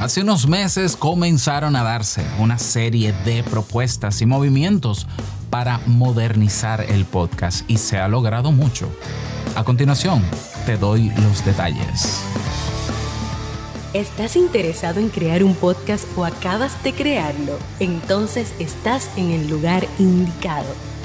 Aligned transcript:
Hace 0.00 0.22
unos 0.22 0.46
meses 0.46 0.96
comenzaron 0.96 1.76
a 1.76 1.82
darse 1.82 2.24
una 2.38 2.58
serie 2.58 3.12
de 3.26 3.42
propuestas 3.42 4.22
y 4.22 4.26
movimientos 4.26 5.06
para 5.50 5.78
modernizar 5.84 6.80
el 6.80 7.04
podcast 7.04 7.70
y 7.70 7.76
se 7.76 7.98
ha 7.98 8.08
logrado 8.08 8.50
mucho. 8.50 8.90
A 9.56 9.62
continuación, 9.62 10.22
te 10.64 10.78
doy 10.78 11.12
los 11.22 11.44
detalles. 11.44 12.18
¿Estás 13.92 14.36
interesado 14.36 15.00
en 15.00 15.10
crear 15.10 15.44
un 15.44 15.54
podcast 15.54 16.06
o 16.16 16.24
acabas 16.24 16.82
de 16.82 16.94
crearlo? 16.94 17.58
Entonces 17.78 18.54
estás 18.58 19.10
en 19.18 19.32
el 19.32 19.50
lugar 19.50 19.86
indicado 19.98 20.89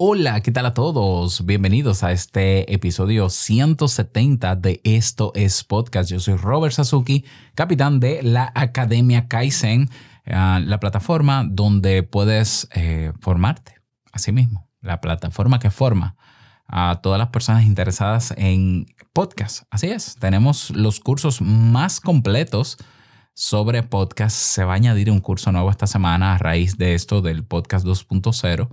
Hola, 0.00 0.40
¿qué 0.42 0.52
tal 0.52 0.64
a 0.64 0.74
todos? 0.74 1.44
Bienvenidos 1.44 2.04
a 2.04 2.12
este 2.12 2.72
episodio 2.72 3.28
170 3.28 4.54
de 4.54 4.80
Esto 4.84 5.32
es 5.34 5.64
Podcast. 5.64 6.08
Yo 6.08 6.20
soy 6.20 6.36
Robert 6.36 6.72
Sasuki, 6.72 7.24
capitán 7.56 7.98
de 7.98 8.22
la 8.22 8.52
Academia 8.54 9.26
Kaizen, 9.26 9.90
eh, 10.24 10.60
la 10.64 10.78
plataforma 10.78 11.44
donde 11.50 12.04
puedes 12.04 12.68
eh, 12.76 13.12
formarte 13.18 13.74
a 14.12 14.20
sí 14.20 14.30
mismo, 14.30 14.70
la 14.82 15.00
plataforma 15.00 15.58
que 15.58 15.72
forma 15.72 16.14
a 16.68 17.00
todas 17.02 17.18
las 17.18 17.30
personas 17.30 17.64
interesadas 17.64 18.32
en 18.36 18.86
podcast. 19.12 19.64
Así 19.68 19.88
es, 19.88 20.14
tenemos 20.20 20.70
los 20.70 21.00
cursos 21.00 21.42
más 21.42 21.98
completos 21.98 22.76
sobre 23.34 23.82
podcast. 23.82 24.36
Se 24.36 24.62
va 24.62 24.74
a 24.74 24.76
añadir 24.76 25.10
un 25.10 25.18
curso 25.18 25.50
nuevo 25.50 25.72
esta 25.72 25.88
semana 25.88 26.34
a 26.34 26.38
raíz 26.38 26.78
de 26.78 26.94
esto 26.94 27.20
del 27.20 27.44
podcast 27.44 27.84
2.0 27.84 28.68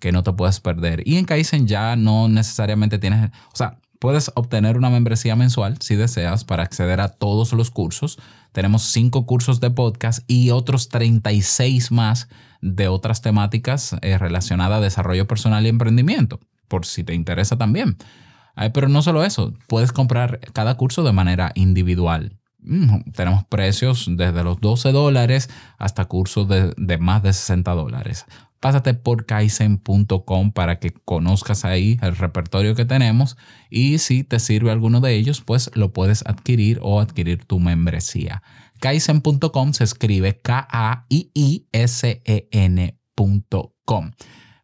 que 0.00 0.10
no 0.10 0.22
te 0.24 0.32
puedes 0.32 0.58
perder. 0.58 1.06
Y 1.06 1.16
en 1.16 1.26
Kaizen 1.26 1.68
ya 1.68 1.94
no 1.94 2.28
necesariamente 2.28 2.98
tienes, 2.98 3.30
o 3.52 3.56
sea, 3.56 3.78
puedes 4.00 4.32
obtener 4.34 4.76
una 4.76 4.90
membresía 4.90 5.36
mensual 5.36 5.76
si 5.80 5.94
deseas 5.94 6.44
para 6.44 6.64
acceder 6.64 7.00
a 7.00 7.08
todos 7.08 7.52
los 7.52 7.70
cursos. 7.70 8.18
Tenemos 8.50 8.82
cinco 8.82 9.26
cursos 9.26 9.60
de 9.60 9.70
podcast 9.70 10.24
y 10.26 10.50
otros 10.50 10.88
36 10.88 11.92
más 11.92 12.28
de 12.62 12.88
otras 12.88 13.20
temáticas 13.20 13.94
eh, 14.00 14.18
relacionadas 14.18 14.78
a 14.78 14.82
desarrollo 14.82 15.28
personal 15.28 15.64
y 15.64 15.68
emprendimiento, 15.68 16.40
por 16.66 16.86
si 16.86 17.04
te 17.04 17.14
interesa 17.14 17.56
también. 17.56 17.96
pero 18.74 18.88
no 18.88 19.02
solo 19.02 19.22
eso, 19.22 19.54
puedes 19.68 19.92
comprar 19.92 20.40
cada 20.52 20.76
curso 20.76 21.02
de 21.02 21.12
manera 21.12 21.52
individual. 21.54 22.38
Mm, 22.62 23.12
tenemos 23.12 23.44
precios 23.44 24.06
desde 24.10 24.44
los 24.44 24.60
12 24.60 24.92
dólares 24.92 25.48
hasta 25.78 26.04
cursos 26.06 26.46
de, 26.48 26.74
de 26.76 26.98
más 26.98 27.22
de 27.22 27.32
60 27.32 27.70
dólares 27.72 28.26
pásate 28.60 28.94
por 28.94 29.26
kaizen.com 29.26 30.52
para 30.52 30.78
que 30.78 30.92
conozcas 30.92 31.64
ahí 31.64 31.98
el 32.02 32.14
repertorio 32.14 32.74
que 32.74 32.84
tenemos 32.84 33.36
y 33.70 33.98
si 33.98 34.22
te 34.22 34.38
sirve 34.38 34.70
alguno 34.70 35.00
de 35.00 35.14
ellos, 35.14 35.40
pues 35.40 35.70
lo 35.74 35.92
puedes 35.92 36.24
adquirir 36.26 36.78
o 36.82 37.00
adquirir 37.00 37.44
tu 37.44 37.58
membresía. 37.58 38.42
Kaizen.com 38.80 39.72
se 39.72 39.84
escribe 39.84 40.40
K-A-I-I-S-E-N.com. 40.40 41.00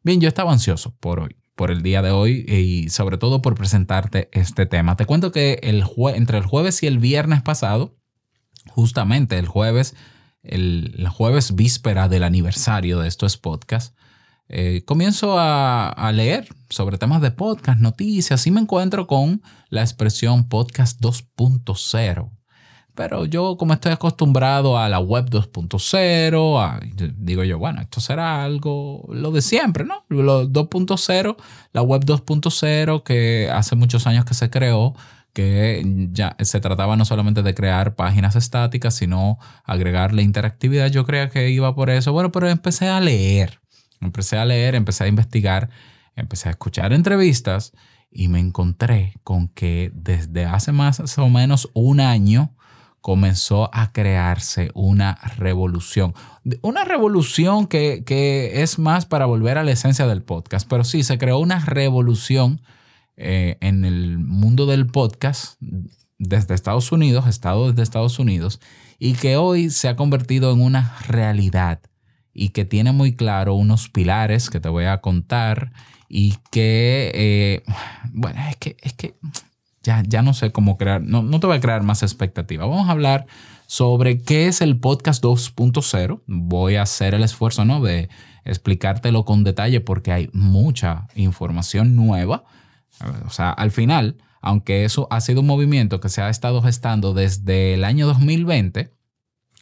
Bien, 0.02 0.20
yo 0.20 0.28
estaba 0.28 0.52
ansioso 0.52 0.94
por 1.00 1.20
hoy, 1.20 1.36
por 1.54 1.70
el 1.70 1.82
día 1.82 2.00
de 2.02 2.10
hoy 2.10 2.44
y 2.48 2.90
sobre 2.90 3.18
todo 3.18 3.42
por 3.42 3.54
presentarte 3.54 4.28
este 4.32 4.66
tema. 4.66 4.96
Te 4.96 5.06
cuento 5.06 5.32
que 5.32 5.58
entre 5.62 6.38
el 6.38 6.44
jueves 6.46 6.82
y 6.82 6.86
el 6.86 6.98
viernes 6.98 7.42
pasado, 7.42 7.98
justamente 8.68 9.38
el 9.38 9.46
jueves, 9.46 9.96
el, 10.48 11.06
jueves 11.08 11.54
víspera 11.54 12.08
del 12.08 12.24
aniversario 12.24 13.00
de 13.00 13.08
estos 13.08 13.36
podcasts, 13.36 13.94
eh, 14.48 14.82
comienzo 14.84 15.36
a, 15.38 16.10
leer 16.14 16.48
sobre 16.70 16.98
temas 16.98 17.20
de 17.20 17.32
podcast, 17.32 17.80
noticias, 17.80 18.46
y 18.46 18.50
me 18.50 18.60
encuentro 18.60 19.06
con 19.06 19.42
la 19.70 19.82
expresión 19.82 20.48
podcast 20.48 21.00
2.0. 21.00 22.30
Pero 22.94 23.26
yo, 23.26 23.58
como 23.58 23.74
estoy 23.74 23.92
acostumbrado 23.92 24.78
a 24.78 24.88
la 24.88 24.98
web 24.98 25.28
2.0, 25.28 27.14
digo 27.18 27.44
yo, 27.44 27.58
bueno, 27.58 27.82
esto 27.82 28.00
será 28.00 28.42
algo, 28.42 29.04
lo 29.10 29.32
de 29.32 29.42
siempre, 29.42 29.84
¿no? 29.84 30.06
Lo 30.08 30.48
2.0, 30.48 31.36
la 31.72 31.82
web 31.82 32.04
2.0 32.04 33.02
que 33.02 33.50
hace 33.52 33.76
muchos 33.76 34.06
años 34.06 34.24
que 34.24 34.32
se 34.32 34.48
creó, 34.48 34.94
que 35.36 36.08
ya 36.12 36.34
se 36.40 36.60
trataba 36.60 36.96
no 36.96 37.04
solamente 37.04 37.42
de 37.42 37.54
crear 37.54 37.94
páginas 37.94 38.36
estáticas, 38.36 38.94
sino 38.94 39.38
agregarle 39.64 40.22
interactividad. 40.22 40.86
Yo 40.86 41.04
creía 41.04 41.28
que 41.28 41.50
iba 41.50 41.74
por 41.74 41.90
eso. 41.90 42.10
Bueno, 42.14 42.32
pero 42.32 42.48
empecé 42.48 42.88
a 42.88 43.02
leer, 43.02 43.60
empecé 44.00 44.38
a 44.38 44.46
leer, 44.46 44.74
empecé 44.74 45.04
a 45.04 45.08
investigar, 45.08 45.68
empecé 46.14 46.48
a 46.48 46.52
escuchar 46.52 46.94
entrevistas 46.94 47.72
y 48.10 48.28
me 48.28 48.40
encontré 48.40 49.12
con 49.24 49.48
que 49.48 49.92
desde 49.92 50.46
hace 50.46 50.72
más 50.72 51.18
o 51.18 51.28
menos 51.28 51.68
un 51.74 52.00
año 52.00 52.54
comenzó 53.02 53.68
a 53.74 53.92
crearse 53.92 54.70
una 54.72 55.18
revolución. 55.36 56.14
Una 56.62 56.84
revolución 56.84 57.66
que, 57.66 58.04
que 58.06 58.62
es 58.62 58.78
más 58.78 59.04
para 59.04 59.26
volver 59.26 59.58
a 59.58 59.64
la 59.64 59.72
esencia 59.72 60.06
del 60.06 60.22
podcast, 60.22 60.66
pero 60.66 60.82
sí, 60.82 61.02
se 61.02 61.18
creó 61.18 61.40
una 61.40 61.62
revolución 61.62 62.62
eh, 63.16 63.56
en 63.60 63.84
el 63.84 64.18
mundo 64.18 64.66
del 64.66 64.86
podcast 64.86 65.60
desde 66.18 66.54
Estados 66.54 66.92
Unidos, 66.92 67.26
estado 67.26 67.70
desde 67.70 67.82
Estados 67.82 68.18
Unidos, 68.18 68.60
y 68.98 69.14
que 69.14 69.36
hoy 69.36 69.70
se 69.70 69.88
ha 69.88 69.96
convertido 69.96 70.52
en 70.52 70.62
una 70.62 70.96
realidad 71.08 71.80
y 72.32 72.50
que 72.50 72.64
tiene 72.64 72.92
muy 72.92 73.16
claro 73.16 73.54
unos 73.54 73.88
pilares 73.88 74.50
que 74.50 74.60
te 74.60 74.68
voy 74.68 74.84
a 74.84 75.00
contar 75.00 75.72
y 76.08 76.34
que, 76.50 77.10
eh, 77.14 77.62
bueno, 78.12 78.40
es 78.48 78.56
que, 78.56 78.76
es 78.82 78.92
que 78.92 79.16
ya, 79.82 80.02
ya 80.06 80.22
no 80.22 80.34
sé 80.34 80.52
cómo 80.52 80.76
crear, 80.76 81.00
no, 81.02 81.22
no 81.22 81.40
te 81.40 81.46
voy 81.46 81.56
a 81.56 81.60
crear 81.60 81.82
más 81.82 82.02
expectativa. 82.02 82.66
Vamos 82.66 82.88
a 82.88 82.92
hablar 82.92 83.26
sobre 83.66 84.20
qué 84.22 84.48
es 84.48 84.60
el 84.60 84.78
podcast 84.78 85.24
2.0. 85.24 86.22
Voy 86.26 86.76
a 86.76 86.82
hacer 86.82 87.14
el 87.14 87.24
esfuerzo, 87.24 87.64
¿no? 87.64 87.80
De 87.80 88.08
explicártelo 88.44 89.24
con 89.24 89.44
detalle 89.44 89.80
porque 89.80 90.12
hay 90.12 90.30
mucha 90.32 91.08
información 91.14 91.96
nueva 91.96 92.44
o 93.24 93.30
sea, 93.30 93.50
al 93.50 93.70
final, 93.70 94.16
aunque 94.40 94.84
eso 94.84 95.08
ha 95.10 95.20
sido 95.20 95.40
un 95.40 95.46
movimiento 95.46 96.00
que 96.00 96.08
se 96.08 96.22
ha 96.22 96.28
estado 96.28 96.62
gestando 96.62 97.14
desde 97.14 97.74
el 97.74 97.84
año 97.84 98.06
2020, 98.06 98.92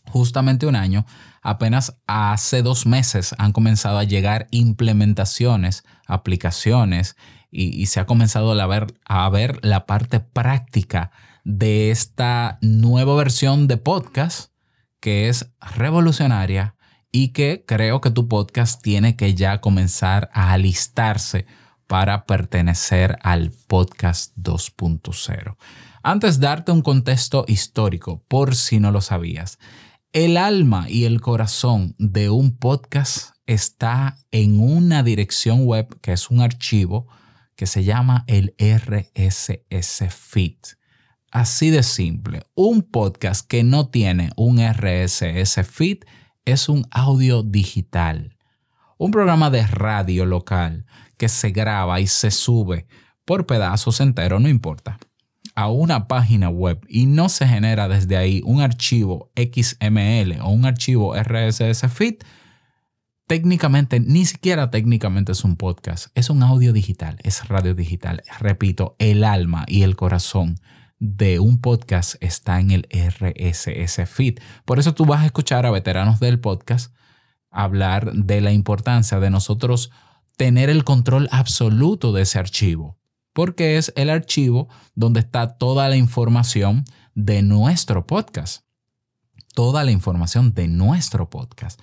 justamente 0.06 0.66
un 0.66 0.76
año, 0.76 1.06
apenas 1.42 1.96
hace 2.06 2.62
dos 2.62 2.86
meses 2.86 3.34
han 3.38 3.52
comenzado 3.52 3.98
a 3.98 4.04
llegar 4.04 4.46
implementaciones, 4.50 5.84
aplicaciones 6.06 7.16
y, 7.50 7.86
se 7.86 8.00
ha 8.00 8.06
comenzado 8.06 8.60
a 8.60 8.66
ver, 8.66 8.94
a 9.04 9.28
ver 9.28 9.64
la 9.64 9.86
parte 9.86 10.18
práctica 10.18 11.12
de 11.44 11.90
esta 11.90 12.58
nueva 12.62 13.14
versión 13.14 13.68
de 13.68 13.76
podcast 13.76 14.50
que 14.98 15.28
es 15.28 15.52
revolucionaria 15.60 16.74
y 17.12 17.28
que 17.28 17.64
creo 17.64 18.00
que 18.00 18.10
tu 18.10 18.26
podcast 18.26 18.82
tiene 18.82 19.14
que 19.14 19.34
ya 19.34 19.60
comenzar 19.60 20.30
a 20.32 20.52
alistarse 20.52 21.46
para 21.86 22.26
pertenecer 22.26 23.18
al 23.22 23.52
podcast 23.66 24.36
2.0. 24.36 25.56
Antes 26.02 26.40
darte 26.40 26.72
un 26.72 26.82
contexto 26.82 27.44
histórico, 27.48 28.22
por 28.28 28.54
si 28.54 28.80
no 28.80 28.90
lo 28.90 29.00
sabías, 29.00 29.58
el 30.12 30.36
alma 30.36 30.88
y 30.88 31.04
el 31.04 31.20
corazón 31.20 31.94
de 31.98 32.30
un 32.30 32.56
podcast 32.56 33.34
está 33.46 34.16
en 34.30 34.60
una 34.60 35.02
dirección 35.02 35.64
web 35.64 35.98
que 36.00 36.12
es 36.12 36.30
un 36.30 36.40
archivo 36.40 37.08
que 37.56 37.66
se 37.66 37.84
llama 37.84 38.24
el 38.26 38.54
RSS 38.58 40.08
feed. 40.10 40.58
Así 41.30 41.70
de 41.70 41.82
simple, 41.82 42.42
un 42.54 42.82
podcast 42.82 43.46
que 43.46 43.64
no 43.64 43.88
tiene 43.88 44.30
un 44.36 44.60
RSS 44.60 45.66
feed 45.66 46.04
es 46.44 46.68
un 46.68 46.86
audio 46.90 47.42
digital. 47.42 48.36
Un 48.98 49.10
programa 49.10 49.50
de 49.50 49.66
radio 49.66 50.26
local 50.26 50.86
que 51.16 51.28
se 51.28 51.50
graba 51.50 52.00
y 52.00 52.06
se 52.06 52.30
sube 52.30 52.86
por 53.24 53.46
pedazos 53.46 54.00
enteros, 54.00 54.40
no 54.40 54.48
importa, 54.48 54.98
a 55.54 55.68
una 55.68 56.08
página 56.08 56.48
web 56.48 56.84
y 56.88 57.06
no 57.06 57.28
se 57.28 57.46
genera 57.46 57.88
desde 57.88 58.16
ahí 58.16 58.42
un 58.44 58.60
archivo 58.60 59.30
XML 59.36 60.40
o 60.42 60.50
un 60.50 60.66
archivo 60.66 61.14
RSS 61.14 61.90
feed, 61.92 62.16
técnicamente, 63.26 64.00
ni 64.00 64.26
siquiera 64.26 64.70
técnicamente 64.70 65.32
es 65.32 65.44
un 65.44 65.56
podcast, 65.56 66.08
es 66.14 66.28
un 66.30 66.42
audio 66.42 66.72
digital, 66.72 67.18
es 67.22 67.48
radio 67.48 67.74
digital. 67.74 68.22
Repito, 68.40 68.96
el 68.98 69.24
alma 69.24 69.64
y 69.68 69.82
el 69.82 69.96
corazón 69.96 70.56
de 70.98 71.38
un 71.38 71.60
podcast 71.60 72.16
está 72.22 72.60
en 72.60 72.70
el 72.70 72.88
RSS 72.90 74.08
feed. 74.08 74.38
Por 74.64 74.78
eso 74.78 74.94
tú 74.94 75.04
vas 75.04 75.22
a 75.22 75.26
escuchar 75.26 75.66
a 75.66 75.70
veteranos 75.70 76.20
del 76.20 76.40
podcast 76.40 76.94
hablar 77.54 78.12
de 78.12 78.40
la 78.40 78.52
importancia 78.52 79.20
de 79.20 79.30
nosotros 79.30 79.90
tener 80.36 80.70
el 80.70 80.84
control 80.84 81.28
absoluto 81.30 82.12
de 82.12 82.22
ese 82.22 82.38
archivo, 82.38 82.98
porque 83.32 83.76
es 83.76 83.92
el 83.96 84.10
archivo 84.10 84.68
donde 84.94 85.20
está 85.20 85.56
toda 85.56 85.88
la 85.88 85.96
información 85.96 86.84
de 87.14 87.42
nuestro 87.42 88.06
podcast. 88.06 88.64
Toda 89.54 89.84
la 89.84 89.92
información 89.92 90.52
de 90.52 90.66
nuestro 90.66 91.30
podcast. 91.30 91.80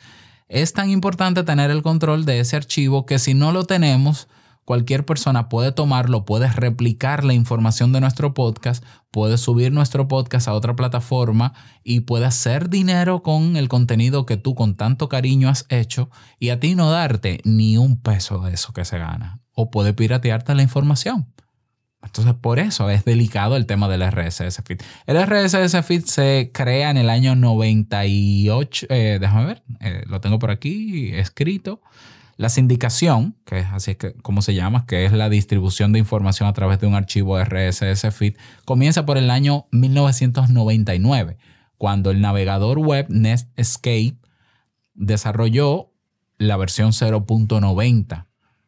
Es 0.49 0.73
tan 0.73 0.89
importante 0.89 1.43
tener 1.43 1.71
el 1.71 1.81
control 1.81 2.25
de 2.25 2.41
ese 2.41 2.57
archivo 2.57 3.05
que 3.05 3.19
si 3.19 3.33
no 3.33 3.53
lo 3.53 3.63
tenemos, 3.63 4.27
cualquier 4.65 5.05
persona 5.05 5.49
puede 5.49 5.71
tomarlo, 5.71 6.25
puede 6.25 6.47
replicar 6.47 7.23
la 7.23 7.33
información 7.33 7.91
de 7.91 8.01
nuestro 8.01 8.33
podcast, 8.33 8.83
puede 9.11 9.37
subir 9.37 9.71
nuestro 9.71 10.07
podcast 10.07 10.47
a 10.47 10.53
otra 10.53 10.75
plataforma 10.75 11.53
y 11.83 12.01
puede 12.01 12.25
hacer 12.25 12.69
dinero 12.69 13.23
con 13.23 13.57
el 13.57 13.67
contenido 13.67 14.25
que 14.25 14.37
tú 14.37 14.55
con 14.55 14.75
tanto 14.75 15.09
cariño 15.09 15.49
has 15.49 15.65
hecho 15.69 16.09
y 16.39 16.49
a 16.49 16.59
ti 16.59 16.75
no 16.75 16.91
darte 16.91 17.41
ni 17.43 17.77
un 17.77 18.01
peso 18.01 18.39
de 18.39 18.53
eso 18.53 18.73
que 18.73 18.85
se 18.85 18.97
gana. 18.97 19.41
O 19.53 19.69
puede 19.69 19.93
piratearte 19.93 20.55
la 20.55 20.63
información. 20.63 21.27
Entonces, 22.03 22.33
por 22.33 22.57
eso 22.59 22.89
es 22.89 23.05
delicado 23.05 23.55
el 23.55 23.65
tema 23.65 23.87
del 23.87 24.01
RSS 24.09 24.63
Feed. 24.65 24.81
El 25.05 25.23
RSS 25.23 25.85
Feed 25.85 26.05
se 26.05 26.51
crea 26.53 26.89
en 26.89 26.97
el 26.97 27.09
año 27.09 27.35
98. 27.35 28.87
Eh, 28.89 29.17
déjame 29.21 29.45
ver, 29.45 29.63
eh, 29.81 30.03
lo 30.07 30.19
tengo 30.19 30.39
por 30.39 30.49
aquí 30.49 31.11
escrito. 31.13 31.81
La 32.41 32.49
sindicación, 32.49 33.35
que 33.45 33.59
es 33.59 33.67
así 33.67 33.93
que, 33.93 34.13
como 34.13 34.41
se 34.41 34.55
llama, 34.55 34.87
que 34.87 35.05
es 35.05 35.11
la 35.11 35.29
distribución 35.29 35.91
de 35.91 35.99
información 35.99 36.49
a 36.49 36.53
través 36.53 36.79
de 36.79 36.87
un 36.87 36.95
archivo 36.95 37.39
RSS 37.39 38.11
Feed, 38.11 38.33
comienza 38.65 39.05
por 39.05 39.19
el 39.19 39.29
año 39.29 39.67
1999, 39.69 41.37
cuando 41.77 42.09
el 42.09 42.19
navegador 42.19 42.79
web 42.79 43.05
Netscape 43.09 44.15
desarrolló 44.95 45.93
la 46.39 46.57
versión 46.57 46.93
0.90 46.93 48.25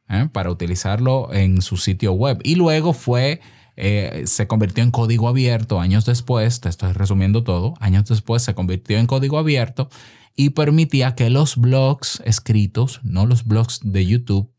¿eh? 0.07 0.29
para 0.31 0.51
utilizarlo 0.51 1.33
en 1.33 1.63
su 1.63 1.77
sitio 1.77 2.13
web. 2.13 2.41
Y 2.43 2.53
luego 2.53 2.93
fue, 2.93 3.41
eh, 3.75 4.21
se 4.27 4.45
convirtió 4.45 4.83
en 4.83 4.91
código 4.91 5.27
abierto 5.27 5.79
años 5.79 6.05
después, 6.05 6.61
te 6.61 6.69
estoy 6.69 6.91
resumiendo 6.91 7.43
todo, 7.43 7.73
años 7.79 8.05
después 8.05 8.43
se 8.43 8.53
convirtió 8.53 8.99
en 8.99 9.07
código 9.07 9.39
abierto 9.39 9.89
y 10.35 10.51
permitía 10.51 11.15
que 11.15 11.29
los 11.29 11.57
blogs 11.57 12.21
escritos, 12.25 12.99
no 13.03 13.25
los 13.25 13.45
blogs 13.45 13.79
de 13.83 14.05
YouTube, 14.05 14.51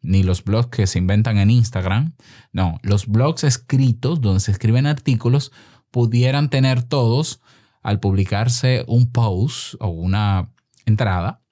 ni 0.00 0.22
los 0.22 0.44
blogs 0.44 0.68
que 0.68 0.86
se 0.86 0.98
inventan 0.98 1.38
en 1.38 1.50
Instagram, 1.50 2.14
no, 2.52 2.78
los 2.82 3.06
blogs 3.06 3.44
escritos 3.44 4.20
donde 4.20 4.40
se 4.40 4.52
escriben 4.52 4.86
artículos 4.86 5.52
pudieran 5.90 6.50
tener 6.50 6.82
todos, 6.82 7.40
al 7.82 8.00
publicarse 8.00 8.84
un 8.86 9.10
post 9.12 9.74
o 9.80 9.88
una 9.88 10.50
entrada, 10.84 11.42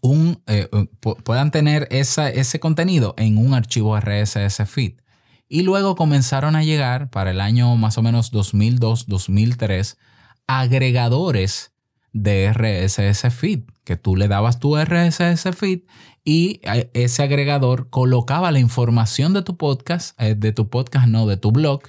un, 0.00 0.42
eh, 0.46 0.68
eh, 0.72 0.86
puedan 1.24 1.50
tener 1.50 1.86
ese 1.90 2.60
contenido 2.60 3.14
en 3.18 3.38
un 3.38 3.54
archivo 3.54 3.96
RSS 3.96 4.64
feed. 4.66 4.94
Y 5.48 5.62
luego 5.62 5.96
comenzaron 5.96 6.56
a 6.56 6.64
llegar 6.64 7.10
para 7.10 7.30
el 7.30 7.40
año 7.40 7.76
más 7.76 7.98
o 7.98 8.02
menos 8.02 8.32
2002-2003 8.32 9.98
agregadores 10.46 11.71
de 12.12 12.52
RSS 12.52 13.32
feed, 13.34 13.62
que 13.84 13.96
tú 13.96 14.16
le 14.16 14.28
dabas 14.28 14.58
tu 14.58 14.76
RSS 14.76 15.54
feed 15.54 15.80
y 16.24 16.60
eh, 16.62 16.90
ese 16.94 17.22
agregador 17.22 17.88
colocaba 17.90 18.50
la 18.50 18.58
información 18.58 19.32
de 19.32 19.42
tu 19.42 19.56
podcast, 19.56 20.18
de 20.20 20.52
tu 20.52 20.68
podcast, 20.68 21.08
no, 21.08 21.26
de 21.26 21.36
tu 21.36 21.52
blog, 21.52 21.82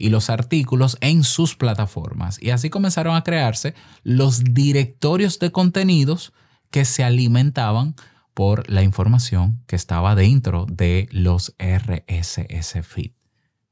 y 0.00 0.08
los 0.08 0.30
artículos 0.30 0.96
en 1.00 1.24
sus 1.24 1.56
plataformas. 1.56 2.42
Y 2.42 2.50
así 2.50 2.70
comenzaron 2.70 3.14
a 3.14 3.22
crearse 3.22 3.74
los 4.02 4.42
directorios 4.42 5.38
de 5.38 5.52
contenidos 5.52 6.32
que 6.70 6.86
se 6.86 7.04
alimentaban 7.04 7.94
por 8.32 8.68
la 8.70 8.82
información 8.82 9.62
que 9.66 9.76
estaba 9.76 10.14
dentro 10.14 10.64
de 10.70 11.08
los 11.12 11.54
RSS 11.58 12.82
feed. 12.82 13.12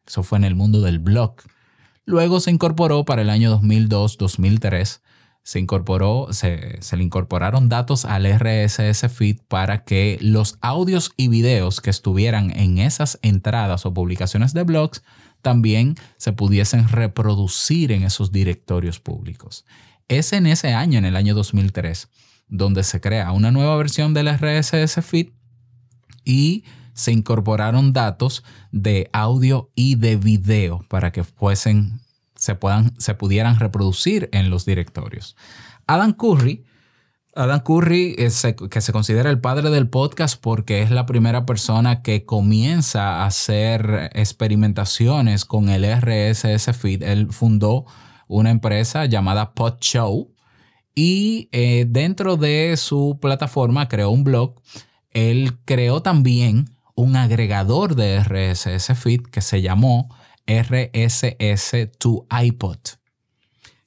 Eso 0.06 0.22
fue 0.22 0.38
en 0.38 0.44
el 0.44 0.54
mundo 0.54 0.82
del 0.82 0.98
blog. 0.98 1.36
Luego 2.04 2.40
se 2.40 2.50
incorporó 2.50 3.04
para 3.04 3.22
el 3.22 3.30
año 3.30 3.60
2002-2003, 3.60 5.00
se, 5.48 5.58
incorporó, 5.58 6.28
se, 6.32 6.76
se, 6.82 6.98
le 6.98 7.04
incorporaron 7.04 7.70
datos 7.70 8.04
al 8.04 8.26
RSS 8.26 9.10
feed 9.10 9.38
para 9.48 9.82
que 9.82 10.18
los 10.20 10.58
audios 10.60 11.12
y 11.16 11.28
videos 11.28 11.80
que 11.80 11.88
estuvieran 11.88 12.54
en 12.54 12.76
esas 12.76 13.18
entradas 13.22 13.86
o 13.86 13.94
publicaciones 13.94 14.52
de 14.52 14.64
blogs 14.64 15.02
también 15.40 15.94
se 16.18 16.34
pudiesen 16.34 16.86
reproducir 16.86 17.92
en 17.92 18.02
esos 18.02 18.30
directorios 18.30 19.00
públicos. 19.00 19.64
Es 20.08 20.34
en 20.34 20.46
ese 20.46 20.74
año, 20.74 20.98
en 20.98 21.06
el 21.06 21.16
año 21.16 21.34
2003, 21.34 22.10
donde 22.48 22.84
se 22.84 23.00
crea 23.00 23.32
una 23.32 23.50
nueva 23.50 23.74
versión 23.78 24.12
del 24.12 24.28
RSS 24.28 25.02
feed 25.02 25.30
y 26.26 26.64
se 26.92 27.10
incorporaron 27.10 27.94
datos 27.94 28.44
de 28.70 29.08
audio 29.14 29.70
y 29.74 29.94
de 29.94 30.16
video 30.16 30.84
para 30.90 31.10
que 31.10 31.24
fuesen, 31.24 32.02
se, 32.38 32.54
puedan, 32.54 32.98
se 32.98 33.14
pudieran 33.14 33.58
reproducir 33.58 34.28
en 34.32 34.48
los 34.48 34.64
directorios. 34.64 35.36
Adam 35.86 36.12
Curry, 36.12 36.64
Adam 37.34 37.60
Curry 37.60 38.14
es, 38.18 38.46
que 38.70 38.80
se 38.80 38.92
considera 38.92 39.30
el 39.30 39.40
padre 39.40 39.70
del 39.70 39.88
podcast 39.88 40.40
porque 40.40 40.82
es 40.82 40.90
la 40.90 41.06
primera 41.06 41.46
persona 41.46 42.02
que 42.02 42.24
comienza 42.24 43.22
a 43.22 43.26
hacer 43.26 44.10
experimentaciones 44.14 45.44
con 45.44 45.68
el 45.68 45.84
RSS 45.84 46.76
feed. 46.76 47.02
Él 47.02 47.28
fundó 47.30 47.84
una 48.26 48.50
empresa 48.50 49.06
llamada 49.06 49.54
PodShow 49.54 50.32
y 50.94 51.48
eh, 51.52 51.86
dentro 51.88 52.36
de 52.36 52.76
su 52.76 53.18
plataforma 53.20 53.88
creó 53.88 54.10
un 54.10 54.24
blog. 54.24 54.60
Él 55.10 55.58
creó 55.64 56.02
también 56.02 56.70
un 56.96 57.14
agregador 57.14 57.94
de 57.94 58.18
RSS 58.18 58.98
feed 58.98 59.22
que 59.22 59.40
se 59.40 59.62
llamó 59.62 60.08
RSS 60.48 61.90
to 61.98 62.26
iPod, 62.30 62.78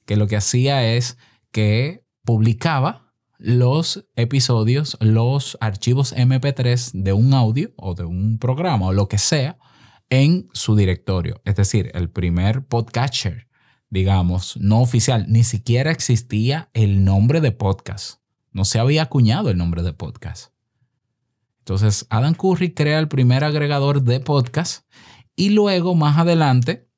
que 0.06 0.16
lo 0.16 0.26
que 0.26 0.36
hacía 0.36 0.94
es 0.94 1.18
que 1.50 2.06
publicaba 2.24 3.12
los 3.36 4.06
episodios, 4.16 4.96
los 5.00 5.58
archivos 5.60 6.14
MP3 6.16 6.92
de 6.94 7.12
un 7.12 7.34
audio 7.34 7.72
o 7.76 7.94
de 7.94 8.04
un 8.04 8.38
programa 8.38 8.86
o 8.86 8.92
lo 8.92 9.08
que 9.08 9.18
sea 9.18 9.58
en 10.08 10.48
su 10.52 10.76
directorio. 10.76 11.42
Es 11.44 11.56
decir, 11.56 11.90
el 11.94 12.08
primer 12.08 12.64
podcatcher 12.64 13.48
digamos, 13.92 14.56
no 14.56 14.80
oficial, 14.80 15.26
ni 15.28 15.44
siquiera 15.44 15.90
existía 15.90 16.70
el 16.72 17.04
nombre 17.04 17.42
de 17.42 17.52
podcast. 17.52 18.22
No 18.50 18.64
se 18.64 18.78
había 18.78 19.02
acuñado 19.02 19.50
el 19.50 19.58
nombre 19.58 19.82
de 19.82 19.92
podcast. 19.92 20.50
Entonces, 21.58 22.06
Adam 22.08 22.32
Curry 22.32 22.72
crea 22.72 22.98
el 22.98 23.08
primer 23.08 23.44
agregador 23.44 24.02
de 24.02 24.20
podcast 24.20 24.86
y 25.36 25.50
luego, 25.50 25.94
más 25.94 26.18
adelante, 26.18 26.88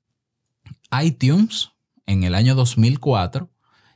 iTunes, 1.03 1.71
en 2.07 2.25
el 2.25 2.35
año 2.35 2.55
2004, 2.55 3.51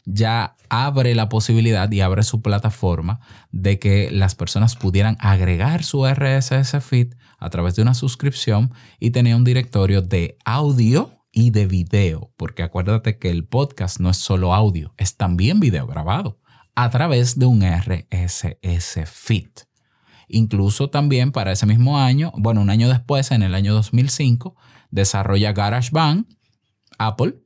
ya 0.05 0.57
abre 0.71 1.15
la 1.15 1.29
posibilidad 1.29 1.91
y 1.93 2.01
abre 2.01 2.23
su 2.23 2.41
plataforma 2.41 3.21
de 3.51 3.79
que 3.79 4.11
las 4.11 4.35
personas 4.35 4.75
pudieran 4.75 5.19
agregar 5.21 5.85
su 5.85 6.07
RSS 6.07 6.83
feed 6.83 7.15
a 7.39 7.51
través 7.51 7.77
de 7.77 7.83
una 7.83 7.95
suscripción 7.95 8.73
y 8.99 9.11
tenía 9.11 9.37
un 9.37 9.45
directorio 9.45 10.01
de 10.01 10.39
audio 10.45 11.19
y 11.31 11.51
de 11.51 11.67
video, 11.67 12.33
porque 12.37 12.63
acuérdate 12.63 13.19
que 13.19 13.31
el 13.31 13.47
podcast 13.47 14.01
no 14.01 14.09
es 14.11 14.17
solo 14.17 14.55
audio, 14.55 14.95
es 14.97 15.17
también 15.17 15.61
video 15.61 15.87
grabado 15.87 16.41
a 16.75 16.91
través 16.91 17.39
de 17.39 17.47
un 17.47 17.63
RSS 17.63 19.01
feed. 19.07 19.68
Incluso 20.29 20.91
también 20.91 21.33
para 21.33 21.53
ese 21.53 21.67
mismo 21.67 21.99
año, 21.99 22.33
bueno, 22.37 22.61
un 22.61 22.71
año 22.71 22.89
después, 22.89 23.31
en 23.31 23.43
el 23.43 23.55
año 23.55 23.75
2005, 23.75 24.55
desarrolla 24.91 25.53
GarageBand, 25.53 26.27
Apple, 26.99 27.37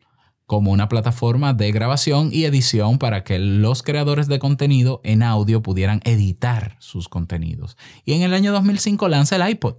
como 0.47 0.73
una 0.73 0.89
plataforma 0.89 1.55
de 1.55 1.73
grabación 1.73 2.31
y 2.33 2.45
edición 2.45 2.99
para 2.99 3.25
que 3.25 3.39
los 3.39 3.83
creadores 3.83 4.27
de 4.27 4.39
contenido 4.39 5.01
en 5.03 5.23
audio 5.23 5.62
pudieran 5.62 6.01
editar 6.05 6.77
sus 6.79 7.09
contenidos. 7.09 7.77
Y 8.05 8.12
en 8.12 8.23
el 8.23 8.35
año 8.35 8.53
2005 8.53 9.09
lanza 9.09 9.37
el 9.37 9.49
iPod, 9.49 9.77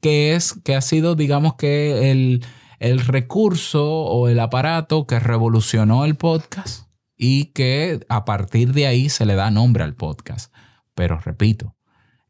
que 0.00 0.34
es 0.34 0.54
que 0.64 0.74
ha 0.74 0.80
sido, 0.80 1.14
digamos 1.14 1.54
que 1.54 2.10
el, 2.10 2.44
el 2.80 3.00
recurso 3.00 3.84
o 3.88 4.28
el 4.28 4.40
aparato 4.40 5.06
que 5.06 5.20
revolucionó 5.20 6.04
el 6.04 6.16
podcast 6.16 6.88
y 7.16 7.46
que 7.46 8.04
a 8.08 8.24
partir 8.24 8.72
de 8.72 8.86
ahí 8.86 9.08
se 9.08 9.26
le 9.26 9.34
da 9.34 9.50
nombre 9.50 9.84
al 9.84 9.94
podcast. 9.94 10.52
Pero 10.94 11.20
repito, 11.20 11.76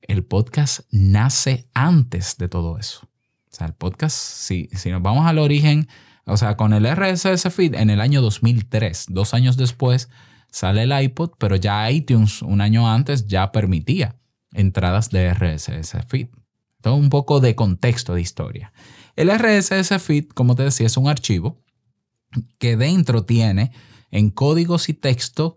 el 0.08 0.24
podcast 0.24 0.80
nace 0.90 1.68
antes 1.74 2.38
de 2.38 2.48
todo 2.48 2.78
eso. 2.78 3.02
O 3.50 3.54
sea, 3.54 3.66
el 3.66 3.74
podcast, 3.74 4.16
si, 4.16 4.68
si 4.72 4.90
nos 4.90 5.02
vamos 5.02 5.26
al 5.26 5.38
origen, 5.38 5.86
o 6.24 6.36
sea, 6.36 6.56
con 6.56 6.72
el 6.72 6.86
RSS 6.90 7.52
feed 7.52 7.74
en 7.74 7.90
el 7.90 8.00
año 8.00 8.22
2003, 8.22 9.06
dos 9.10 9.34
años 9.34 9.56
después, 9.56 10.08
sale 10.50 10.84
el 10.84 10.98
iPod, 10.98 11.32
pero 11.38 11.56
ya 11.56 11.90
iTunes 11.90 12.42
un 12.42 12.62
año 12.62 12.90
antes 12.90 13.26
ya 13.26 13.52
permitía 13.52 14.16
entradas 14.52 15.10
de 15.10 15.32
RSS 15.32 15.98
feed. 16.08 16.28
Todo 16.80 16.94
un 16.94 17.10
poco 17.10 17.40
de 17.40 17.54
contexto 17.54 18.14
de 18.14 18.22
historia. 18.22 18.72
El 19.14 19.30
RSS 19.30 20.00
feed, 20.00 20.28
como 20.28 20.54
te 20.54 20.62
decía, 20.62 20.86
es 20.86 20.96
un 20.96 21.08
archivo 21.08 21.60
que 22.58 22.76
dentro 22.76 23.24
tiene 23.24 23.72
en 24.10 24.30
códigos 24.30 24.88
y 24.88 24.94
texto 24.94 25.56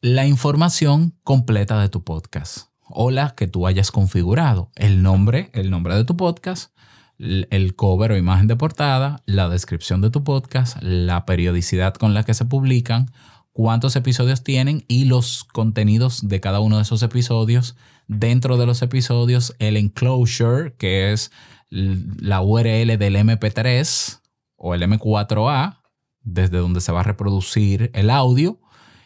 la 0.00 0.26
información 0.26 1.18
completa 1.22 1.78
de 1.80 1.90
tu 1.90 2.02
podcast 2.02 2.69
o 2.92 3.10
la 3.10 3.34
que 3.34 3.46
tú 3.46 3.66
hayas 3.66 3.90
configurado. 3.90 4.70
El 4.76 5.02
nombre, 5.02 5.50
el 5.52 5.70
nombre 5.70 5.94
de 5.94 6.04
tu 6.04 6.16
podcast, 6.16 6.72
el 7.18 7.74
cover 7.76 8.12
o 8.12 8.16
imagen 8.16 8.46
de 8.46 8.56
portada, 8.56 9.22
la 9.26 9.48
descripción 9.48 10.00
de 10.00 10.10
tu 10.10 10.24
podcast, 10.24 10.82
la 10.82 11.26
periodicidad 11.26 11.94
con 11.94 12.14
la 12.14 12.24
que 12.24 12.34
se 12.34 12.46
publican, 12.46 13.10
cuántos 13.52 13.96
episodios 13.96 14.42
tienen 14.42 14.84
y 14.88 15.04
los 15.04 15.44
contenidos 15.44 16.26
de 16.28 16.40
cada 16.40 16.60
uno 16.60 16.76
de 16.76 16.82
esos 16.82 17.02
episodios. 17.02 17.76
Dentro 18.06 18.56
de 18.56 18.66
los 18.66 18.82
episodios, 18.82 19.54
el 19.58 19.76
enclosure, 19.76 20.74
que 20.76 21.12
es 21.12 21.30
la 21.68 22.40
URL 22.40 22.98
del 22.98 23.16
MP3 23.16 24.20
o 24.56 24.74
el 24.74 24.82
M4A, 24.82 25.78
desde 26.22 26.58
donde 26.58 26.80
se 26.80 26.92
va 26.92 27.00
a 27.00 27.04
reproducir 27.04 27.90
el 27.94 28.10
audio. 28.10 28.60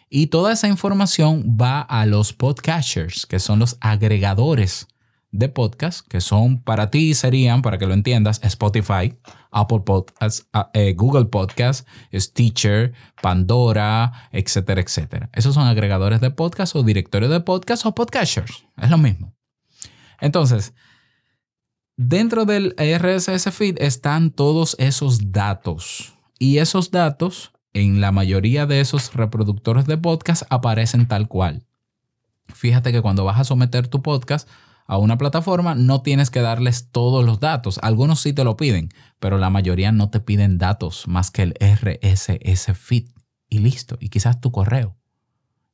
Y 0.08 0.28
toda 0.28 0.52
esa 0.52 0.68
información 0.68 1.56
va 1.60 1.80
a 1.80 2.06
los 2.06 2.32
podcasters, 2.32 3.26
que 3.26 3.38
son 3.38 3.58
los 3.58 3.76
agregadores 3.80 4.88
de 5.34 5.48
podcast, 5.48 6.06
que 6.06 6.20
son 6.20 6.62
para 6.62 6.90
ti 6.90 7.12
serían, 7.14 7.60
para 7.60 7.76
que 7.76 7.86
lo 7.86 7.94
entiendas, 7.94 8.40
Spotify, 8.44 9.16
Apple 9.50 9.80
Podcasts, 9.80 10.48
eh, 10.74 10.94
Google 10.94 11.24
Podcasts, 11.24 11.86
Stitcher, 12.12 12.92
Pandora, 13.20 14.28
etcétera, 14.30 14.80
etcétera. 14.80 15.30
Esos 15.32 15.54
son 15.54 15.66
agregadores 15.66 16.20
de 16.20 16.30
podcast 16.30 16.76
o 16.76 16.84
directorios 16.84 17.32
de 17.32 17.40
podcast 17.40 17.84
o 17.84 17.94
podcasters. 17.94 18.64
Es 18.80 18.90
lo 18.90 18.98
mismo. 18.98 19.34
Entonces, 20.20 20.72
dentro 21.96 22.44
del 22.44 22.76
RSS 22.78 23.50
feed 23.50 23.76
están 23.80 24.30
todos 24.30 24.76
esos 24.78 25.32
datos. 25.32 26.14
Y 26.38 26.58
esos 26.58 26.92
datos, 26.92 27.53
en 27.74 28.00
la 28.00 28.12
mayoría 28.12 28.66
de 28.66 28.80
esos 28.80 29.12
reproductores 29.12 29.86
de 29.86 29.98
podcast, 29.98 30.44
aparecen 30.48 31.06
tal 31.06 31.28
cual. 31.28 31.66
Fíjate 32.46 32.92
que 32.92 33.02
cuando 33.02 33.24
vas 33.24 33.40
a 33.40 33.44
someter 33.44 33.88
tu 33.88 34.00
podcast, 34.00 34.48
a 34.86 34.98
una 34.98 35.18
plataforma, 35.18 35.74
no 35.74 36.02
tienes 36.02 36.30
que 36.30 36.40
darles 36.40 36.90
todos 36.90 37.24
los 37.24 37.40
datos. 37.40 37.78
Algunos 37.82 38.20
sí 38.20 38.32
te 38.32 38.44
lo 38.44 38.56
piden, 38.56 38.90
pero 39.18 39.38
la 39.38 39.50
mayoría 39.50 39.92
no 39.92 40.10
te 40.10 40.20
piden 40.20 40.58
datos 40.58 41.08
más 41.08 41.30
que 41.30 41.42
el 41.42 41.54
RSS 41.58 42.76
feed 42.76 43.08
y 43.48 43.58
listo. 43.58 43.96
Y 43.98 44.10
quizás 44.10 44.40
tu 44.40 44.52
correo. 44.52 44.96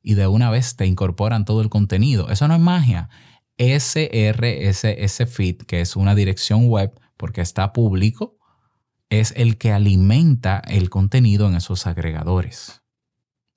Y 0.01 0.13
de 0.15 0.27
una 0.27 0.49
vez 0.49 0.75
te 0.75 0.85
incorporan 0.85 1.45
todo 1.45 1.61
el 1.61 1.69
contenido. 1.69 2.29
Eso 2.29 2.47
no 2.47 2.55
es 2.55 2.61
magia. 2.61 3.09
SRSS 3.57 5.29
feed, 5.29 5.57
que 5.67 5.81
es 5.81 5.95
una 5.95 6.15
dirección 6.15 6.67
web 6.67 6.97
porque 7.17 7.41
está 7.41 7.73
público, 7.73 8.37
es 9.11 9.33
el 9.35 9.57
que 9.57 9.71
alimenta 9.73 10.61
el 10.67 10.89
contenido 10.89 11.47
en 11.47 11.55
esos 11.55 11.85
agregadores. 11.85 12.81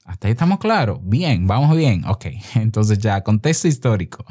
Hasta 0.04 0.26
ahí 0.26 0.32
estamos 0.32 0.58
claros. 0.58 0.98
Bien, 1.02 1.46
vamos 1.46 1.74
bien. 1.74 2.04
Ok, 2.06 2.26
entonces 2.56 2.98
ya, 2.98 3.22
contexto 3.22 3.68
histórico. 3.68 4.26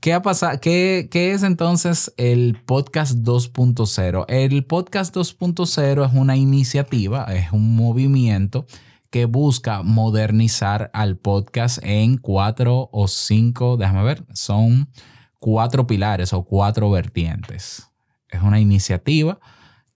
¿Qué 0.00 0.12
ha 0.12 0.22
pasado? 0.22 0.58
¿Qué, 0.60 1.08
es 1.12 1.44
entonces 1.44 2.12
el 2.16 2.60
podcast 2.64 3.18
2.0? 3.18 4.24
El 4.28 4.64
podcast 4.64 5.14
2.0 5.14 6.06
es 6.06 6.12
una 6.14 6.36
iniciativa, 6.36 7.24
es 7.24 7.52
un 7.52 7.76
movimiento 7.76 8.66
que 9.10 9.26
busca 9.26 9.82
modernizar 9.82 10.90
al 10.94 11.16
podcast 11.16 11.78
en 11.82 12.16
cuatro 12.16 12.88
o 12.92 13.06
cinco, 13.06 13.76
déjame 13.76 14.02
ver, 14.02 14.24
son 14.32 14.90
cuatro 15.38 15.86
pilares 15.86 16.32
o 16.32 16.42
cuatro 16.42 16.90
vertientes. 16.90 17.88
Es 18.28 18.42
una 18.42 18.58
iniciativa 18.58 19.38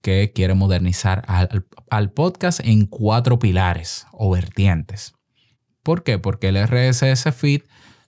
que 0.03 0.33
quiere 0.33 0.55
modernizar 0.55 1.25
al, 1.27 2.11
podcast 2.13 2.61
en 2.61 2.87
cuatro 2.87 3.39
pilares 3.39 4.07
o 4.13 4.31
vertientes. 4.31 5.15
¿Por 5.83 6.03
qué? 6.03 6.19
Porque 6.19 6.49
el 6.49 6.67
RSS 6.67 7.35
Feed 7.35 7.63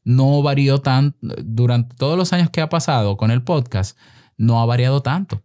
no 0.05 0.43
varió 0.43 0.81
tanto, 0.81 1.19
durante 1.45 1.97
todos 1.97 2.17
los 2.17 2.33
años 2.33 2.51
que 2.51 2.61
ha 2.61 2.69
pasado 2.69 3.17
con 3.17 3.31
el 3.31 3.43
podcast, 3.43 3.99
no 4.37 4.61
ha 4.61 4.67
variado 4.67 5.03
tanto. 5.03 5.43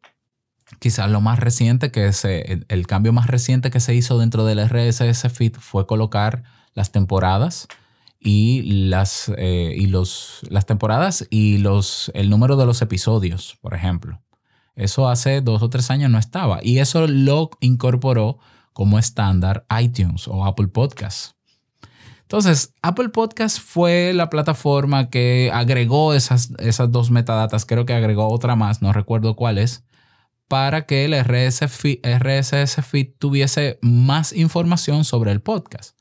Quizás 0.79 1.09
lo 1.09 1.21
más 1.21 1.39
reciente 1.39 1.91
que 1.91 2.11
se, 2.13 2.65
el, 2.67 2.87
cambio 2.87 3.13
más 3.13 3.27
reciente 3.27 3.69
que 3.69 3.79
se 3.79 3.95
hizo 3.95 4.17
dentro 4.19 4.45
del 4.45 4.67
RSS 4.67 5.31
feed 5.31 5.53
fue 5.59 5.85
colocar 5.85 6.43
las 6.73 6.91
temporadas 6.91 7.67
y 8.19 8.63
las, 8.89 9.31
eh, 9.37 9.75
y 9.77 9.87
los, 9.87 10.41
las 10.49 10.65
temporadas 10.65 11.27
y 11.29 11.59
los, 11.59 12.11
el 12.15 12.29
número 12.29 12.55
de 12.55 12.65
los 12.65 12.81
episodios, 12.81 13.57
por 13.61 13.73
ejemplo. 13.73 14.24
Eso 14.75 15.07
hace 15.07 15.41
dos 15.41 15.61
o 15.61 15.69
tres 15.69 15.89
años 15.89 16.11
no 16.11 16.17
estaba 16.17 16.59
y 16.61 16.79
eso 16.79 17.07
lo 17.07 17.49
incorporó 17.61 18.39
como 18.73 18.99
estándar 18.99 19.65
iTunes 19.79 20.27
o 20.27 20.45
Apple 20.45 20.67
Podcasts. 20.67 21.35
Entonces, 22.23 22.73
Apple 22.81 23.09
Podcast 23.09 23.59
fue 23.59 24.11
la 24.13 24.29
plataforma 24.29 25.09
que 25.09 25.51
agregó 25.53 26.13
esas, 26.13 26.51
esas 26.57 26.91
dos 26.91 27.11
metadatas, 27.11 27.65
creo 27.65 27.85
que 27.85 27.93
agregó 27.93 28.27
otra 28.27 28.55
más, 28.55 28.81
no 28.81 28.91
recuerdo 28.93 29.35
cuál 29.35 29.59
es, 29.59 29.85
para 30.47 30.85
que 30.87 31.05
el 31.05 31.13
RSS 31.13 32.83
feed 32.83 33.09
tuviese 33.19 33.77
más 33.81 34.33
información 34.33 35.05
sobre 35.05 35.31
el 35.31 35.41
podcast. 35.41 35.95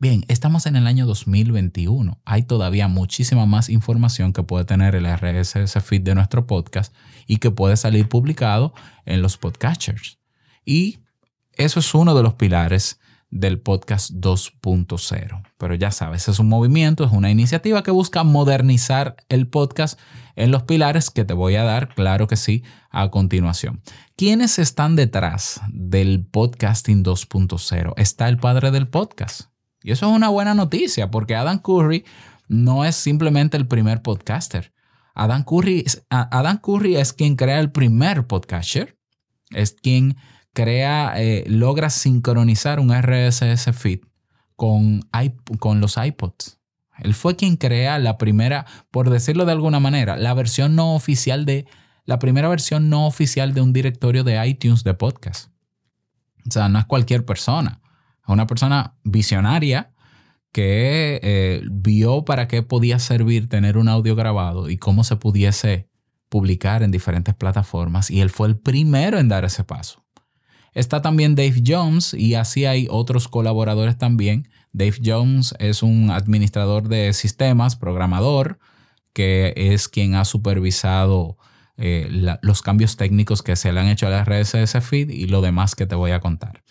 Bien, 0.00 0.24
estamos 0.28 0.66
en 0.66 0.76
el 0.76 0.86
año 0.86 1.06
2021. 1.06 2.20
Hay 2.24 2.42
todavía 2.42 2.88
muchísima 2.88 3.46
más 3.46 3.68
información 3.68 4.32
que 4.32 4.42
puede 4.42 4.64
tener 4.64 4.94
el 4.94 5.06
RSS 5.06 5.82
feed 5.84 6.02
de 6.02 6.14
nuestro 6.14 6.46
podcast 6.46 6.94
y 7.30 7.36
que 7.36 7.52
puede 7.52 7.76
salir 7.76 8.08
publicado 8.08 8.74
en 9.04 9.22
los 9.22 9.36
podcasters. 9.36 10.18
Y 10.64 10.98
eso 11.54 11.78
es 11.78 11.94
uno 11.94 12.16
de 12.16 12.24
los 12.24 12.34
pilares 12.34 12.98
del 13.30 13.60
podcast 13.60 14.10
2.0. 14.10 15.40
Pero 15.56 15.74
ya 15.76 15.92
sabes, 15.92 16.26
es 16.26 16.40
un 16.40 16.48
movimiento, 16.48 17.04
es 17.04 17.12
una 17.12 17.30
iniciativa 17.30 17.84
que 17.84 17.92
busca 17.92 18.24
modernizar 18.24 19.14
el 19.28 19.46
podcast 19.46 19.96
en 20.34 20.50
los 20.50 20.64
pilares 20.64 21.10
que 21.10 21.24
te 21.24 21.32
voy 21.32 21.54
a 21.54 21.62
dar, 21.62 21.94
claro 21.94 22.26
que 22.26 22.34
sí, 22.34 22.64
a 22.90 23.12
continuación. 23.12 23.80
¿Quiénes 24.16 24.58
están 24.58 24.96
detrás 24.96 25.60
del 25.72 26.26
podcasting 26.26 27.04
2.0? 27.04 27.94
Está 27.96 28.28
el 28.28 28.38
padre 28.38 28.72
del 28.72 28.88
podcast. 28.88 29.42
Y 29.84 29.92
eso 29.92 30.10
es 30.10 30.16
una 30.16 30.30
buena 30.30 30.54
noticia 30.54 31.12
porque 31.12 31.36
Adam 31.36 31.60
Curry 31.60 32.04
no 32.48 32.84
es 32.84 32.96
simplemente 32.96 33.56
el 33.56 33.68
primer 33.68 34.02
podcaster. 34.02 34.72
Adam 35.14 35.44
Curry, 35.44 35.84
Adam 36.08 36.58
Curry 36.58 36.96
es 36.96 37.12
quien 37.12 37.36
crea 37.36 37.60
el 37.60 37.72
primer 37.72 38.26
podcaster, 38.26 38.98
es 39.50 39.72
quien 39.72 40.16
crea, 40.52 41.14
eh, 41.16 41.44
logra 41.48 41.90
sincronizar 41.90 42.80
un 42.80 42.92
RSS 42.92 43.72
feed 43.72 44.00
con, 44.56 45.00
con 45.58 45.80
los 45.80 45.96
iPods. 45.96 46.58
Él 46.98 47.14
fue 47.14 47.36
quien 47.36 47.56
crea 47.56 47.98
la 47.98 48.18
primera, 48.18 48.66
por 48.90 49.10
decirlo 49.10 49.46
de 49.46 49.52
alguna 49.52 49.80
manera, 49.80 50.16
la 50.16 50.34
versión 50.34 50.76
no 50.76 50.94
oficial 50.94 51.46
de, 51.46 51.66
la 52.04 52.18
primera 52.18 52.48
versión 52.48 52.90
no 52.90 53.06
oficial 53.06 53.54
de 53.54 53.62
un 53.62 53.72
directorio 53.72 54.24
de 54.24 54.46
iTunes 54.46 54.84
de 54.84 54.94
podcast. 54.94 55.50
O 56.46 56.50
sea, 56.50 56.68
no 56.68 56.78
es 56.78 56.86
cualquier 56.86 57.24
persona. 57.24 57.80
Es 58.22 58.28
una 58.28 58.46
persona 58.46 58.96
visionaria 59.04 59.92
que 60.52 61.20
eh, 61.22 61.62
vio 61.70 62.24
para 62.24 62.48
qué 62.48 62.62
podía 62.62 62.98
servir 62.98 63.48
tener 63.48 63.78
un 63.78 63.88
audio 63.88 64.16
grabado 64.16 64.68
y 64.68 64.78
cómo 64.78 65.04
se 65.04 65.16
pudiese 65.16 65.88
publicar 66.28 66.82
en 66.82 66.90
diferentes 66.90 67.34
plataformas. 67.34 68.10
Y 68.10 68.20
él 68.20 68.30
fue 68.30 68.48
el 68.48 68.58
primero 68.58 69.18
en 69.18 69.28
dar 69.28 69.44
ese 69.44 69.64
paso. 69.64 70.04
Está 70.72 71.02
también 71.02 71.34
Dave 71.34 71.62
Jones 71.66 72.14
y 72.14 72.34
así 72.34 72.64
hay 72.64 72.86
otros 72.90 73.28
colaboradores 73.28 73.98
también. 73.98 74.48
Dave 74.72 74.98
Jones 75.04 75.54
es 75.58 75.82
un 75.82 76.10
administrador 76.10 76.88
de 76.88 77.12
sistemas, 77.12 77.74
programador, 77.74 78.60
que 79.12 79.52
es 79.56 79.88
quien 79.88 80.14
ha 80.14 80.24
supervisado 80.24 81.36
eh, 81.76 82.08
los 82.42 82.62
cambios 82.62 82.96
técnicos 82.96 83.42
que 83.42 83.56
se 83.56 83.72
le 83.72 83.80
han 83.80 83.88
hecho 83.88 84.06
a 84.06 84.10
la 84.10 84.24
RSS 84.24 84.80
feed 84.84 85.10
y 85.10 85.26
lo 85.26 85.40
demás 85.40 85.74
que 85.74 85.86
te 85.86 85.96
voy 85.96 86.12
a 86.12 86.20
contar. 86.20 86.62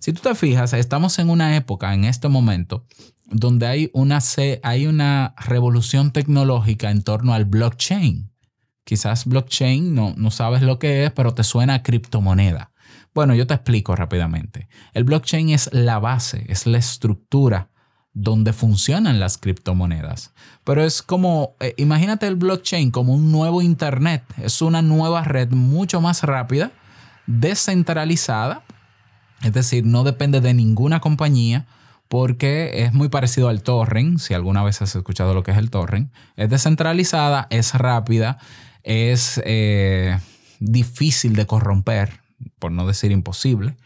Si 0.00 0.12
tú 0.12 0.22
te 0.22 0.34
fijas, 0.34 0.72
estamos 0.72 1.18
en 1.18 1.28
una 1.28 1.56
época, 1.56 1.92
en 1.92 2.04
este 2.04 2.28
momento, 2.28 2.86
donde 3.30 3.66
hay 3.66 3.90
una, 3.94 4.18
hay 4.62 4.86
una 4.86 5.34
revolución 5.38 6.12
tecnológica 6.12 6.90
en 6.90 7.02
torno 7.02 7.32
al 7.32 7.44
blockchain. 7.44 8.30
Quizás 8.84 9.24
blockchain 9.24 9.94
no, 9.94 10.14
no 10.16 10.30
sabes 10.30 10.62
lo 10.62 10.78
que 10.78 11.04
es, 11.04 11.12
pero 11.12 11.32
te 11.32 11.44
suena 11.44 11.74
a 11.74 11.82
criptomoneda. 11.82 12.72
Bueno, 13.14 13.34
yo 13.34 13.46
te 13.46 13.54
explico 13.54 13.94
rápidamente. 13.96 14.68
El 14.92 15.04
blockchain 15.04 15.50
es 15.50 15.70
la 15.72 15.98
base, 15.98 16.44
es 16.48 16.66
la 16.66 16.78
estructura 16.78 17.70
donde 18.12 18.52
funcionan 18.52 19.20
las 19.20 19.38
criptomonedas. 19.38 20.32
Pero 20.64 20.84
es 20.84 21.02
como, 21.02 21.54
eh, 21.60 21.74
imagínate 21.76 22.26
el 22.26 22.36
blockchain 22.36 22.90
como 22.90 23.14
un 23.14 23.30
nuevo 23.30 23.62
Internet. 23.62 24.24
Es 24.38 24.62
una 24.62 24.82
nueva 24.82 25.22
red 25.22 25.50
mucho 25.50 26.00
más 26.00 26.22
rápida, 26.24 26.72
descentralizada, 27.26 28.64
es 29.42 29.52
decir, 29.52 29.86
no 29.86 30.02
depende 30.04 30.40
de 30.40 30.52
ninguna 30.52 31.00
compañía 31.00 31.66
porque 32.10 32.82
es 32.82 32.92
muy 32.92 33.08
parecido 33.08 33.48
al 33.48 33.62
torrent, 33.62 34.18
si 34.18 34.34
alguna 34.34 34.64
vez 34.64 34.82
has 34.82 34.96
escuchado 34.96 35.32
lo 35.32 35.44
que 35.44 35.52
es 35.52 35.58
el 35.58 35.70
torrent. 35.70 36.12
Es 36.34 36.50
descentralizada, 36.50 37.46
es 37.50 37.72
rápida, 37.72 38.38
es 38.82 39.40
eh, 39.44 40.18
difícil 40.58 41.36
de 41.36 41.46
corromper, 41.46 42.18
por 42.58 42.72
no 42.72 42.84
decir 42.84 43.12
imposible, 43.12 43.76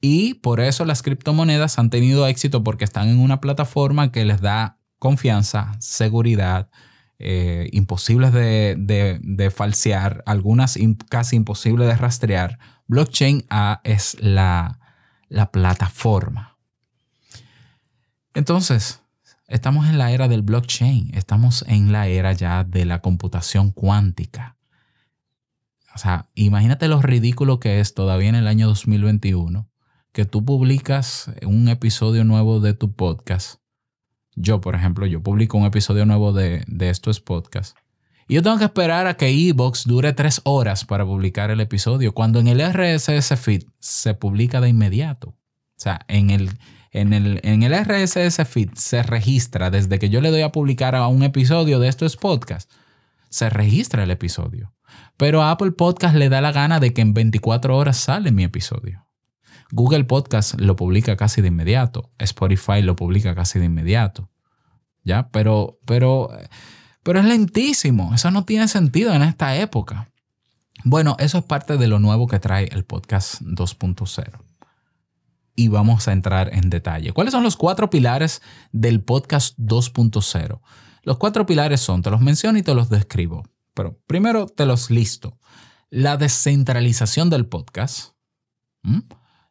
Y 0.00 0.34
por 0.34 0.58
eso 0.58 0.84
las 0.84 1.02
criptomonedas 1.02 1.78
han 1.78 1.90
tenido 1.90 2.26
éxito 2.26 2.64
porque 2.64 2.84
están 2.84 3.08
en 3.08 3.20
una 3.20 3.40
plataforma 3.40 4.10
que 4.10 4.24
les 4.24 4.40
da 4.40 4.78
confianza, 4.98 5.76
seguridad, 5.78 6.70
eh, 7.20 7.68
imposibles 7.70 8.32
de, 8.32 9.52
falsear, 9.54 10.24
algunas 10.26 10.76
casi 11.08 11.36
imposibles 11.36 11.86
de 11.86 11.94
rastrear. 11.94 12.58
Blockchain 12.88 13.44
A 13.48 13.80
es 13.84 14.16
la, 14.20 14.80
la 15.28 15.52
plataforma. 15.52 16.49
Entonces, 18.34 19.02
estamos 19.48 19.88
en 19.88 19.98
la 19.98 20.12
era 20.12 20.28
del 20.28 20.42
blockchain, 20.42 21.10
estamos 21.14 21.64
en 21.68 21.92
la 21.92 22.06
era 22.06 22.32
ya 22.32 22.64
de 22.64 22.84
la 22.84 23.00
computación 23.00 23.70
cuántica. 23.70 24.56
O 25.94 25.98
sea, 25.98 26.28
imagínate 26.34 26.88
lo 26.88 27.02
ridículo 27.02 27.58
que 27.58 27.80
es 27.80 27.94
todavía 27.94 28.28
en 28.28 28.36
el 28.36 28.46
año 28.46 28.68
2021 28.68 29.68
que 30.12 30.24
tú 30.24 30.44
publicas 30.44 31.30
un 31.46 31.68
episodio 31.68 32.24
nuevo 32.24 32.60
de 32.60 32.74
tu 32.74 32.92
podcast. 32.92 33.60
Yo, 34.34 34.60
por 34.60 34.74
ejemplo, 34.74 35.06
yo 35.06 35.22
publico 35.22 35.58
un 35.58 35.66
episodio 35.66 36.04
nuevo 36.06 36.32
de, 36.32 36.64
de 36.66 36.90
estos 36.90 37.20
podcasts. 37.20 37.74
Y 38.26 38.34
yo 38.34 38.42
tengo 38.42 38.58
que 38.58 38.64
esperar 38.64 39.06
a 39.06 39.16
que 39.16 39.28
Evox 39.28 39.84
dure 39.84 40.12
tres 40.12 40.40
horas 40.44 40.84
para 40.84 41.04
publicar 41.04 41.50
el 41.50 41.60
episodio, 41.60 42.12
cuando 42.14 42.38
en 42.38 42.48
el 42.48 42.60
RSS 42.60 43.36
feed 43.38 43.64
se 43.78 44.14
publica 44.14 44.60
de 44.60 44.68
inmediato. 44.68 45.30
O 45.30 45.36
sea, 45.82 46.04
en 46.08 46.30
el, 46.30 46.50
en 46.92 47.12
el, 47.12 47.84
RSS 47.84 48.46
feed 48.48 48.70
se 48.74 49.02
registra 49.02 49.70
desde 49.70 49.98
que 49.98 50.10
yo 50.10 50.20
le 50.20 50.30
doy 50.30 50.42
a 50.42 50.52
publicar 50.52 50.94
a 50.94 51.06
un 51.06 51.22
episodio 51.22 51.78
de 51.78 51.88
estos 51.88 52.16
podcasts, 52.16 52.74
se 53.28 53.48
registra 53.48 54.02
el 54.02 54.10
episodio. 54.10 54.72
Pero 55.16 55.44
Apple 55.44 55.72
Podcast 55.72 56.16
le 56.16 56.28
da 56.28 56.40
la 56.40 56.50
gana 56.50 56.80
de 56.80 56.92
que 56.92 57.00
en 57.00 57.14
24 57.14 57.76
horas 57.76 57.96
sale 57.96 58.32
mi 58.32 58.42
episodio. 58.42 59.06
Google 59.70 60.04
Podcast 60.04 60.60
lo 60.60 60.74
publica 60.74 61.16
casi 61.16 61.42
de 61.42 61.48
inmediato. 61.48 62.10
Spotify 62.18 62.82
lo 62.82 62.96
publica 62.96 63.36
casi 63.36 63.60
de 63.60 63.66
inmediato. 63.66 64.30
¿Ya? 65.04 65.28
Pero, 65.28 65.78
pero, 65.86 66.30
pero 67.04 67.20
es 67.20 67.24
lentísimo. 67.24 68.12
Eso 68.14 68.32
no 68.32 68.44
tiene 68.44 68.66
sentido 68.66 69.14
en 69.14 69.22
esta 69.22 69.56
época. 69.56 70.10
Bueno, 70.84 71.14
eso 71.20 71.38
es 71.38 71.44
parte 71.44 71.76
de 71.76 71.86
lo 71.86 72.00
nuevo 72.00 72.26
que 72.26 72.40
trae 72.40 72.68
el 72.72 72.84
podcast 72.84 73.40
2.0. 73.42 74.49
Y 75.54 75.68
vamos 75.68 76.08
a 76.08 76.12
entrar 76.12 76.54
en 76.54 76.70
detalle. 76.70 77.12
¿Cuáles 77.12 77.32
son 77.32 77.42
los 77.42 77.56
cuatro 77.56 77.90
pilares 77.90 78.42
del 78.72 79.02
podcast 79.02 79.58
2.0? 79.58 80.60
Los 81.02 81.16
cuatro 81.18 81.46
pilares 81.46 81.80
son, 81.80 82.02
te 82.02 82.10
los 82.10 82.20
menciono 82.20 82.58
y 82.58 82.62
te 82.62 82.74
los 82.74 82.88
describo. 82.88 83.44
Pero 83.74 83.98
primero 84.06 84.46
te 84.46 84.66
los 84.66 84.90
listo. 84.90 85.38
La 85.90 86.16
descentralización 86.16 87.30
del 87.30 87.46
podcast, 87.46 88.14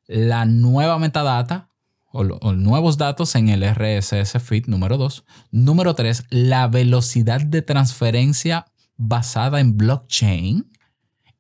la 0.08 0.46
nueva 0.46 1.00
metadata 1.00 1.70
o, 2.12 2.24
nuevos 2.54 2.98
datos 2.98 3.36
en 3.36 3.50
el 3.50 3.64
RSS 3.64 4.42
feed 4.42 4.68
número 4.68 4.98
2. 4.98 5.26
Número 5.52 5.96
3, 5.96 6.26
la 6.30 6.68
velocidad 6.68 7.42
de 7.42 7.62
transferencia 7.62 8.66
basada 8.98 9.60
en 9.60 9.78
blockchain. 9.78 10.72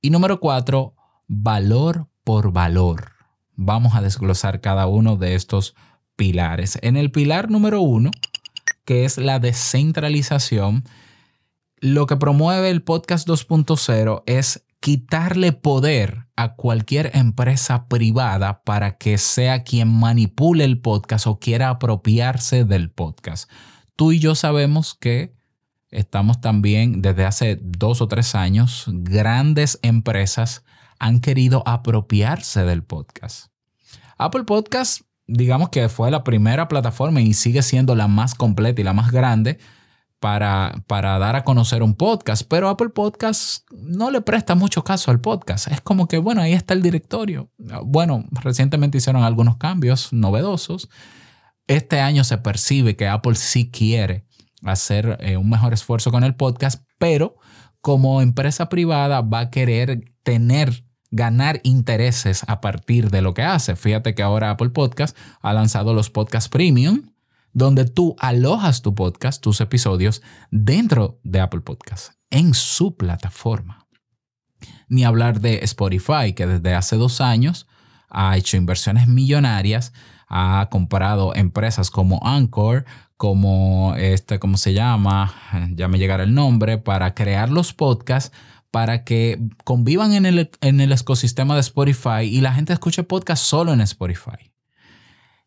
Y 0.01 0.09
número 0.11 0.39
4, 0.39 0.95
valor 1.27 2.07
por 2.23 2.51
valor. 2.51 3.18
Vamos 3.61 3.93
a 3.93 4.01
desglosar 4.01 4.61
cada 4.61 4.87
uno 4.87 5.17
de 5.17 5.35
estos 5.35 5.75
pilares. 6.15 6.79
En 6.81 6.95
el 6.95 7.11
pilar 7.11 7.51
número 7.51 7.81
1, 7.81 8.09
que 8.85 9.03
es 9.03 9.17
la 9.17 9.39
descentralización, 9.39 10.85
lo 11.81 12.07
que 12.07 12.15
promueve 12.15 12.69
el 12.69 12.83
podcast 12.83 13.27
2.0 13.27 14.23
es 14.27 14.65
quitarle 14.79 15.51
poder 15.51 16.27
a 16.37 16.55
cualquier 16.55 17.11
empresa 17.13 17.89
privada 17.89 18.63
para 18.63 18.97
que 18.97 19.17
sea 19.17 19.65
quien 19.65 19.89
manipule 19.89 20.63
el 20.63 20.79
podcast 20.79 21.27
o 21.27 21.37
quiera 21.37 21.67
apropiarse 21.69 22.63
del 22.63 22.89
podcast. 22.89 23.51
Tú 23.97 24.13
y 24.13 24.19
yo 24.19 24.35
sabemos 24.35 24.95
que 24.95 25.33
estamos 25.91 26.39
también 26.39 27.01
desde 27.01 27.25
hace 27.25 27.59
dos 27.61 27.99
o 27.99 28.07
tres 28.07 28.35
años, 28.35 28.85
grandes 28.87 29.79
empresas 29.81 30.63
han 30.97 31.19
querido 31.19 31.61
apropiarse 31.65 32.63
del 32.63 32.83
podcast. 32.83 33.48
Apple 34.19 34.43
Podcast, 34.43 35.01
digamos 35.27 35.69
que 35.69 35.87
fue 35.87 36.11
la 36.11 36.25
primera 36.25 36.67
plataforma 36.67 37.21
y 37.21 37.33
sigue 37.33 37.61
siendo 37.61 37.95
la 37.95 38.09
más 38.09 38.35
completa 38.35 38.81
y 38.81 38.83
la 38.83 38.93
más 38.93 39.11
grande 39.11 39.59
para, 40.19 40.83
para 40.87 41.17
dar 41.19 41.37
a 41.37 41.45
conocer 41.45 41.81
un 41.81 41.95
podcast, 41.95 42.43
pero 42.49 42.67
Apple 42.67 42.89
Podcast 42.89 43.65
no 43.71 44.11
le 44.11 44.19
presta 44.19 44.55
mucho 44.55 44.83
caso 44.83 45.09
al 45.09 45.21
podcast. 45.21 45.71
Es 45.71 45.79
como 45.79 46.09
que, 46.09 46.17
bueno, 46.17 46.41
ahí 46.41 46.51
está 46.51 46.73
el 46.73 46.81
directorio. 46.81 47.49
Bueno, 47.85 48.25
recientemente 48.31 48.97
hicieron 48.97 49.23
algunos 49.23 49.55
cambios 49.55 50.11
novedosos. 50.11 50.89
Este 51.67 52.01
año 52.01 52.25
se 52.25 52.37
percibe 52.37 52.97
que 52.97 53.07
Apple 53.07 53.35
sí 53.35 53.71
quiere 53.71 54.25
hacer 54.63 55.17
eh, 55.21 55.37
un 55.37 55.49
mejor 55.49 55.71
esfuerzo 55.73 56.11
con 56.11 56.25
el 56.25 56.35
podcast, 56.35 56.83
pero 56.97 57.37
como 57.79 58.21
empresa 58.21 58.67
privada 58.67 59.21
va 59.21 59.39
a 59.39 59.49
querer 59.49 60.03
tener 60.23 60.83
ganar 61.11 61.59
intereses 61.63 62.43
a 62.47 62.61
partir 62.61 63.09
de 63.09 63.21
lo 63.21 63.33
que 63.33 63.43
hace. 63.43 63.75
Fíjate 63.75 64.15
que 64.15 64.23
ahora 64.23 64.51
Apple 64.51 64.69
Podcast 64.69 65.17
ha 65.41 65.53
lanzado 65.53 65.93
los 65.93 66.09
Podcast 66.09 66.51
Premium, 66.51 67.11
donde 67.53 67.85
tú 67.85 68.15
alojas 68.19 68.81
tu 68.81 68.93
podcast, 68.93 69.41
tus 69.41 69.59
episodios 69.61 70.21
dentro 70.51 71.19
de 71.23 71.39
Apple 71.39 71.61
Podcast, 71.61 72.13
en 72.29 72.53
su 72.53 72.95
plataforma. 72.95 73.87
Ni 74.87 75.03
hablar 75.03 75.39
de 75.39 75.59
Spotify, 75.63 76.33
que 76.35 76.45
desde 76.45 76.75
hace 76.75 76.95
dos 76.95 77.21
años 77.21 77.67
ha 78.09 78.37
hecho 78.37 78.57
inversiones 78.57 79.07
millonarias, 79.07 79.93
ha 80.27 80.67
comprado 80.69 81.35
empresas 81.35 81.89
como 81.89 82.19
Anchor, 82.23 82.85
como 83.17 83.95
este, 83.97 84.39
¿cómo 84.39 84.57
se 84.57 84.73
llama? 84.73 85.33
Ya 85.71 85.87
me 85.87 85.97
llegará 85.97 86.23
el 86.23 86.33
nombre, 86.33 86.77
para 86.77 87.13
crear 87.15 87.49
los 87.49 87.73
podcasts 87.73 88.35
para 88.71 89.03
que 89.03 89.39
convivan 89.63 90.13
en 90.13 90.25
el, 90.25 90.51
en 90.61 90.79
el 90.79 90.91
ecosistema 90.91 91.55
de 91.55 91.61
Spotify 91.61 92.23
y 92.23 92.41
la 92.41 92.53
gente 92.53 92.73
escuche 92.73 93.03
podcasts 93.03 93.45
solo 93.45 93.73
en 93.73 93.81
Spotify. 93.81 94.51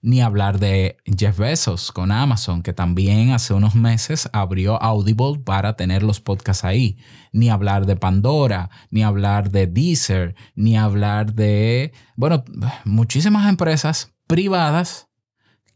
Ni 0.04 0.20
hablar 0.20 0.58
de 0.58 0.96
Jeff 1.16 1.38
Bezos 1.38 1.92
con 1.92 2.10
Amazon, 2.10 2.64
que 2.64 2.72
también 2.72 3.30
hace 3.30 3.54
unos 3.54 3.76
meses 3.76 4.28
abrió 4.32 4.82
Audible 4.82 5.38
para 5.44 5.76
tener 5.76 6.02
los 6.02 6.20
podcasts 6.20 6.64
ahí, 6.64 6.98
ni 7.32 7.50
hablar 7.50 7.86
de 7.86 7.94
Pandora, 7.94 8.68
ni 8.90 9.04
hablar 9.04 9.52
de 9.52 9.68
Deezer, 9.68 10.34
ni 10.56 10.76
hablar 10.76 11.34
de, 11.34 11.92
bueno, 12.16 12.42
muchísimas 12.84 13.48
empresas 13.48 14.12
privadas 14.26 15.08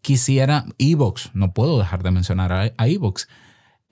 quisieran, 0.00 0.74
Evox, 0.78 1.30
no 1.34 1.52
puedo 1.52 1.78
dejar 1.78 2.02
de 2.02 2.10
mencionar 2.10 2.52
a, 2.52 2.72
a 2.76 2.88
Evox, 2.88 3.28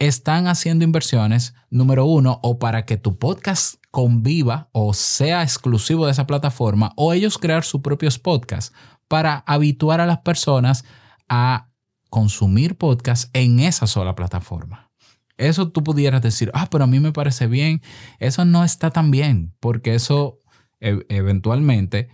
están 0.07 0.47
haciendo 0.49 0.85
inversiones, 0.85 1.55
número 1.71 2.05
uno, 2.07 2.41
o 2.43 2.59
para 2.59 2.85
que 2.85 2.97
tu 2.97 3.19
podcast 3.19 3.77
conviva 3.91 4.69
o 4.73 4.93
sea 4.93 5.43
exclusivo 5.43 6.07
de 6.07 6.13
esa 6.13 6.27
plataforma, 6.27 6.93
o 6.97 7.13
ellos 7.13 7.39
crear 7.39 7.65
sus 7.65 7.81
propios 7.81 8.19
podcasts 8.19 8.75
para 9.09 9.45
habituar 9.47 10.01
a 10.01 10.07
las 10.07 10.19
personas 10.19 10.85
a 11.29 11.71
consumir 12.11 12.77
podcast 12.77 13.35
en 13.35 13.61
esa 13.61 13.87
sola 13.87 14.15
plataforma. 14.15 14.91
Eso 15.37 15.71
tú 15.71 15.83
pudieras 15.83 16.23
decir, 16.23 16.51
ah, 16.55 16.69
pero 16.71 16.85
a 16.85 16.87
mí 16.87 17.01
me 17.01 17.13
parece 17.13 17.47
bien. 17.47 17.83
Eso 18.19 18.45
no 18.45 18.63
está 18.63 18.91
tan 18.91 19.11
bien, 19.11 19.55
porque 19.59 19.95
eso 19.95 20.41
e, 20.81 21.05
eventualmente 21.09 22.09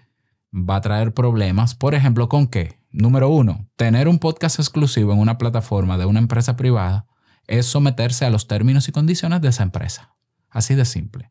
va 0.54 0.76
a 0.76 0.80
traer 0.80 1.12
problemas. 1.12 1.74
Por 1.74 1.94
ejemplo, 1.94 2.28
¿con 2.28 2.46
qué? 2.46 2.80
Número 2.90 3.28
uno, 3.28 3.68
tener 3.76 4.08
un 4.08 4.18
podcast 4.18 4.58
exclusivo 4.58 5.12
en 5.12 5.18
una 5.18 5.38
plataforma 5.38 5.98
de 5.98 6.06
una 6.06 6.18
empresa 6.18 6.56
privada 6.56 7.06
es 7.50 7.66
someterse 7.66 8.24
a 8.24 8.30
los 8.30 8.46
términos 8.46 8.88
y 8.88 8.92
condiciones 8.92 9.42
de 9.42 9.48
esa 9.48 9.62
empresa. 9.62 10.14
Así 10.48 10.74
de 10.74 10.84
simple. 10.84 11.30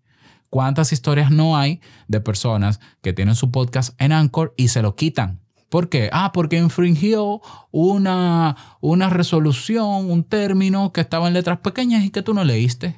¿Cuántas 0.50 0.94
historias 0.94 1.32
no 1.32 1.58
hay 1.58 1.82
de 2.08 2.22
personas 2.22 2.80
que 3.02 3.14
tienen 3.14 3.36
su 3.36 3.52
podcast 3.52 4.00
en 4.00 4.12
Anchor 4.12 4.54
y 4.58 4.68
se 4.68 4.82
lo 4.82 4.96
quitan 4.96 5.42
¿Por 5.70 5.90
qué? 5.90 6.10
Ah, 6.12 6.32
porque 6.34 6.58
infringió 6.58 7.42
una, 7.72 8.58
una 8.82 9.10
resolución, 9.10 10.10
un 10.10 10.24
término 10.24 10.92
que 10.92 11.02
estaba 11.02 11.28
en 11.28 11.36
letras 11.36 11.60
pequeñas 11.60 12.04
y 12.04 12.10
que 12.10 12.24
tú 12.24 12.34
no 12.34 12.44
leíste. 12.44 12.96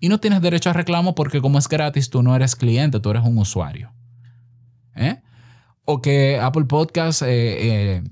Y 0.00 0.08
no 0.08 0.20
tienes 0.20 0.40
derecho 0.40 0.70
a 0.70 0.72
reclamo 0.72 1.14
porque 1.14 1.40
como 1.40 1.58
es 1.58 1.68
gratis, 1.68 2.10
tú 2.10 2.22
no 2.22 2.34
eres 2.34 2.56
cliente, 2.56 2.98
tú 2.98 3.10
eres 3.10 3.24
un 3.24 3.38
usuario. 3.38 3.92
¿Eh? 4.96 5.20
O 5.84 6.00
que 6.00 6.40
Apple 6.40 6.64
Podcast 6.64 7.22
eh, 7.22 7.26
eh, 7.96 8.02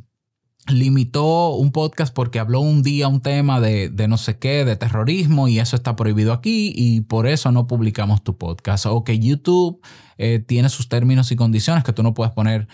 limitó 0.69 1.51
un 1.55 1.73
podcast 1.73 2.15
porque 2.15 2.39
habló 2.39 2.61
un 2.61 2.83
día 2.83 3.09
un 3.09 3.21
tema 3.21 3.61
de, 3.61 3.91
no 4.09 4.17
sé 4.17 4.39
qué, 4.39 4.65
de 4.65 4.77
terrorismo 4.77 5.49
y 5.49 5.59
eso 5.59 5.75
está 5.77 5.97
prohibido 5.97 6.33
aquí 6.33 6.73
y 6.75 7.01
por 7.03 7.27
eso 7.27 7.51
no 7.51 7.67
publicamos 7.67 8.23
tu 8.23 8.39
podcast. 8.39 8.87
O 8.87 9.05
que 9.05 9.19
YouTube 9.19 9.81
eh, 10.19 10.39
tiene 10.39 10.69
sus 10.69 10.89
términos 10.89 11.33
y 11.33 11.37
condiciones 11.37 11.85
que 11.85 11.93
tú 11.93 12.03
no 12.03 12.15
puedes 12.15 12.33
poner 12.33 12.69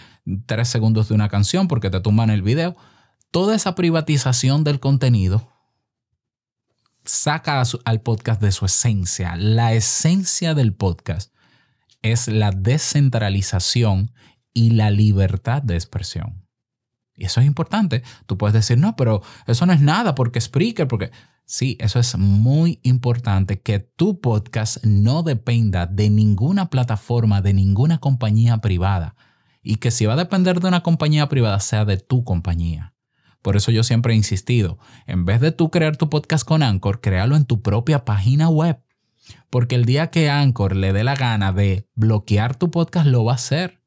tres 0.46 0.68
segundos 0.68 1.08
de 1.08 1.14
una 1.14 1.28
canción 1.28 1.68
porque 1.68 1.90
te 1.90 2.00
tumban 2.00 2.30
el 2.30 2.42
video. 2.42 2.76
Toda 3.30 3.54
esa 3.54 3.74
privatización 3.74 4.64
del 4.64 4.80
contenido 4.80 5.48
saca 7.04 7.62
al 7.84 8.00
podcast 8.02 8.40
de 8.42 8.52
su 8.52 8.66
esencia. 8.66 9.34
La 9.36 9.72
esencia 9.72 10.54
del 10.54 10.74
podcast 10.74 11.32
es 12.02 12.28
la 12.28 12.50
descentralización 12.50 14.12
y 14.52 14.70
la 14.70 14.90
libertad 14.90 15.62
de 15.62 15.74
expresión. 15.74 16.37
Y 17.18 17.26
eso 17.26 17.40
es 17.40 17.46
importante. 17.46 18.04
Tú 18.26 18.38
puedes 18.38 18.54
decir, 18.54 18.78
no, 18.78 18.94
pero 18.94 19.22
eso 19.48 19.66
no 19.66 19.72
es 19.72 19.80
nada 19.80 20.14
porque 20.14 20.40
Spreaker, 20.40 20.88
porque... 20.88 21.10
Sí, 21.50 21.78
eso 21.80 21.98
es 21.98 22.14
muy 22.18 22.78
importante, 22.82 23.62
que 23.62 23.78
tu 23.78 24.20
podcast 24.20 24.84
no 24.84 25.22
dependa 25.22 25.86
de 25.86 26.10
ninguna 26.10 26.68
plataforma, 26.68 27.40
de 27.40 27.54
ninguna 27.54 27.96
compañía 28.00 28.58
privada. 28.58 29.16
Y 29.62 29.76
que 29.76 29.90
si 29.90 30.04
va 30.04 30.12
a 30.12 30.16
depender 30.16 30.60
de 30.60 30.68
una 30.68 30.82
compañía 30.82 31.26
privada, 31.30 31.58
sea 31.60 31.86
de 31.86 31.96
tu 31.96 32.22
compañía. 32.22 32.92
Por 33.40 33.56
eso 33.56 33.70
yo 33.70 33.82
siempre 33.82 34.12
he 34.12 34.16
insistido, 34.16 34.78
en 35.06 35.24
vez 35.24 35.40
de 35.40 35.50
tú 35.50 35.70
crear 35.70 35.96
tu 35.96 36.10
podcast 36.10 36.46
con 36.46 36.62
Anchor, 36.62 37.00
créalo 37.00 37.34
en 37.34 37.46
tu 37.46 37.62
propia 37.62 38.04
página 38.04 38.50
web. 38.50 38.82
Porque 39.48 39.76
el 39.76 39.86
día 39.86 40.10
que 40.10 40.28
Anchor 40.28 40.76
le 40.76 40.92
dé 40.92 41.02
la 41.02 41.14
gana 41.14 41.52
de 41.52 41.88
bloquear 41.94 42.56
tu 42.56 42.70
podcast, 42.70 43.06
lo 43.06 43.24
va 43.24 43.32
a 43.32 43.36
hacer. 43.36 43.77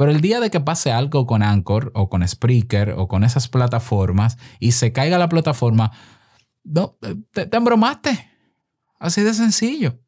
Pero 0.00 0.12
el 0.12 0.22
día 0.22 0.40
de 0.40 0.48
que 0.48 0.60
pase 0.60 0.90
algo 0.92 1.26
con 1.26 1.42
Anchor 1.42 1.92
o 1.94 2.08
con 2.08 2.26
Spreaker 2.26 2.94
o 2.96 3.06
con 3.06 3.22
esas 3.22 3.48
plataformas 3.48 4.38
y 4.58 4.72
se 4.72 4.94
caiga 4.94 5.18
la 5.18 5.28
plataforma, 5.28 5.92
no, 6.64 6.96
te, 7.32 7.44
te 7.44 7.54
embromaste. 7.54 8.30
Así 8.98 9.20
de 9.20 9.34
sencillo. 9.34 10.00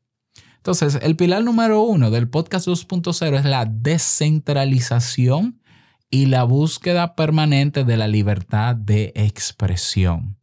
Entonces, 0.56 0.98
el 1.02 1.14
pilar 1.14 1.44
número 1.44 1.82
uno 1.82 2.10
del 2.10 2.30
podcast 2.30 2.68
2.0 2.68 3.38
es 3.38 3.44
la 3.44 3.66
descentralización 3.66 5.60
y 6.08 6.24
la 6.24 6.44
búsqueda 6.44 7.14
permanente 7.14 7.84
de 7.84 7.98
la 7.98 8.08
libertad 8.08 8.74
de 8.74 9.12
expresión. 9.14 10.38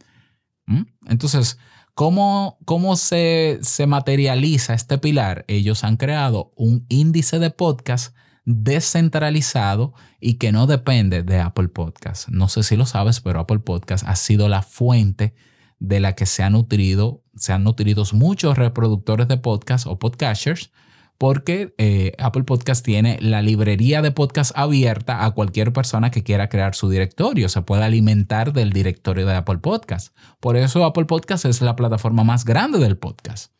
¿Mm? 0.67 0.83
Entonces, 1.07 1.57
¿cómo, 1.95 2.59
cómo 2.65 2.95
se, 2.97 3.57
se 3.63 3.88
materializa 3.88 4.75
este 4.75 4.99
pilar? 4.99 5.43
Ellos 5.47 5.83
han 5.83 5.97
creado 5.97 6.51
un 6.55 6.85
índice 6.88 7.39
de 7.39 7.49
podcast 7.49 8.15
descentralizado 8.51 9.93
y 10.19 10.35
que 10.35 10.51
no 10.51 10.65
depende 10.65 11.21
de 11.21 11.39
Apple 11.39 11.67
Podcast. 11.67 12.29
No 12.29 12.47
sé 12.47 12.63
si 12.63 12.75
lo 12.75 12.88
sabes, 12.88 13.21
pero 13.21 13.39
Apple 13.39 13.59
Podcast 13.59 14.03
ha 14.07 14.15
sido 14.15 14.49
la 14.49 14.63
fuente 14.63 15.35
de 15.77 15.99
la 15.99 16.15
que 16.15 16.25
se 16.25 16.41
han 16.41 16.53
nutrido, 16.53 17.23
se 17.35 17.53
han 17.53 17.63
nutrido 17.63 18.03
muchos 18.13 18.57
reproductores 18.57 19.27
de 19.27 19.38
podcast 19.38 19.85
o 19.85 19.99
podcasters, 19.99 20.71
porque 21.19 21.75
eh, 21.77 22.13
Apple 22.17 22.43
Podcast 22.43 22.83
tiene 22.83 23.19
la 23.21 23.43
librería 23.43 24.01
de 24.01 24.12
podcast 24.12 24.51
abierta 24.55 25.25
a 25.25 25.31
cualquier 25.31 25.71
persona 25.71 26.09
que 26.09 26.23
quiera 26.23 26.49
crear 26.49 26.73
su 26.73 26.89
directorio. 26.89 27.49
Se 27.49 27.62
puede 27.62 27.83
alimentar 27.83 28.51
del 28.51 28.71
directorio 28.71 29.27
de 29.27 29.35
Apple 29.35 29.59
Podcast. 29.59 30.15
Por 30.39 30.57
eso 30.57 30.83
Apple 30.85 31.05
Podcast 31.05 31.45
es 31.45 31.62
la 31.62 31.75
plataforma 31.75 32.23
más 32.23 32.45
grande 32.45 32.79
del 32.79 32.97
podcast. 32.97 33.51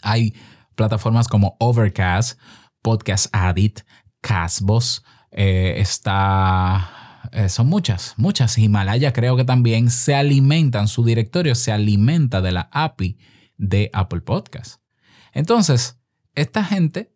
Hay 0.00 0.34
plataformas 0.76 1.28
como 1.28 1.56
Overcast, 1.58 2.38
Podcast 2.82 3.28
Addict, 3.32 3.80
Casbos, 4.20 5.04
eh, 5.30 5.74
está 5.78 6.98
eh, 7.32 7.48
son 7.48 7.68
muchas, 7.68 8.14
muchas. 8.16 8.58
Himalaya 8.58 9.12
creo 9.12 9.36
que 9.36 9.44
también 9.44 9.90
se 9.90 10.14
alimentan, 10.14 10.86
su 10.88 11.04
directorio 11.04 11.54
se 11.54 11.70
alimenta 11.72 12.40
de 12.40 12.52
la 12.52 12.70
API 12.72 13.18
de 13.56 13.90
Apple 13.92 14.22
Podcast. 14.22 14.80
Entonces, 15.32 15.98
esta 16.34 16.64
gente 16.64 17.14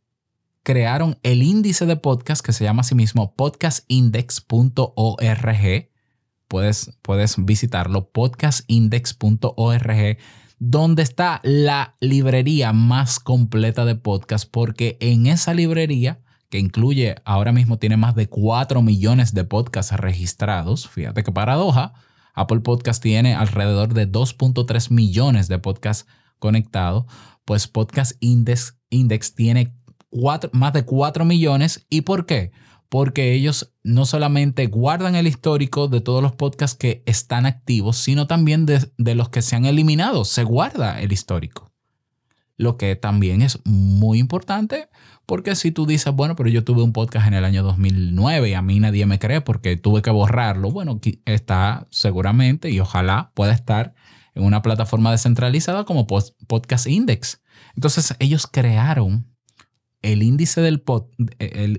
crearon 0.63 1.19
el 1.23 1.43
índice 1.43 1.87
de 1.87 1.97
podcast 1.97 2.45
que 2.45 2.53
se 2.53 2.65
llama 2.65 2.83
a 2.83 2.85
sí 2.85 2.95
mismo 2.95 3.35
podcastindex.org. 3.35 5.91
Puedes, 6.49 6.99
puedes 7.01 7.43
visitarlo, 7.45 8.11
podcastindex.org, 8.11 10.19
donde 10.65 11.03
está 11.03 11.41
la 11.43 11.97
librería 11.99 12.73
más 12.73 13.19
completa 13.19 13.85
de 13.85 13.97
podcast, 13.97 14.49
porque 14.49 14.97
en 15.01 15.27
esa 15.27 15.55
librería 15.55 16.21
que 16.51 16.61
incluye, 16.61 17.17
ahora 17.25 17.51
mismo 17.51 17.81
tiene 17.81 17.97
más 17.97 18.15
de 18.15 18.29
4 18.29 18.81
millones 18.81 19.35
de 19.35 19.43
podcasts 19.43 19.93
registrados. 19.93 20.89
Fíjate 20.89 21.25
qué 21.25 21.33
paradoja. 21.33 21.95
Apple 22.33 22.61
Podcast 22.61 23.03
tiene 23.03 23.35
alrededor 23.35 23.93
de 23.93 24.09
2.3 24.09 24.93
millones 24.93 25.49
de 25.49 25.59
podcasts 25.59 26.07
conectados. 26.39 27.07
Pues 27.45 27.67
Podcast 27.67 28.13
Index, 28.21 28.79
Index 28.89 29.35
tiene 29.35 29.75
más 30.53 30.73
de 30.75 30.85
4 30.85 31.25
millones. 31.25 31.87
¿Y 31.91 32.03
por 32.03 32.25
qué? 32.25 32.53
Porque 32.93 33.33
ellos 33.33 33.73
no 33.83 34.05
solamente 34.05 34.67
guardan 34.67 35.15
el 35.15 35.27
histórico 35.27 35.89
de 35.89 36.03
todos 36.03 36.23
los 36.23 36.33
podcasts 36.33 36.77
que 36.77 37.03
están 37.07 37.47
activos, 37.47 37.97
sino 37.97 38.27
también 38.27 38.67
de, 38.67 39.15
los 39.15 39.31
que 39.31 39.41
se 39.41 39.57
han 39.57 39.65
eliminado. 39.65 40.27
Se 40.27 40.45
guarda 40.45 41.01
el 41.01 41.11
histórico. 41.11 41.73
Lo 42.59 42.77
que 42.77 42.95
también 42.95 43.41
es 43.41 43.61
muy 43.65 44.19
importante 44.19 44.91
porque 45.25 45.57
si 45.57 45.71
tú 45.73 45.87
dices, 45.87 46.13
bueno, 46.13 46.37
pero 46.37 46.51
yo 46.51 46.65
tuve 46.65 46.83
un 46.83 46.93
podcast 46.93 47.29
en 47.29 47.33
el 47.33 47.47
año 47.47 47.63
2009 47.63 48.51
y 48.51 48.53
a 48.53 48.61
mí 48.61 48.79
nadie 48.79 49.07
me 49.07 49.19
cree 49.19 49.41
porque 49.41 49.79
tuve 49.79 50.03
que 50.03 50.11
borrarlo, 50.11 50.71
bueno, 50.71 51.01
está 51.25 51.87
seguramente 51.89 52.69
y 52.69 52.79
ojalá 52.79 53.33
pueda 53.33 53.55
estar 53.55 53.95
en 54.35 54.45
una 54.45 54.61
plataforma 54.61 55.11
descentralizada 55.11 55.87
como 55.87 56.07
Podcast 56.07 56.87
Index. 56.87 57.41
Entonces 57.75 58.15
ellos 58.19 58.47
crearon 58.47 59.32
el 60.03 60.23
índice 60.23 60.79
pod, 60.79 61.05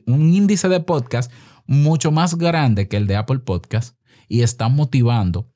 un 0.07 0.33
índice 0.33 0.69
de 0.69 0.79
podcast 0.79 1.31
mucho 1.65 2.11
más 2.11 2.35
grande 2.35 2.87
que 2.87 2.97
el 2.97 3.07
de 3.07 3.15
Apple 3.15 3.39
Podcast 3.39 3.97
y 4.27 4.41
están 4.41 4.75
motivando 4.75 5.49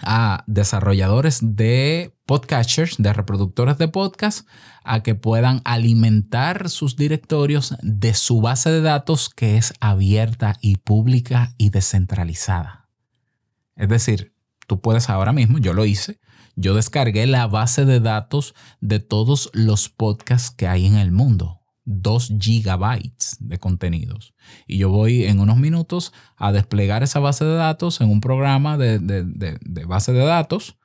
a 0.00 0.42
desarrolladores 0.46 1.38
de 1.42 2.16
podcasters, 2.26 2.96
de 2.98 3.12
reproductores 3.12 3.78
de 3.78 3.88
podcast, 3.88 4.48
a 4.84 5.02
que 5.02 5.14
puedan 5.14 5.60
alimentar 5.64 6.70
sus 6.70 6.96
directorios 6.96 7.76
de 7.82 8.14
su 8.14 8.40
base 8.40 8.70
de 8.70 8.80
datos 8.80 9.28
que 9.28 9.56
es 9.56 9.74
abierta 9.80 10.56
y 10.60 10.76
pública 10.76 11.54
y 11.58 11.70
descentralizada. 11.70 12.88
Es 13.76 13.88
decir, 13.88 14.34
tú 14.66 14.80
puedes 14.80 15.08
ahora 15.08 15.32
mismo, 15.32 15.58
yo 15.58 15.72
lo 15.72 15.84
hice, 15.84 16.20
yo 16.56 16.74
descargué 16.74 17.26
la 17.26 17.46
base 17.46 17.84
de 17.84 18.00
datos 18.00 18.54
de 18.80 18.98
todos 18.98 19.50
los 19.52 19.88
podcasts 19.88 20.50
que 20.50 20.68
hay 20.68 20.86
en 20.86 20.96
el 20.96 21.12
mundo 21.12 21.61
2 21.84 22.34
gigabytes 22.38 23.36
de 23.40 23.58
contenidos. 23.58 24.34
Y 24.66 24.78
yo 24.78 24.90
voy 24.90 25.24
en 25.24 25.40
unos 25.40 25.56
minutos 25.56 26.12
a 26.36 26.52
desplegar 26.52 27.02
esa 27.02 27.18
base 27.18 27.44
de 27.44 27.54
datos 27.54 28.00
en 28.00 28.10
un 28.10 28.20
programa 28.20 28.78
de, 28.78 29.58
base 29.86 30.12
de 30.12 30.24
datos 30.24 30.78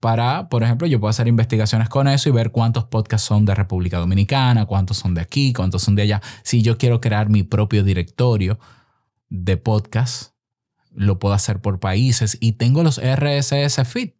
para, 0.00 0.48
por 0.48 0.62
ejemplo, 0.62 0.86
yo 0.86 1.00
puedo 1.00 1.10
hacer 1.10 1.28
investigaciones 1.28 1.88
con 1.88 2.06
eso 2.06 2.28
y 2.28 2.32
ver 2.32 2.52
cuántos 2.52 2.84
podcasts 2.84 3.26
son 3.26 3.44
de 3.44 3.54
República 3.54 3.98
Dominicana, 3.98 4.64
cuántos 4.66 4.96
son 4.96 5.14
de 5.14 5.20
aquí, 5.20 5.52
cuántos 5.52 5.82
son 5.82 5.96
de 5.96 6.02
allá. 6.02 6.22
Si 6.44 6.62
yo 6.62 6.78
quiero 6.78 7.00
crear 7.00 7.28
mi 7.28 7.42
propio 7.42 7.82
directorio 7.82 8.58
de 9.28 9.56
podcasts, 9.56 10.34
lo 10.94 11.18
puedo 11.18 11.34
hacer 11.34 11.60
por 11.60 11.80
países 11.80 12.38
y 12.40 12.52
tengo 12.52 12.82
los 12.82 13.00
RSS 13.00 13.86
feed. 13.86 14.10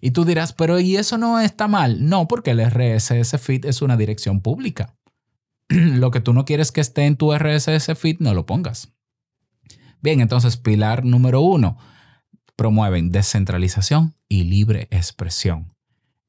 Y 0.00 0.10
tú 0.10 0.24
dirás, 0.24 0.52
pero 0.52 0.80
¿y 0.80 0.96
eso 0.96 1.16
no 1.16 1.40
está 1.40 1.68
mal? 1.68 2.08
No, 2.08 2.28
porque 2.28 2.50
el 2.50 2.60
RSS 2.60 3.40
feed 3.40 3.64
es 3.66 3.82
una 3.82 3.96
dirección 3.96 4.40
pública. 4.40 4.94
lo 5.98 6.10
que 6.10 6.20
tú 6.20 6.32
no 6.32 6.44
quieres 6.44 6.72
que 6.72 6.80
esté 6.80 7.06
en 7.06 7.16
tu 7.16 7.34
RSS 7.34 7.96
feed, 7.98 8.16
no 8.20 8.34
lo 8.34 8.46
pongas. 8.46 8.92
Bien, 10.00 10.20
entonces 10.20 10.56
pilar 10.56 11.04
número 11.04 11.40
uno, 11.40 11.78
promueven 12.56 13.10
descentralización 13.10 14.16
y 14.28 14.44
libre 14.44 14.88
expresión. 14.90 15.74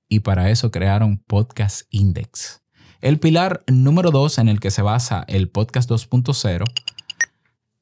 Y 0.08 0.20
para 0.20 0.50
eso 0.50 0.72
crearon 0.72 1.18
Podcast 1.18 1.88
Index. 1.90 2.62
El 3.02 3.20
pilar 3.20 3.64
número 3.68 4.12
dos 4.12 4.38
en 4.38 4.48
el 4.48 4.60
que 4.60 4.72
se 4.72 4.82
basa 4.82 5.26
el 5.28 5.50
Podcast 5.50 5.90
2.0 5.90 6.64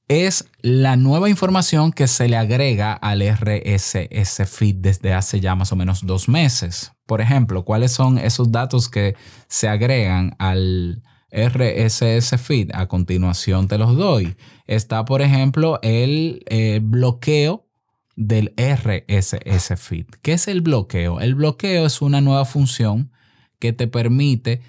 es 0.07 0.49
la 0.61 0.95
nueva 0.95 1.29
información 1.29 1.91
que 1.91 2.07
se 2.07 2.27
le 2.27 2.37
agrega 2.37 2.93
al 2.93 3.21
RSS 3.21 4.49
feed 4.49 4.75
desde 4.77 5.13
hace 5.13 5.39
ya 5.39 5.55
más 5.55 5.71
o 5.71 5.75
menos 5.75 6.05
dos 6.05 6.27
meses. 6.27 6.91
Por 7.05 7.21
ejemplo, 7.21 7.63
¿cuáles 7.63 7.91
son 7.91 8.17
esos 8.17 8.51
datos 8.51 8.89
que 8.89 9.15
se 9.47 9.69
agregan 9.69 10.35
al, 10.39 11.03
RSS 11.31 12.37
feed. 12.37 12.71
A 12.73 12.87
continuación 12.87 13.67
te 13.67 13.77
los 13.77 13.95
doy. 13.95 14.35
Está, 14.67 15.05
por 15.05 15.21
ejemplo, 15.21 15.79
el 15.81 16.43
eh, 16.47 16.79
bloqueo 16.83 17.67
del 18.15 18.53
RSS 18.57 19.79
feed. 19.79 20.05
¿Qué 20.21 20.33
es 20.33 20.47
el 20.47 20.61
bloqueo? 20.61 21.19
El 21.19 21.35
bloqueo 21.35 21.85
es 21.85 22.01
una 22.01 22.21
nueva 22.21 22.45
función 22.45 23.11
que 23.59 23.73
te 23.73 23.87
permite 23.87 24.61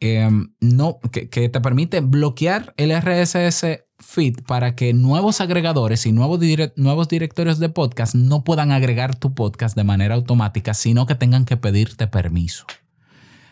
em, 0.00 0.54
no, 0.60 0.98
que, 1.12 1.26
te 1.26 1.60
permite 1.60 2.00
bloquear 2.00 2.72
el 2.76 2.92
RSS 2.92 3.84
feed 3.98 4.42
para 4.46 4.74
que 4.76 4.94
nuevos 4.94 5.40
agregadores 5.40 6.06
y 6.06 6.12
nuevos, 6.12 6.40
nuevos 6.76 7.08
directorios 7.08 7.58
de 7.58 7.68
podcast 7.68 8.14
no 8.14 8.44
puedan 8.44 8.70
agregar 8.70 9.16
tu 9.16 9.34
podcast 9.34 9.76
de 9.76 9.84
manera 9.84 10.14
automática, 10.14 10.72
sino 10.72 11.06
que 11.06 11.16
tengan 11.16 11.44
que 11.44 11.56
pedirte 11.56 12.06
permiso. 12.06 12.64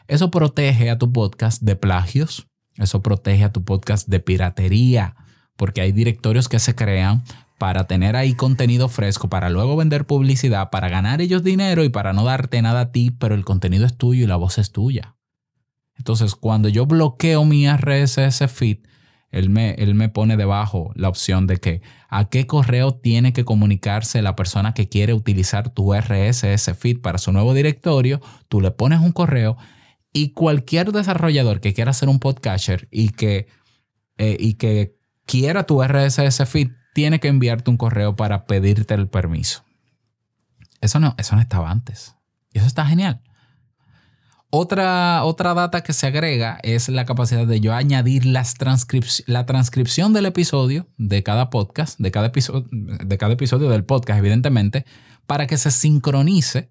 Eso 0.09 0.31
protege 0.31 0.91
a 0.91 0.99
tu 0.99 1.13
podcast 1.13 1.63
de 1.63 1.75
plagios, 1.75 2.47
eso 2.77 3.03
protege 3.03 3.45
a 3.45 3.53
tu 3.53 3.65
podcast 3.65 4.09
de 4.09 4.21
piratería, 4.21 5.17
porque 5.57 5.81
hay 5.81 5.93
directorios 5.93 6.49
que 6.49 6.61
se 6.61 6.75
crean 6.77 7.25
para 7.59 7.87
tener 7.87 8.15
ahí 8.15 8.35
contenido 8.35 8.89
fresco, 8.89 9.29
para 9.29 9.51
luego 9.51 9.77
vender 9.77 10.07
publicidad, 10.07 10.71
para 10.71 10.89
ganar 10.89 11.21
ellos 11.21 11.43
dinero 11.43 11.83
y 11.83 11.89
para 11.89 12.13
no 12.13 12.25
darte 12.25 12.63
nada 12.63 12.81
a 12.81 12.93
ti, 12.93 13.11
pero 13.11 13.35
el 13.35 13.45
contenido 13.45 13.85
es 13.87 13.97
tuyo 13.97 14.25
y 14.25 14.27
la 14.29 14.37
voz 14.37 14.59
es 14.59 14.71
tuya. 14.71 15.17
Entonces, 15.97 16.35
cuando 16.35 16.69
yo 16.69 16.87
bloqueo 16.87 17.45
mi 17.45 17.67
RSS 17.69 18.47
feed, 18.49 18.79
él 19.31 19.51
me, 19.51 19.71
él 19.73 19.95
me 19.95 20.09
pone 20.09 20.37
debajo 20.37 20.93
la 20.95 21.09
opción 21.09 21.47
de 21.47 21.57
que 21.57 21.83
a 22.09 22.27
qué 22.29 22.47
correo 22.47 22.95
tiene 22.95 23.33
que 23.33 23.45
comunicarse 23.45 24.23
la 24.23 24.37
persona 24.37 24.73
que 24.73 24.89
quiere 24.89 25.15
utilizar 25.15 25.71
tu 25.71 25.95
RSS 25.95 26.77
feed 26.77 27.01
para 27.01 27.19
su 27.19 27.33
nuevo 27.33 27.55
directorio. 27.55 28.21
Tú 28.49 28.61
le 28.61 28.71
pones 28.71 29.01
un 29.01 29.13
correo 29.13 29.57
y 30.17 30.31
cualquier 30.31 30.93
desarrollador 30.93 31.61
que 31.61 31.75
quiera 31.75 31.91
hacer 31.91 32.09
un 32.09 32.21
podcatcher 32.21 32.89
y 32.91 33.11
que, 33.11 33.49
eh, 34.17 34.39
y 34.41 34.55
que 34.55 34.97
quiera 35.27 35.65
tu 35.65 35.83
RSS 35.83 36.47
feed 36.47 36.71
tiene 36.95 37.21
que 37.21 37.29
enviarte 37.29 37.71
un 37.71 37.77
correo 37.77 38.17
para 38.17 38.47
pedirte 38.47 38.95
el 38.95 39.09
permiso. 39.09 39.63
Eso 40.81 41.01
no, 41.01 41.15
eso 41.19 41.37
no 41.37 41.43
estaba 41.43 41.71
antes. 41.71 42.15
Y 42.55 42.59
eso 42.59 42.67
está 42.67 42.87
genial. 42.87 43.21
Otra, 44.49 45.23
otra 45.25 45.53
data 45.53 45.83
que 45.83 45.93
se 45.93 46.07
agrega 46.07 46.61
es 46.63 46.89
la 46.89 47.05
capacidad 47.05 47.47
de 47.47 47.61
yo 47.61 47.75
añadir 47.75 48.25
las 48.25 48.55
la 49.27 49.45
transcripción 49.45 50.15
del 50.15 50.25
episodio 50.25 50.89
de 50.97 51.23
cada 51.23 51.51
podcast, 51.51 51.99
de 51.99 52.11
cada, 52.11 52.31
de 52.31 53.19
cada 53.19 53.35
episodio 53.35 53.69
del 53.69 53.85
podcast, 53.85 54.19
evidentemente, 54.19 54.87
para 55.27 55.47
que 55.47 55.59
se 55.59 55.71
sincronice 55.71 56.71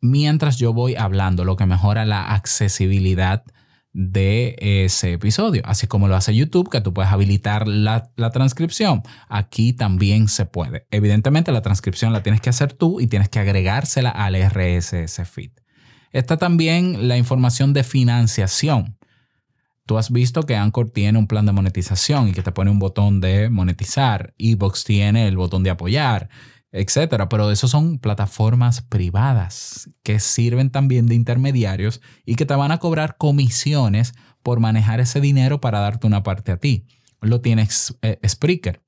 mientras 0.00 0.56
yo 0.58 0.72
voy 0.72 0.96
hablando, 0.96 1.44
lo 1.44 1.56
que 1.56 1.66
mejora 1.66 2.04
la 2.04 2.34
accesibilidad 2.34 3.44
de 3.92 4.54
ese 4.60 5.14
episodio, 5.14 5.62
así 5.64 5.86
como 5.86 6.06
lo 6.06 6.14
hace 6.14 6.34
YouTube, 6.34 6.70
que 6.70 6.80
tú 6.80 6.94
puedes 6.94 7.10
habilitar 7.10 7.66
la, 7.66 8.10
la, 8.16 8.30
transcripción. 8.30 9.02
Aquí 9.28 9.72
también 9.72 10.28
se 10.28 10.46
puede. 10.46 10.86
Evidentemente 10.90 11.50
la 11.50 11.62
transcripción 11.62 12.12
la 12.12 12.22
tienes 12.22 12.40
que 12.40 12.50
hacer 12.50 12.72
tú 12.72 13.00
y 13.00 13.08
tienes 13.08 13.28
que 13.28 13.40
agregársela 13.40 14.10
al 14.10 14.36
RSS 14.36 15.28
feed. 15.28 15.50
Está 16.12 16.36
también 16.36 17.08
la 17.08 17.16
información 17.16 17.72
de 17.72 17.82
financiación. 17.82 18.96
Tú 19.86 19.98
has 19.98 20.12
visto 20.12 20.44
que 20.44 20.54
Anchor 20.54 20.90
tiene 20.90 21.18
un 21.18 21.26
plan 21.26 21.46
de 21.46 21.52
monetización 21.52 22.28
y 22.28 22.32
que 22.32 22.42
te 22.42 22.52
pone 22.52 22.70
un 22.70 22.78
botón 22.78 23.20
de 23.20 23.50
monetizar. 23.50 24.34
Ebox 24.38 24.84
tiene 24.84 25.26
el 25.26 25.36
botón 25.36 25.64
de 25.64 25.70
apoyar 25.70 26.28
etcétera. 26.72 27.28
Pero 27.28 27.50
eso 27.50 27.68
son 27.68 27.98
plataformas 27.98 28.82
privadas 28.82 29.90
que 30.02 30.20
sirven 30.20 30.70
también 30.70 31.06
de 31.06 31.14
intermediarios 31.14 32.00
y 32.24 32.36
que 32.36 32.46
te 32.46 32.54
van 32.54 32.72
a 32.72 32.78
cobrar 32.78 33.16
comisiones 33.16 34.14
por 34.42 34.60
manejar 34.60 35.00
ese 35.00 35.20
dinero 35.20 35.60
para 35.60 35.80
darte 35.80 36.06
una 36.06 36.22
parte 36.22 36.52
a 36.52 36.56
ti. 36.56 36.86
Lo 37.20 37.40
tienes 37.40 37.96
eh, 38.02 38.18
Spreaker. 38.26 38.82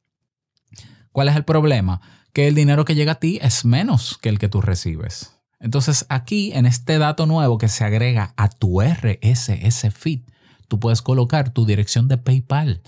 ¿Cuál 1.13 1.29
es 1.29 1.37
el 1.37 1.45
problema? 1.45 2.01
Que 2.33 2.49
el 2.49 2.55
dinero 2.55 2.85
que 2.85 2.95
llega 2.95 3.13
a 3.13 3.21
ti 3.21 3.39
es 3.43 3.65
menos 3.65 4.19
que 4.23 4.31
el 4.31 4.39
que 4.39 4.49
tú 4.49 4.63
recibes. 4.63 5.39
Entonces 5.61 6.07
aquí 6.09 6.53
en 6.55 6.67
este 6.67 6.99
dato 6.99 7.27
nuevo 7.27 7.59
que 7.59 7.69
se 7.69 7.85
agrega 7.85 8.33
a 8.37 8.49
tu 8.49 8.81
RSS 8.81 9.93
feed, 9.95 10.23
tú 10.69 10.81
puedes 10.81 11.03
colocar 11.03 11.51
tu 11.51 11.67
dirección 11.67 12.09
de 12.09 12.17
PayPal 12.17 12.83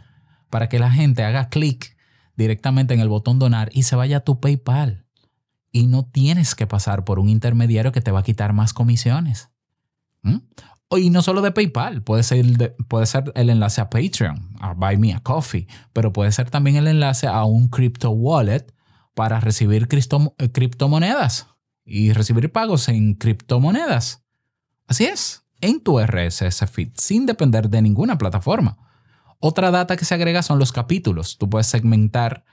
para 0.51 0.69
que 0.69 0.79
la 0.79 0.91
gente 0.91 1.23
haga 1.23 1.51
clic 1.51 1.94
directamente 2.37 2.95
en 2.95 3.01
el 3.01 3.09
botón 3.09 3.39
donar 3.39 3.71
y 3.73 3.85
se 3.85 3.97
vaya 3.97 4.19
a 4.19 4.21
tu 4.21 4.41
PayPal. 4.41 5.07
Y 5.71 5.87
no 5.87 6.05
tienes 6.05 6.55
que 6.55 6.67
pasar 6.67 7.05
por 7.05 7.19
un 7.19 7.29
intermediario 7.29 7.93
que 7.93 8.01
te 8.01 8.11
va 8.11 8.21
a 8.21 8.25
quitar 8.25 8.53
más 8.53 8.73
comisiones. 8.73 9.51
¿Mm? 10.23 10.39
Y 10.97 11.11
no 11.11 11.23
solo 11.23 11.43
de 11.43 11.51
PayPal, 11.51 12.03
puede 12.03 12.23
ser, 12.23 12.77
puede 12.89 13.07
ser 13.07 13.33
el 13.35 13.51
enlace 13.51 13.81
a 13.81 13.91
Patreon, 13.91 14.51
a 14.61 14.75
Buy 14.75 14.97
Me 14.97 15.13
a 15.13 15.21
Coffee, 15.21 15.67
pero 15.93 16.13
puede 16.13 16.31
ser 16.31 16.51
también 16.51 16.77
el 16.77 16.87
enlace 16.87 17.27
a 17.27 17.45
un 17.45 17.69
crypto 17.69 18.11
wallet 18.11 18.73
para 19.15 19.41
recibir 19.41 19.89
eh, 19.91 20.53
criptomonedas 20.53 21.49
y 21.85 22.13
recibir 22.13 22.53
pagos 22.53 22.89
en 22.89 23.15
criptomonedas. 23.15 24.25
Así 24.87 25.05
es, 25.05 25.45
en 25.61 25.81
tu 25.81 25.99
RSS 25.99 26.71
feed, 26.71 26.91
sin 26.97 27.27
depender 27.27 27.71
de 27.71 27.83
ninguna 27.83 28.19
plataforma. 28.19 28.77
Otra 29.41 29.71
data 29.71 29.97
que 29.97 30.05
se 30.05 30.15
agrega 30.15 30.43
son 30.43 30.59
los 30.59 30.73
capítulos. 30.73 31.39
Tú 31.39 31.49
puedes 31.49 31.67
segmentar 31.67 32.45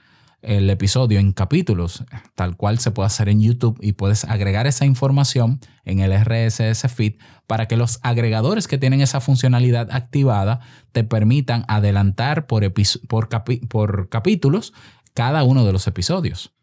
el 0.41 0.70
episodio 0.70 1.20
en 1.20 1.34
capítulos, 1.34 2.04
tal 2.36 2.58
cual 2.58 2.80
se 2.80 2.91
puede 2.91 3.08
hacer 3.08 3.30
en 3.30 3.41
YouTube 3.41 3.78
y 3.82 3.94
puedes 3.94 4.26
agregar 4.26 4.65
esa 4.65 4.86
información 4.86 5.60
en 5.86 6.00
el 6.00 6.12
RSS 6.13 6.91
feed 6.91 7.15
para 7.46 7.67
que 7.67 7.78
los 7.78 8.00
agregadores 8.02 8.67
que 8.67 8.78
tienen 8.78 9.02
esa 9.02 9.22
funcionalidad 9.22 9.89
activada 9.91 10.60
te 10.91 11.04
permitan 11.04 11.63
adelantar 11.67 12.48
por, 12.48 12.63
por, 13.08 14.10
capítulos 14.10 14.74
cada 15.13 15.44
uno 15.44 15.63
de 15.63 15.74
los 15.74 15.86
episodios. 15.86 16.54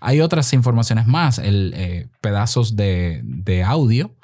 Hay 0.00 0.20
otras 0.20 0.52
informaciones 0.52 1.06
más, 1.06 1.38
el, 1.38 1.72
eh, 1.74 2.08
pedazos 2.20 2.76
de 2.76 3.64
audio 3.66 4.14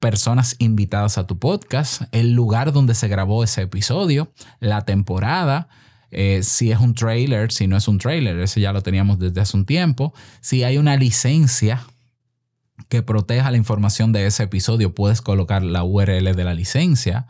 personas 0.00 0.56
invitadas 0.58 1.18
a 1.18 1.26
tu 1.26 1.38
podcast, 1.38 2.02
el 2.12 2.32
lugar 2.32 2.72
donde 2.72 2.94
se 2.94 3.08
grabó 3.08 3.42
ese 3.42 3.62
episodio, 3.62 4.32
la 4.60 4.84
temporada, 4.84 5.68
eh, 6.10 6.42
si 6.42 6.70
es 6.70 6.78
un 6.80 6.94
trailer, 6.94 7.52
si 7.52 7.66
no 7.66 7.76
es 7.76 7.88
un 7.88 7.98
trailer, 7.98 8.38
ese 8.38 8.60
ya 8.60 8.72
lo 8.72 8.82
teníamos 8.82 9.18
desde 9.18 9.40
hace 9.40 9.56
un 9.56 9.66
tiempo, 9.66 10.14
si 10.40 10.64
hay 10.64 10.78
una 10.78 10.96
licencia 10.96 11.82
que 12.88 13.02
proteja 13.02 13.50
la 13.50 13.56
información 13.56 14.12
de 14.12 14.26
ese 14.26 14.44
episodio, 14.44 14.94
puedes 14.94 15.20
colocar 15.20 15.62
la 15.62 15.84
URL 15.84 16.34
de 16.34 16.44
la 16.44 16.54
licencia. 16.54 17.26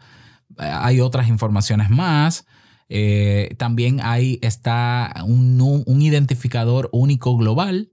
Hay 0.56 1.00
otras 1.00 1.28
informaciones 1.28 1.90
más. 1.90 2.46
Eh, 2.88 3.54
también 3.58 4.00
hay, 4.02 4.38
está 4.42 5.12
un, 5.24 5.60
un 5.60 6.02
identificador 6.02 6.88
único 6.92 7.36
global 7.36 7.90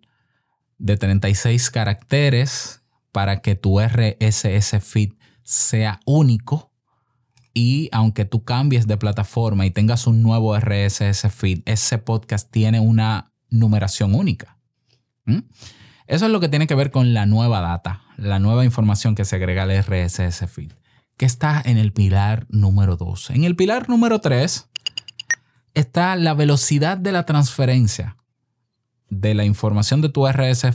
de 0.78 0.98
36 0.98 1.72
caracteres 1.72 2.82
para 3.16 3.40
que 3.40 3.56
tu 3.56 3.80
RSS 3.80 4.78
feed 4.82 5.14
sea 5.42 6.02
único 6.06 6.74
y 7.54 7.88
aunque 7.94 8.26
tú 8.26 8.44
cambies 8.44 8.88
de 8.88 8.98
plataforma 8.98 9.66
y 9.66 9.72
tengas 9.72 10.06
un 10.06 10.22
nuevo 10.22 10.54
RSS 10.60 11.32
feed, 11.32 11.62
ese 11.64 11.98
podcast 11.98 12.52
tiene 12.52 12.82
una 12.82 13.32
numeración 13.50 14.16
única. 14.16 14.58
¿Mm? 15.24 15.44
Eso 16.08 16.26
es 16.26 16.32
lo 16.34 16.42
que 16.42 16.50
tiene 16.50 16.68
que 16.68 16.76
ver 16.76 16.92
con 16.92 17.14
la 17.14 17.26
nueva 17.26 17.62
data, 17.62 18.02
la 18.18 18.40
nueva 18.40 18.66
información 18.66 19.16
que 19.16 19.24
se 19.24 19.38
agrega 19.38 19.64
al 19.64 19.72
RSS 19.72 20.46
feed, 20.50 20.74
que 21.16 21.26
está 21.26 21.62
en 21.64 21.78
el 21.78 21.94
pilar 21.94 22.46
número 22.50 22.98
2. 22.98 23.30
En 23.30 23.46
el 23.46 23.56
pilar 23.56 23.88
número 23.88 24.20
3 24.20 24.68
está 25.74 26.18
la 26.18 26.34
velocidad 26.34 26.98
de 26.98 27.14
la 27.14 27.26
transferencia 27.26 28.18
de 29.10 29.34
la 29.34 29.46
información 29.46 30.02
de 30.02 30.10
tu 30.10 30.28
RSS 30.28 30.72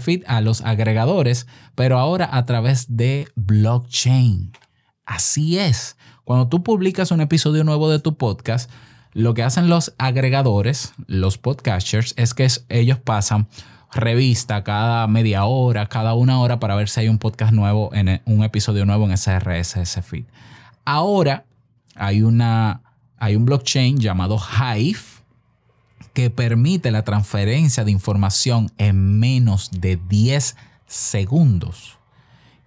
feed, 0.00 0.22
a 0.26 0.40
los 0.40 0.60
agregadores, 0.62 1.46
pero 1.74 1.98
ahora 1.98 2.28
a 2.32 2.44
través 2.44 2.96
de 2.96 3.28
blockchain. 3.34 4.52
Así 5.04 5.58
es. 5.58 5.96
Cuando 6.24 6.48
tú 6.48 6.62
publicas 6.62 7.10
un 7.10 7.20
episodio 7.20 7.64
nuevo 7.64 7.90
de 7.90 7.98
tu 7.98 8.16
podcast, 8.16 8.70
lo 9.12 9.34
que 9.34 9.42
hacen 9.42 9.68
los 9.68 9.94
agregadores, 9.98 10.92
los 11.06 11.38
podcasters, 11.38 12.14
es 12.16 12.34
que 12.34 12.46
ellos 12.68 12.98
pasan 12.98 13.48
revista 13.92 14.62
cada 14.64 15.06
media 15.06 15.44
hora, 15.44 15.86
cada 15.86 16.14
una 16.14 16.40
hora 16.40 16.60
para 16.60 16.76
ver 16.76 16.88
si 16.88 17.00
hay 17.00 17.08
un 17.08 17.18
podcast 17.18 17.52
nuevo, 17.52 17.90
en 17.94 18.08
e, 18.08 18.22
un 18.26 18.44
episodio 18.44 18.84
nuevo 18.84 19.06
en 19.06 19.12
ese 19.12 19.38
RSS 19.38 20.04
feed. 20.04 20.24
Ahora 20.84 21.44
hay, 21.94 22.22
una, 22.22 22.82
hay 23.16 23.34
un 23.34 23.44
blockchain 23.44 23.98
llamado 23.98 24.38
Hive 24.38 25.17
que 26.18 26.30
permite 26.30 26.90
la 26.90 27.04
transferencia 27.04 27.84
de 27.84 27.92
información 27.92 28.72
en 28.76 29.20
menos 29.20 29.70
de 29.70 30.00
10 30.08 30.56
segundos 30.88 31.96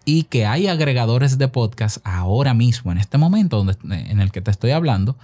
y 0.06 0.24
que 0.24 0.46
hay 0.46 0.68
agregadores 0.68 1.38
de 1.38 1.50
podcast 1.50 1.98
ahora 2.06 2.54
mismo, 2.54 2.94
en 2.94 2.98
este 2.98 3.18
momento 3.18 3.66
en 3.84 4.22
el 4.22 4.32
que 4.32 4.40
te 4.40 4.52
estoy 4.52 4.72
hablando, 4.72 5.18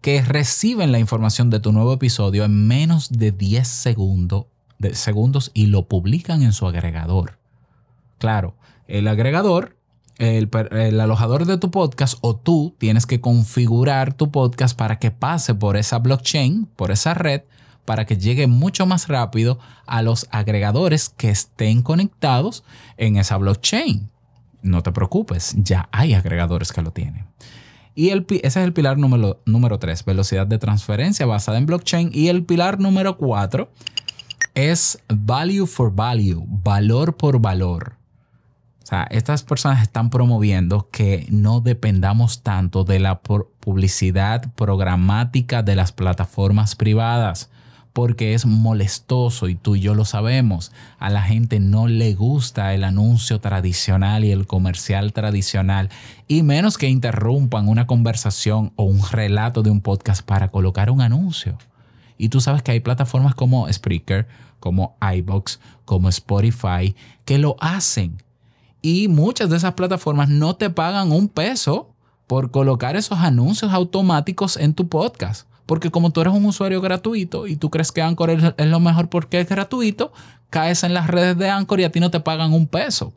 que 0.00 0.22
reciben 0.22 0.92
la 0.92 0.98
información 0.98 1.50
de 1.50 1.60
tu 1.60 1.72
nuevo 1.72 1.92
episodio 1.92 2.46
en 2.46 2.66
menos 2.66 3.10
de 3.10 3.32
10 3.32 3.68
segundos, 3.68 4.46
de 4.78 4.94
segundos 4.94 5.50
y 5.52 5.66
lo 5.66 5.86
publican 5.86 6.42
en 6.42 6.54
su 6.54 6.66
agregador. 6.66 7.38
Claro, 8.16 8.54
el 8.88 9.06
agregador, 9.08 9.76
el, 10.16 10.48
alojador 11.00 11.44
de 11.44 11.58
tu 11.58 11.70
podcast 11.70 12.16
o 12.22 12.34
tú 12.34 12.74
tienes 12.78 13.04
que 13.04 13.20
configurar 13.20 14.14
tu 14.14 14.30
podcast 14.30 14.74
para 14.74 14.98
que 14.98 15.10
pase 15.10 15.54
por 15.54 15.76
esa 15.76 15.98
blockchain, 15.98 16.64
por 16.76 16.90
esa 16.90 17.12
red, 17.12 17.42
para 17.84 18.06
que 18.06 18.16
llegue 18.16 18.46
mucho 18.46 18.86
más 18.86 19.08
rápido 19.08 19.58
a 19.86 20.02
los 20.02 20.26
agregadores 20.30 21.08
que 21.08 21.30
estén 21.30 21.82
conectados 21.82 22.64
en 22.96 23.16
esa 23.16 23.36
blockchain. 23.36 24.10
No 24.62 24.82
te 24.82 24.92
preocupes, 24.92 25.54
ya 25.58 25.88
hay 25.92 26.14
agregadores 26.14 26.72
que 26.72 26.82
lo 26.82 26.92
tienen. 26.92 27.26
Y 27.94 28.08
el, 28.08 28.26
ese 28.28 28.46
es 28.46 28.56
el 28.56 28.72
pilar 28.72 28.98
número, 28.98 29.40
número 29.46 29.78
3, 29.78 30.04
velocidad 30.04 30.46
de 30.46 30.58
transferencia 30.58 31.26
basada 31.26 31.58
en 31.58 31.66
blockchain. 31.66 32.10
Y 32.12 32.28
el 32.28 32.44
pilar 32.44 32.80
número 32.80 33.16
4 33.16 33.70
es 34.54 34.98
value 35.08 35.66
for 35.66 35.94
value, 35.94 36.44
valor 36.46 37.16
por 37.16 37.40
valor. 37.40 37.96
O 38.82 38.86
sea, 38.86 39.04
estas 39.10 39.42
personas 39.42 39.82
están 39.82 40.10
promoviendo 40.10 40.88
que 40.90 41.26
no 41.30 41.60
dependamos 41.60 42.42
tanto 42.42 42.84
de 42.84 42.98
la 42.98 43.20
publicidad 43.20 44.52
programática 44.54 45.62
de 45.62 45.76
las 45.76 45.92
plataformas 45.92 46.74
privadas 46.74 47.50
porque 47.94 48.34
es 48.34 48.44
molestoso 48.44 49.48
y 49.48 49.54
tú 49.54 49.76
y 49.76 49.80
yo 49.80 49.94
lo 49.94 50.04
sabemos. 50.04 50.72
A 50.98 51.10
la 51.10 51.22
gente 51.22 51.60
no 51.60 51.86
le 51.86 52.14
gusta 52.14 52.74
el 52.74 52.82
anuncio 52.82 53.40
tradicional 53.40 54.24
y 54.24 54.32
el 54.32 54.48
comercial 54.48 55.12
tradicional, 55.12 55.88
y 56.26 56.42
menos 56.42 56.76
que 56.76 56.88
interrumpan 56.88 57.68
una 57.68 57.86
conversación 57.86 58.72
o 58.74 58.82
un 58.82 59.00
relato 59.08 59.62
de 59.62 59.70
un 59.70 59.80
podcast 59.80 60.26
para 60.26 60.50
colocar 60.50 60.90
un 60.90 61.00
anuncio. 61.00 61.56
Y 62.18 62.30
tú 62.30 62.40
sabes 62.40 62.64
que 62.64 62.72
hay 62.72 62.80
plataformas 62.80 63.36
como 63.36 63.72
Spreaker, 63.72 64.26
como 64.58 64.96
iBox, 65.00 65.60
como 65.84 66.08
Spotify, 66.08 66.96
que 67.24 67.38
lo 67.38 67.54
hacen. 67.60 68.20
Y 68.82 69.06
muchas 69.06 69.50
de 69.50 69.56
esas 69.56 69.74
plataformas 69.74 70.28
no 70.28 70.56
te 70.56 70.68
pagan 70.68 71.12
un 71.12 71.28
peso 71.28 71.94
por 72.26 72.50
colocar 72.50 72.96
esos 72.96 73.20
anuncios 73.20 73.72
automáticos 73.72 74.56
en 74.56 74.74
tu 74.74 74.88
podcast. 74.88 75.46
Porque 75.66 75.90
como 75.90 76.10
tú 76.10 76.20
eres 76.20 76.34
un 76.34 76.44
usuario 76.44 76.80
gratuito 76.80 77.46
y 77.46 77.56
tú 77.56 77.70
crees 77.70 77.90
que 77.90 78.02
Anchor 78.02 78.30
es 78.30 78.66
lo 78.66 78.80
mejor 78.80 79.08
porque 79.08 79.40
es 79.40 79.48
gratuito, 79.48 80.12
caes 80.50 80.84
en 80.84 80.94
las 80.94 81.06
redes 81.06 81.38
de 81.38 81.48
Anchor 81.48 81.80
y 81.80 81.84
a 81.84 81.92
ti 81.92 82.00
no 82.00 82.10
te 82.10 82.20
pagan 82.20 82.52
un 82.52 82.66
peso. 82.66 83.12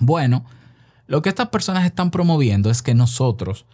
Bueno, 0.00 0.44
lo 1.06 1.22
que 1.22 1.28
estas 1.28 1.48
personas 1.48 1.84
están 1.84 2.10
promoviendo 2.10 2.70
es 2.70 2.82
que 2.82 2.94
nosotros 2.94 3.64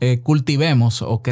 eh, 0.00 0.20
cultivemos 0.20 1.02
o 1.02 1.22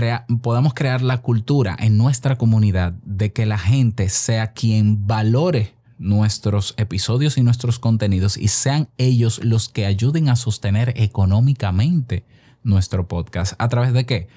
podamos 0.43 0.75
crear 0.75 1.03
la 1.03 1.23
cultura 1.23 1.77
en 1.79 1.97
nuestra 1.97 2.37
comunidad 2.37 2.93
de 3.05 3.33
que 3.33 3.47
la 3.47 3.59
gente 3.59 4.09
sea 4.09 4.53
quien 4.53 5.07
valore 5.07 5.75
nuestros 5.99 6.75
episodios 6.77 7.39
y 7.39 7.43
nuestros 7.43 7.79
contenidos 7.79 8.37
y 8.37 8.49
sean 8.49 8.89
ellos 8.99 9.41
los 9.43 9.69
que 9.69 9.87
ayuden 9.87 10.29
a 10.29 10.37
sostener 10.37 10.93
económicamente 10.97 12.25
nuestro 12.63 13.09
podcast. 13.09 13.55
¿A 13.59 13.69
través 13.69 13.93
de 13.93 14.07
qué? 14.07 14.29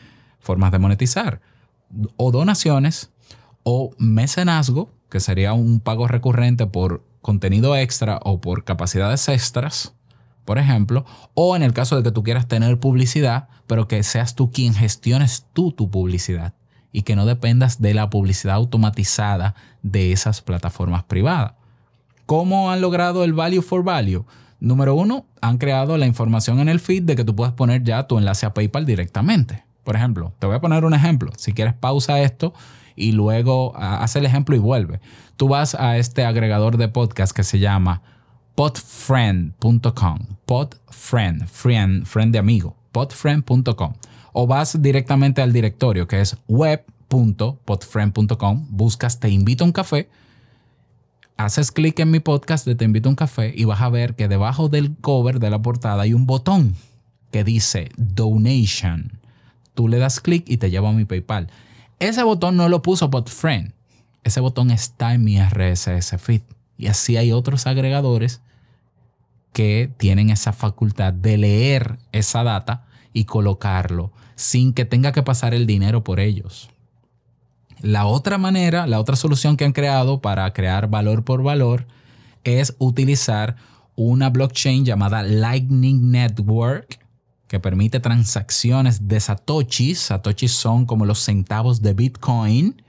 Formas 0.42 0.72
de 0.72 0.80
monetizar. 0.80 1.42
O 2.18 2.32
donaciones 2.32 3.12
o 3.64 3.92
mecenazgo, 3.98 4.90
que 5.10 5.20
sería 5.20 5.54
un 5.54 5.80
pago 5.80 6.08
recurrente 6.08 6.68
por 6.68 7.06
contenido 7.22 7.76
extra 7.76 8.20
o 8.24 8.42
por 8.42 8.64
capacidades 8.64 9.28
extras, 9.30 9.94
por 10.46 10.58
ejemplo, 10.58 11.06
o 11.34 11.56
en 11.56 11.64
el 11.64 11.74
caso 11.74 11.96
de 11.96 12.04
que 12.04 12.12
tú 12.12 12.24
quieras 12.24 12.48
tener 12.48 12.80
publicidad, 12.80 13.48
pero 13.68 13.88
que 13.88 14.02
seas 14.04 14.36
tú 14.36 14.52
quien 14.52 14.74
gestiones 14.74 15.46
tú 15.54 15.72
tu 15.72 15.90
publicidad 15.92 16.54
y 16.92 17.04
que 17.04 17.16
no 17.16 17.26
dependas 17.26 17.82
de 17.82 17.94
la 17.94 18.10
publicidad 18.10 18.56
automatizada 18.56 19.56
de 19.82 20.12
esas 20.12 20.42
plataformas 20.42 21.04
privadas. 21.04 21.54
¿Cómo 22.26 22.72
han 22.72 22.82
logrado 22.82 23.24
el 23.24 23.34
value 23.34 23.62
for 23.62 23.84
value? 23.84 24.26
Número 24.60 24.96
uno, 24.96 25.26
han 25.42 25.58
creado 25.58 25.98
la 25.98 26.06
información 26.06 26.60
en 26.60 26.70
el 26.70 26.80
feed 26.80 27.04
de 27.04 27.16
que 27.16 27.24
tú 27.24 27.36
puedes 27.36 27.54
poner 27.54 27.84
ya 27.84 28.08
tu 28.08 28.18
enlace 28.18 28.46
a 28.46 28.54
PayPal 28.54 28.86
directamente. 28.86 29.64
Por 29.84 29.96
ejemplo, 29.96 30.34
te 30.40 30.48
voy 30.48 30.56
a 30.56 30.62
poner 30.62 30.86
un 30.86 30.94
ejemplo. 30.94 31.32
Si 31.38 31.54
quieres, 31.54 31.74
pausa 31.74 32.22
esto 32.22 32.54
y 32.96 33.12
luego 33.14 33.74
ah, 33.76 34.04
haz 34.04 34.16
el 34.16 34.26
ejemplo 34.26 34.56
y 34.56 34.60
vuelve. 34.60 35.00
Tú 35.38 35.48
vas 35.48 35.74
a 35.76 35.98
este 35.98 36.26
agregador 36.26 36.78
de 36.78 36.88
podcast 36.88 37.36
que 37.36 37.44
se 37.44 37.60
llama 37.60 38.02
podfriend.com. 38.56 40.20
Podfriend, 40.46 41.48
friend, 41.48 42.06
friend 42.06 42.34
de 42.34 42.40
amigo. 42.40 42.76
podfriend.com. 42.92 43.94
O 44.34 44.48
vas 44.48 44.82
directamente 44.82 45.42
al 45.42 45.52
directorio 45.52 46.08
que 46.08 46.22
es 46.22 46.38
web.podfriend.com. 46.48 48.68
Buscas 48.70 49.20
Te 49.20 49.28
invito 49.30 49.64
a 49.64 49.68
un 49.68 49.74
café. 49.74 50.10
Haces 51.38 51.72
clic 51.72 51.98
en 52.00 52.12
mi 52.12 52.20
podcast 52.20 52.68
de 52.68 52.76
Te 52.76 52.86
invito 52.86 53.10
a 53.10 53.12
un 53.12 53.16
café 53.16 53.52
y 53.56 53.66
vas 53.66 53.82
a 53.82 53.90
ver 53.90 54.16
que 54.16 54.28
debajo 54.28 54.70
del 54.70 54.96
cover 54.98 55.40
de 55.40 55.50
la 55.50 55.60
portada 55.62 56.04
hay 56.04 56.14
un 56.14 56.28
botón 56.28 56.76
que 57.32 57.44
dice 57.44 57.90
Donation 57.98 59.21
tú 59.82 59.88
le 59.88 59.98
das 59.98 60.20
clic 60.20 60.44
y 60.48 60.58
te 60.58 60.70
lleva 60.70 60.90
a 60.90 60.94
mi 60.94 61.06
PayPal. 61.06 61.48
Ese 61.98 62.22
botón 62.22 62.56
no 62.56 62.70
lo 62.70 62.84
puso 62.84 63.10
BotFriend. 63.10 63.74
Ese 64.24 64.40
botón 64.40 64.70
está 64.70 65.16
en 65.16 65.24
mi 65.24 65.42
RSS 65.42 66.18
feed. 66.20 66.44
Y 66.78 66.86
así 66.86 67.18
hay 67.18 67.32
otros 67.32 67.66
agregadores 67.66 68.42
que 69.54 69.90
tienen 69.98 70.30
esa 70.30 70.54
facultad 70.54 71.14
de 71.14 71.40
leer 71.40 71.98
esa 72.12 72.44
data 72.44 72.86
y 73.12 73.26
colocarlo 73.26 74.12
sin 74.36 74.72
que 74.72 74.86
tenga 74.86 75.14
que 75.14 75.24
pasar 75.24 75.56
el 75.56 75.66
dinero 75.66 76.04
por 76.04 76.20
ellos. 76.20 76.70
La 77.82 78.06
otra 78.06 78.38
manera, 78.38 78.86
la 78.86 79.00
otra 79.00 79.16
solución 79.16 79.58
que 79.58 79.66
han 79.66 79.74
creado 79.74 80.22
para 80.22 80.54
crear 80.54 80.92
valor 80.92 81.24
por 81.24 81.42
valor 81.42 81.88
es 82.44 82.76
utilizar 82.78 83.56
una 83.96 84.30
blockchain 84.30 84.86
llamada 84.86 85.24
Lightning 85.24 86.12
Network 86.12 87.00
que 87.52 87.60
permite 87.60 88.00
transacciones 88.00 89.10
de 89.10 89.20
satoshis. 89.20 90.00
Satoshis 90.00 90.54
son 90.54 90.86
como 90.86 91.06
los 91.06 91.20
centavos 91.20 91.82
de 91.82 91.94
Bitcoin 91.94 92.82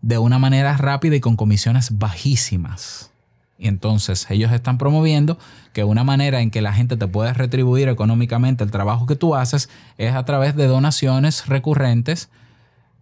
de 0.00 0.16
una 0.16 0.38
manera 0.38 0.78
rápida 0.78 1.16
y 1.16 1.20
con 1.20 1.36
comisiones 1.36 1.98
bajísimas. 1.98 3.10
Y 3.58 3.68
entonces 3.68 4.26
ellos 4.30 4.50
están 4.50 4.78
promoviendo 4.78 5.36
que 5.74 5.84
una 5.84 6.04
manera 6.04 6.40
en 6.40 6.50
que 6.50 6.62
la 6.62 6.72
gente 6.72 6.96
te 6.96 7.06
puede 7.06 7.34
retribuir 7.34 7.90
económicamente 7.90 8.64
el 8.64 8.70
trabajo 8.70 9.04
que 9.04 9.14
tú 9.14 9.34
haces 9.34 9.68
es 9.98 10.14
a 10.14 10.24
través 10.24 10.56
de 10.56 10.68
donaciones 10.68 11.46
recurrentes 11.46 12.30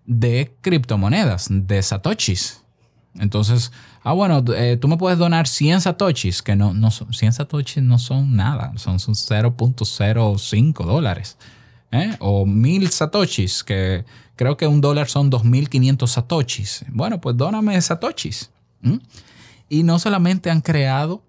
de 0.06 0.56
criptomonedas, 0.60 1.46
de 1.52 1.80
satoshis. 1.82 2.62
Entonces, 3.18 3.72
ah, 4.02 4.12
bueno, 4.12 4.44
eh, 4.54 4.76
tú 4.80 4.88
me 4.88 4.96
puedes 4.96 5.18
donar 5.18 5.46
100 5.46 5.80
satoshis, 5.82 6.42
que 6.42 6.54
no, 6.54 6.72
no 6.72 6.90
son, 6.90 7.12
100 7.12 7.32
satoshis 7.32 7.82
no 7.82 7.98
son 7.98 8.36
nada, 8.36 8.72
son, 8.76 8.98
0.05 8.98 10.84
dólares. 10.84 11.36
¿eh? 11.90 12.16
O 12.20 12.46
1000 12.46 12.90
satoshis, 12.90 13.64
que 13.64 14.04
creo 14.36 14.56
que 14.56 14.66
un 14.66 14.80
dólar 14.80 15.08
son 15.08 15.28
2500 15.28 16.10
satoshis. 16.10 16.84
Bueno, 16.88 17.20
pues 17.20 17.36
dóname 17.36 17.80
satoshis. 17.80 18.50
Y 19.68 19.82
no 19.82 19.98
solamente 19.98 20.50
han 20.50 20.60
creado, 20.60 21.22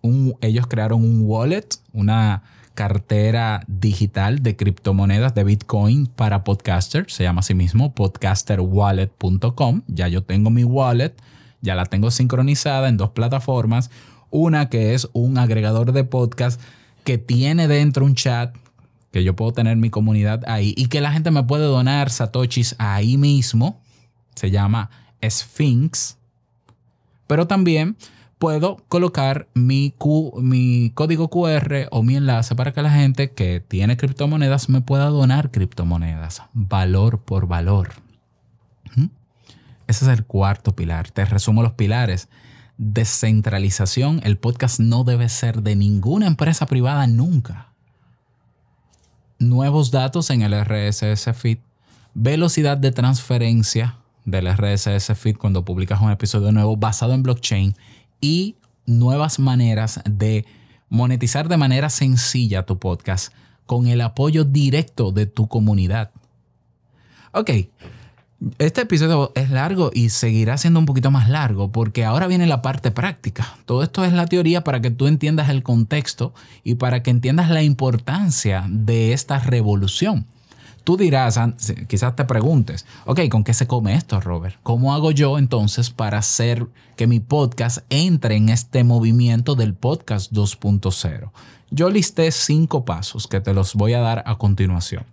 un, 0.00 0.34
ellos 0.40 0.66
crearon 0.66 1.04
un 1.04 1.22
wallet, 1.24 1.68
una 1.92 2.42
cartera 2.74 3.62
digital 3.66 4.42
de 4.42 4.56
criptomonedas 4.56 5.34
de 5.34 5.44
Bitcoin 5.44 6.06
para 6.06 6.44
podcasters. 6.44 7.14
Se 7.14 7.24
llama 7.24 7.40
así 7.40 7.54
mismo 7.54 7.94
podcasterwallet.com. 7.94 9.82
Ya 9.88 10.08
yo 10.08 10.22
tengo 10.22 10.50
mi 10.50 10.64
wallet, 10.64 11.14
ya 11.60 11.74
la 11.74 11.86
tengo 11.86 12.10
sincronizada 12.10 12.88
en 12.88 12.96
dos 12.96 13.10
plataformas. 13.10 13.90
Una 14.30 14.68
que 14.68 14.94
es 14.94 15.08
un 15.12 15.38
agregador 15.38 15.92
de 15.92 16.04
podcast 16.04 16.60
que 17.04 17.18
tiene 17.18 17.68
dentro 17.68 18.04
un 18.04 18.14
chat 18.14 18.54
que 19.12 19.24
yo 19.24 19.36
puedo 19.36 19.52
tener 19.52 19.76
mi 19.76 19.90
comunidad 19.90 20.42
ahí 20.46 20.74
y 20.76 20.86
que 20.86 21.00
la 21.00 21.12
gente 21.12 21.30
me 21.30 21.44
puede 21.44 21.64
donar 21.64 22.10
satoshis 22.10 22.74
ahí 22.78 23.18
mismo. 23.18 23.80
Se 24.34 24.50
llama 24.50 24.90
Sphinx. 25.22 26.16
Pero 27.26 27.46
también 27.46 27.96
puedo 28.42 28.78
colocar 28.88 29.46
mi, 29.54 29.94
mi 30.38 30.90
código 30.94 31.30
QR 31.30 31.86
o 31.92 32.02
mi 32.02 32.16
enlace 32.16 32.56
para 32.56 32.72
que 32.72 32.82
la 32.82 32.90
gente 32.90 33.30
que 33.30 33.60
tiene 33.60 33.96
criptomonedas 33.96 34.68
me 34.68 34.80
pueda 34.80 35.04
donar 35.04 35.52
criptomonedas, 35.52 36.42
valor 36.52 37.20
por 37.20 37.46
valor. 37.46 37.92
Ese 39.86 40.06
es 40.06 40.18
el 40.18 40.24
cuarto 40.24 40.74
pilar. 40.74 41.08
Te 41.12 41.24
resumo 41.24 41.62
los 41.62 41.74
pilares. 41.74 42.28
Descentralización. 42.78 44.20
El 44.24 44.38
podcast 44.38 44.80
no 44.80 45.04
debe 45.04 45.28
ser 45.28 45.62
de 45.62 45.76
ninguna 45.76 46.26
empresa 46.26 46.66
privada 46.66 47.06
nunca. 47.06 47.68
Nuevos 49.38 49.92
datos 49.92 50.30
en 50.30 50.42
el 50.42 50.52
RSS 50.52 51.30
feed. 51.36 51.58
Velocidad 52.14 52.76
de 52.76 52.90
transferencia 52.90 53.98
del 54.24 54.52
RSS 54.52 55.16
feed 55.16 55.36
cuando 55.36 55.64
publicas 55.64 56.00
un 56.00 56.10
episodio 56.10 56.50
nuevo 56.50 56.76
basado 56.76 57.14
en 57.14 57.22
blockchain 57.22 57.76
y 58.22 58.56
nuevas 58.86 59.38
maneras 59.38 60.00
de 60.08 60.46
monetizar 60.88 61.48
de 61.48 61.58
manera 61.58 61.90
sencilla 61.90 62.64
tu 62.64 62.78
podcast 62.78 63.34
con 63.66 63.86
el 63.86 64.00
apoyo 64.00 64.44
directo 64.44 65.12
de 65.12 65.26
tu 65.26 65.48
comunidad. 65.48 66.10
Ok, 67.32 67.50
este 68.58 68.82
episodio 68.82 69.32
es 69.34 69.50
largo 69.50 69.90
y 69.94 70.08
seguirá 70.08 70.58
siendo 70.58 70.80
un 70.80 70.86
poquito 70.86 71.10
más 71.10 71.28
largo 71.28 71.70
porque 71.70 72.04
ahora 72.04 72.26
viene 72.26 72.46
la 72.46 72.60
parte 72.60 72.90
práctica. 72.90 73.56
Todo 73.66 73.82
esto 73.82 74.04
es 74.04 74.12
la 74.12 74.26
teoría 74.26 74.64
para 74.64 74.80
que 74.80 74.90
tú 74.90 75.06
entiendas 75.06 75.48
el 75.48 75.62
contexto 75.62 76.34
y 76.64 76.74
para 76.74 77.02
que 77.02 77.10
entiendas 77.10 77.50
la 77.50 77.62
importancia 77.62 78.64
de 78.68 79.12
esta 79.12 79.38
revolución. 79.38 80.26
Tú 80.84 80.96
dirás, 80.96 81.38
quizás 81.86 82.16
te 82.16 82.24
preguntes, 82.24 82.86
ok, 83.06 83.28
¿con 83.30 83.44
qué 83.44 83.54
se 83.54 83.68
come 83.68 83.94
esto, 83.94 84.20
Robert? 84.20 84.56
¿Cómo 84.64 84.94
hago 84.94 85.12
yo 85.12 85.38
entonces 85.38 85.90
para 85.90 86.18
hacer 86.18 86.66
que 86.96 87.06
mi 87.06 87.20
podcast 87.20 87.78
entre 87.88 88.34
en 88.34 88.48
este 88.48 88.82
movimiento 88.82 89.54
del 89.54 89.74
podcast 89.74 90.32
2.0? 90.32 91.30
Yo 91.70 91.88
listé 91.88 92.32
cinco 92.32 92.84
pasos 92.84 93.28
que 93.28 93.40
te 93.40 93.54
los 93.54 93.74
voy 93.74 93.92
a 93.92 94.00
dar 94.00 94.24
a 94.26 94.36
continuación. 94.38 95.04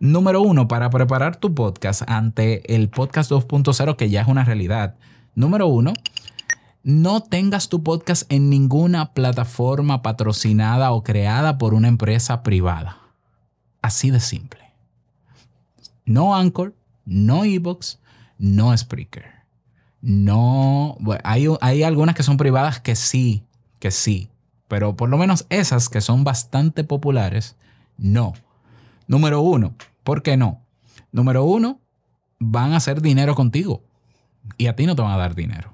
Número 0.00 0.40
uno, 0.40 0.66
para 0.66 0.88
preparar 0.88 1.36
tu 1.36 1.54
podcast 1.54 2.02
ante 2.08 2.74
el 2.74 2.88
podcast 2.88 3.30
2.0 3.30 3.96
que 3.96 4.08
ya 4.08 4.22
es 4.22 4.28
una 4.28 4.44
realidad. 4.44 4.96
Número 5.34 5.66
uno, 5.66 5.92
no 6.82 7.20
tengas 7.20 7.68
tu 7.68 7.82
podcast 7.82 8.24
en 8.32 8.50
ninguna 8.50 9.12
plataforma 9.12 10.02
patrocinada 10.02 10.90
o 10.92 11.04
creada 11.04 11.58
por 11.58 11.74
una 11.74 11.88
empresa 11.88 12.42
privada. 12.42 12.98
Así 13.82 14.10
de 14.10 14.20
simple. 14.20 14.61
No 16.04 16.34
Anchor, 16.34 16.74
no 17.04 17.44
Evox, 17.44 17.98
no 18.38 18.76
Spreaker. 18.76 19.32
No, 20.00 20.96
hay, 21.22 21.46
hay 21.60 21.82
algunas 21.84 22.16
que 22.16 22.24
son 22.24 22.36
privadas 22.36 22.80
que 22.80 22.96
sí, 22.96 23.44
que 23.78 23.92
sí, 23.92 24.30
pero 24.66 24.96
por 24.96 25.08
lo 25.08 25.16
menos 25.16 25.46
esas 25.48 25.88
que 25.88 26.00
son 26.00 26.24
bastante 26.24 26.82
populares, 26.82 27.56
no. 27.98 28.32
Número 29.06 29.40
uno, 29.40 29.74
¿por 30.02 30.22
qué 30.22 30.36
no? 30.36 30.60
Número 31.12 31.44
uno, 31.44 31.78
van 32.38 32.72
a 32.72 32.78
hacer 32.78 33.00
dinero 33.00 33.34
contigo 33.34 33.82
y 34.58 34.66
a 34.66 34.74
ti 34.74 34.86
no 34.86 34.96
te 34.96 35.02
van 35.02 35.12
a 35.12 35.18
dar 35.18 35.34
dinero. 35.34 35.71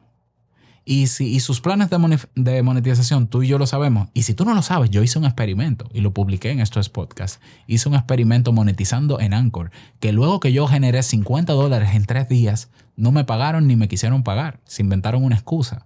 Y, 0.91 1.09
si, 1.09 1.39
sus 1.41 1.61
planes 1.61 1.91
de, 1.91 2.63
monetización, 2.63 3.27
tú 3.27 3.43
y 3.43 3.49
yo 3.49 3.59
lo 3.59 3.67
sabemos. 3.67 4.09
Y 4.15 4.23
si 4.23 4.33
tú 4.33 4.47
no 4.47 4.55
lo 4.55 4.63
sabes, 4.63 4.89
yo 4.89 5.03
hice 5.03 5.19
un 5.19 5.27
experimento 5.27 5.87
y 5.93 6.01
lo 6.01 6.15
publiqué 6.15 6.51
en 6.51 6.61
estos 6.61 6.89
podcasts. 6.89 7.41
Hice 7.67 7.91
un 7.91 7.95
experimento 7.95 8.55
monetizando 8.55 9.21
en 9.21 9.35
Anchor, 9.35 9.71
que 10.01 10.13
luego 10.13 10.41
que 10.41 10.51
yo 10.51 10.67
generé 10.67 11.03
50 11.03 11.53
dólares 11.53 11.91
en 11.93 12.07
tres 12.07 12.27
días, 12.31 12.71
no 12.97 13.13
me 13.13 13.25
pagaron 13.25 13.67
ni 13.67 13.77
me 13.77 13.87
quisieron 13.87 14.23
pagar. 14.23 14.61
Se 14.65 14.81
inventaron 14.81 15.25
una 15.25 15.35
excusa. 15.35 15.85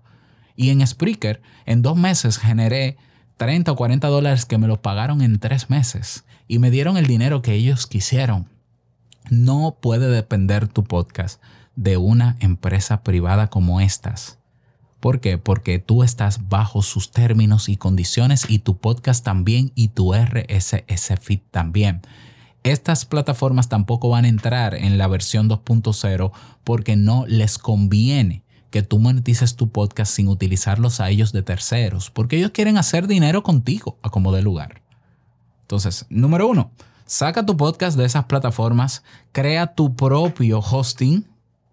Y 0.54 0.70
en 0.70 0.86
Spreaker, 0.86 1.42
en 1.66 1.82
dos 1.82 1.96
meses 1.96 2.38
generé 2.38 2.96
30 3.38 3.72
o 3.72 3.74
40 3.74 4.06
dólares 4.06 4.46
que 4.46 4.58
me 4.58 4.68
lo 4.68 4.82
pagaron 4.82 5.20
en 5.20 5.40
tres 5.40 5.68
meses. 5.68 6.22
Y 6.46 6.60
me 6.60 6.70
dieron 6.70 6.96
el 6.96 7.08
dinero 7.08 7.42
que 7.42 7.54
ellos 7.54 7.88
quisieron. 7.88 8.46
No 9.30 9.78
puede 9.80 10.08
depender 10.08 10.68
tu 10.68 10.84
podcast 10.84 11.42
de 11.74 11.96
una 11.96 12.36
empresa 12.38 13.02
privada 13.02 13.48
como 13.48 13.80
estas. 13.80 14.38
¿Por 15.02 15.18
qué? 15.18 15.36
Porque 15.36 15.80
tú 15.80 16.04
estás 16.04 16.48
bajo 16.48 16.80
sus 16.80 17.10
términos 17.10 17.68
y 17.68 17.76
condiciones 17.76 18.48
y 18.48 18.60
tu 18.60 18.76
podcast 18.76 19.24
también 19.24 19.72
y 19.74 19.88
tu 19.88 20.14
RSS 20.14 21.18
feed 21.20 21.40
también. 21.50 22.02
Estas 22.62 23.04
plataformas 23.04 23.68
tampoco 23.68 24.10
van 24.10 24.26
a 24.26 24.28
entrar 24.28 24.76
en 24.76 24.98
la 24.98 25.08
versión 25.08 25.50
2.0 25.50 26.30
porque 26.62 26.94
no 26.94 27.26
les 27.26 27.58
conviene 27.58 28.44
que 28.70 28.84
tú 28.84 29.00
monetices 29.00 29.56
tu 29.56 29.70
podcast 29.70 30.14
sin 30.14 30.28
utilizarlos 30.28 31.00
a 31.00 31.10
ellos 31.10 31.32
de 31.32 31.42
terceros, 31.42 32.12
porque 32.12 32.36
ellos 32.36 32.52
quieren 32.52 32.78
hacer 32.78 33.08
dinero 33.08 33.42
contigo 33.42 33.98
a 34.02 34.10
como 34.10 34.30
de 34.30 34.42
lugar. 34.42 34.82
Entonces, 35.62 36.06
número 36.10 36.46
uno, 36.46 36.70
saca 37.06 37.44
tu 37.44 37.56
podcast 37.56 37.98
de 37.98 38.04
esas 38.04 38.26
plataformas, 38.26 39.02
crea 39.32 39.74
tu 39.74 39.96
propio 39.96 40.60
hosting 40.60 41.26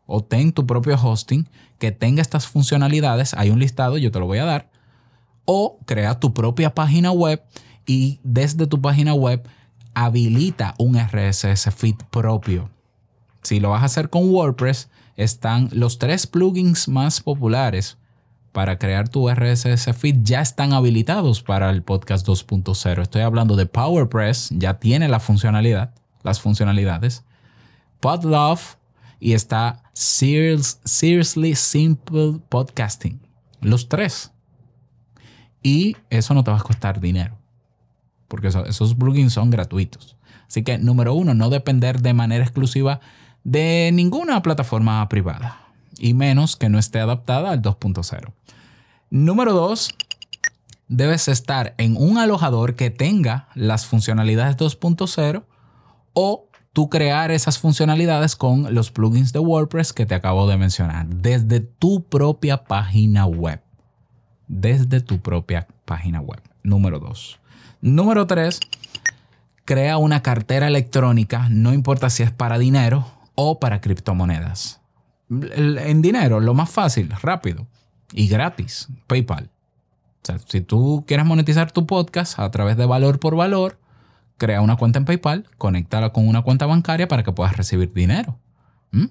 o 0.08 0.24
ten 0.24 0.52
tu 0.52 0.66
propio 0.66 0.98
hosting 1.00 1.48
que 1.80 1.92
tenga 1.92 2.22
estas 2.22 2.48
funcionalidades. 2.48 3.34
Hay 3.34 3.50
un 3.50 3.60
listado, 3.60 3.98
yo 3.98 4.12
te 4.12 4.20
lo 4.20 4.28
voy 4.28 4.38
a 4.38 4.46
dar. 4.46 4.70
O 5.46 5.80
crea 5.86 6.20
tu 6.20 6.34
propia 6.34 6.76
página 6.76 7.12
web 7.12 7.42
y 7.86 8.20
desde 8.24 8.68
tu 8.68 8.82
página 8.82 9.14
web 9.14 9.48
habilita 9.96 10.76
un 10.78 10.96
RSS 10.96 11.74
feed 11.76 11.96
propio. 12.12 12.70
Si 13.42 13.60
lo 13.60 13.72
vas 13.72 13.82
a 13.82 13.86
hacer 13.86 14.10
con 14.10 14.30
WordPress, 14.30 14.90
están 15.16 15.70
los 15.72 15.98
tres 15.98 16.28
plugins 16.28 16.88
más 16.88 17.22
populares 17.22 17.98
para 18.52 18.78
crear 18.80 19.10
tu 19.10 19.30
RSS 19.30 19.96
feed 19.96 20.18
ya 20.24 20.42
están 20.42 20.74
habilitados 20.74 21.42
para 21.42 21.70
el 21.70 21.84
podcast 21.84 22.28
2.0. 22.28 23.02
Estoy 23.02 23.22
hablando 23.22 23.56
de 23.56 23.66
PowerPress, 23.66 24.50
ya 24.52 24.80
tiene 24.80 25.08
la 25.08 25.20
funcionalidad, 25.20 25.94
las 26.24 26.42
funcionalidades. 26.42 27.24
Podlove 28.00 28.79
y 29.20 29.34
está 29.34 29.84
Seriously 29.94 31.56
Simple 31.56 32.40
Podcasting. 32.50 33.20
Los 33.62 33.90
tres. 33.90 34.32
Y 35.62 35.98
eso 36.10 36.34
no 36.34 36.44
te 36.44 36.52
va 36.52 36.58
a 36.58 36.64
costar 36.64 37.02
dinero. 37.02 37.38
Porque 38.28 38.48
esos 38.48 38.96
plugins 38.96 39.34
son 39.34 39.50
gratuitos. 39.50 40.16
Así 40.48 40.64
que, 40.64 40.78
número 40.78 41.14
uno, 41.14 41.34
no 41.34 41.50
depender 41.50 42.02
de 42.02 42.14
manera 42.14 42.44
exclusiva 42.44 43.02
de 43.44 43.92
ninguna 43.94 44.42
plataforma 44.42 45.08
privada. 45.10 45.62
Y 45.98 46.14
menos 46.14 46.56
que 46.56 46.70
no 46.70 46.80
esté 46.80 47.00
adaptada 47.00 47.52
al 47.52 47.62
2.0. 47.62 48.34
Número 49.10 49.54
dos, 49.54 49.90
debes 50.88 51.28
estar 51.28 51.74
en 51.78 51.98
un 51.98 52.18
alojador 52.18 52.76
que 52.76 52.90
tenga 52.90 53.50
las 53.54 53.86
funcionalidades 53.86 54.56
2.0 54.58 55.44
o 56.14 56.49
tú 56.74 56.90
crear 56.90 57.32
esas 57.32 57.58
funcionalidades 57.58 58.36
con 58.36 58.74
los 58.74 58.92
plugins 58.92 59.34
de 59.34 59.40
WordPress 59.40 59.94
que 59.94 60.06
te 60.06 60.16
acabo 60.16 60.48
de 60.48 60.58
mencionar 60.58 61.08
desde 61.08 61.60
tu 61.60 62.04
propia 62.04 62.64
página 62.64 63.26
web. 63.26 63.62
Desde 64.48 65.02
tu 65.02 65.20
propia 65.20 65.68
página 65.86 66.22
web. 66.22 66.42
Número 66.64 67.00
dos. 67.00 67.40
Número 67.82 68.28
tres, 68.28 68.60
crea 69.66 69.98
una 69.98 70.22
cartera 70.22 70.68
electrónica, 70.68 71.48
no 71.50 71.74
importa 71.74 72.10
si 72.10 72.24
es 72.24 72.32
para 72.32 72.58
dinero 72.58 73.06
o 73.36 73.60
para 73.60 73.82
criptomonedas. 73.82 74.82
En 75.30 76.02
dinero, 76.02 76.40
lo 76.40 76.54
más 76.54 76.70
fácil, 76.70 77.10
rápido 77.22 77.68
y 78.12 78.28
gratis, 78.28 78.90
PayPal. 79.08 79.50
O 80.22 80.26
sea, 80.26 80.40
si 80.40 80.62
tú 80.62 81.06
quieres 81.08 81.26
monetizar 81.26 81.72
tu 81.72 81.86
podcast 81.86 82.40
a 82.40 82.50
través 82.52 82.76
de 82.76 82.86
valor 82.86 83.20
por 83.20 83.36
valor, 83.36 83.79
crea 84.40 84.62
una 84.62 84.78
cuenta 84.78 84.98
en 84.98 85.06
PayPal, 85.06 85.46
conéctala 85.60 86.10
con 86.12 86.28
una 86.28 86.42
cuenta 86.42 86.66
bancaria 86.66 87.08
para 87.08 87.22
que 87.22 87.32
puedas 87.32 87.56
recibir 87.56 87.94
dinero. 87.94 88.40
¿Mm? 88.90 89.06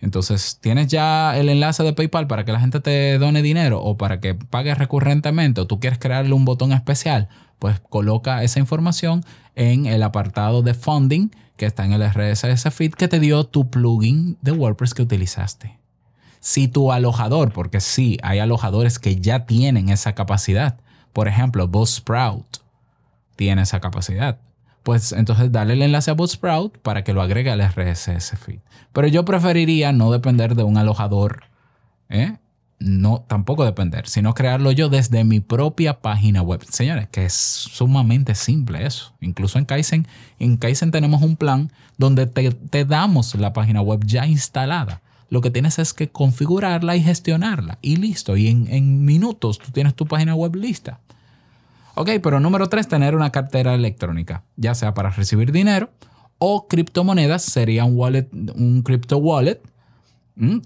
Entonces, 0.00 0.58
tienes 0.60 0.88
ya 0.88 1.34
el 1.38 1.48
enlace 1.48 1.82
de 1.82 1.94
PayPal 1.94 2.26
para 2.26 2.44
que 2.44 2.52
la 2.52 2.60
gente 2.60 2.80
te 2.80 3.18
done 3.18 3.40
dinero 3.40 3.80
o 3.80 3.96
para 3.96 4.20
que 4.20 4.34
pagues 4.34 4.76
recurrentemente 4.76 5.62
o 5.62 5.66
tú 5.66 5.80
quieres 5.80 5.98
crearle 5.98 6.34
un 6.34 6.44
botón 6.44 6.72
especial, 6.72 7.28
pues 7.58 7.80
coloca 7.80 8.42
esa 8.42 8.60
información 8.60 9.24
en 9.54 9.86
el 9.86 10.02
apartado 10.02 10.60
de 10.60 10.74
funding 10.74 11.30
que 11.56 11.64
está 11.64 11.86
en 11.86 11.92
el 11.92 12.02
RSS 12.02 12.68
feed 12.74 12.92
que 12.92 13.08
te 13.08 13.18
dio 13.18 13.44
tu 13.44 13.70
plugin 13.70 14.36
de 14.42 14.52
WordPress 14.52 14.92
que 14.92 15.02
utilizaste. 15.02 15.78
Si 16.40 16.68
tu 16.68 16.92
alojador, 16.92 17.52
porque 17.52 17.80
sí, 17.80 18.18
hay 18.22 18.40
alojadores 18.40 18.98
que 18.98 19.16
ya 19.16 19.46
tienen 19.46 19.88
esa 19.88 20.14
capacidad, 20.14 20.76
por 21.14 21.28
ejemplo, 21.28 21.66
Buzzsprout 21.68 22.58
tiene 23.36 23.62
esa 23.62 23.80
capacidad 23.80 24.38
pues 24.84 25.12
entonces 25.12 25.50
dale 25.50 25.72
el 25.72 25.82
enlace 25.82 26.10
a 26.10 26.14
Buzzsprout 26.14 26.78
para 26.78 27.02
que 27.02 27.14
lo 27.14 27.22
agregue 27.22 27.50
al 27.50 27.60
RSS 27.60 28.38
feed. 28.38 28.60
Pero 28.92 29.08
yo 29.08 29.24
preferiría 29.24 29.92
no 29.92 30.12
depender 30.12 30.54
de 30.54 30.62
un 30.62 30.76
alojador, 30.76 31.44
¿eh? 32.10 32.36
no 32.78 33.24
tampoco 33.26 33.64
depender, 33.64 34.06
sino 34.06 34.34
crearlo 34.34 34.70
yo 34.70 34.90
desde 34.90 35.24
mi 35.24 35.40
propia 35.40 36.00
página 36.00 36.42
web. 36.42 36.62
Señores, 36.68 37.08
que 37.08 37.24
es 37.24 37.32
sumamente 37.32 38.34
simple 38.34 38.86
eso. 38.86 39.14
Incluso 39.20 39.58
en 39.58 39.64
Kaizen, 39.64 40.06
en 40.38 40.58
Kaizen 40.58 40.90
tenemos 40.90 41.22
un 41.22 41.36
plan 41.36 41.72
donde 41.96 42.26
te, 42.26 42.84
damos 42.84 43.34
la 43.36 43.54
página 43.54 43.80
web 43.80 44.04
ya 44.04 44.26
instalada. 44.26 45.00
Lo 45.30 45.40
que 45.40 45.50
tienes 45.50 45.78
es 45.78 45.94
que 45.94 46.10
configurarla 46.10 46.94
y 46.94 47.02
gestionarla 47.02 47.78
y 47.80 47.96
listo. 47.96 48.36
Y 48.36 48.48
en, 48.48 48.66
en 48.68 49.04
minutos 49.04 49.58
tú 49.58 49.72
tienes 49.72 49.94
tu 49.94 50.04
página 50.06 50.34
web 50.34 50.54
lista. 50.54 51.00
Ok, 51.96 52.10
pero 52.22 52.40
número 52.40 52.68
tres, 52.68 52.88
tener 52.88 53.14
una 53.14 53.30
cartera 53.30 53.74
electrónica, 53.74 54.42
ya 54.56 54.74
sea 54.74 54.94
para 54.94 55.10
recibir 55.10 55.52
dinero 55.52 55.90
o 56.38 56.66
criptomonedas, 56.66 57.42
sería 57.42 57.84
un 57.84 57.96
wallet, 57.96 58.28
un 58.32 58.82
crypto 58.82 59.18
wallet 59.18 59.60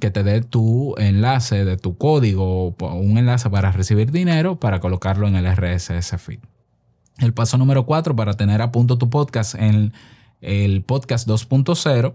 que 0.01 0.11
te 0.11 0.23
dé 0.23 0.41
tu 0.41 0.95
enlace 0.97 1.67
de 1.67 1.77
tu 1.77 1.99
código, 1.99 2.75
un 2.79 3.19
enlace 3.19 3.51
para 3.51 3.71
recibir 3.71 4.11
dinero 4.11 4.59
para 4.59 4.81
colocarlo 4.81 5.29
en 5.29 5.37
el 5.37 5.45
RSS 5.45 6.17
feed. 6.19 6.39
El 7.19 7.35
paso 7.35 7.59
número 7.59 7.85
cuatro 7.85 8.17
para 8.17 8.33
tener 8.33 8.63
a 8.63 8.73
punto 8.73 8.97
tu 8.97 9.11
podcast 9.11 9.55
en 9.57 9.93
el 10.41 10.83
podcast 10.85 11.29
2.0 11.29 12.15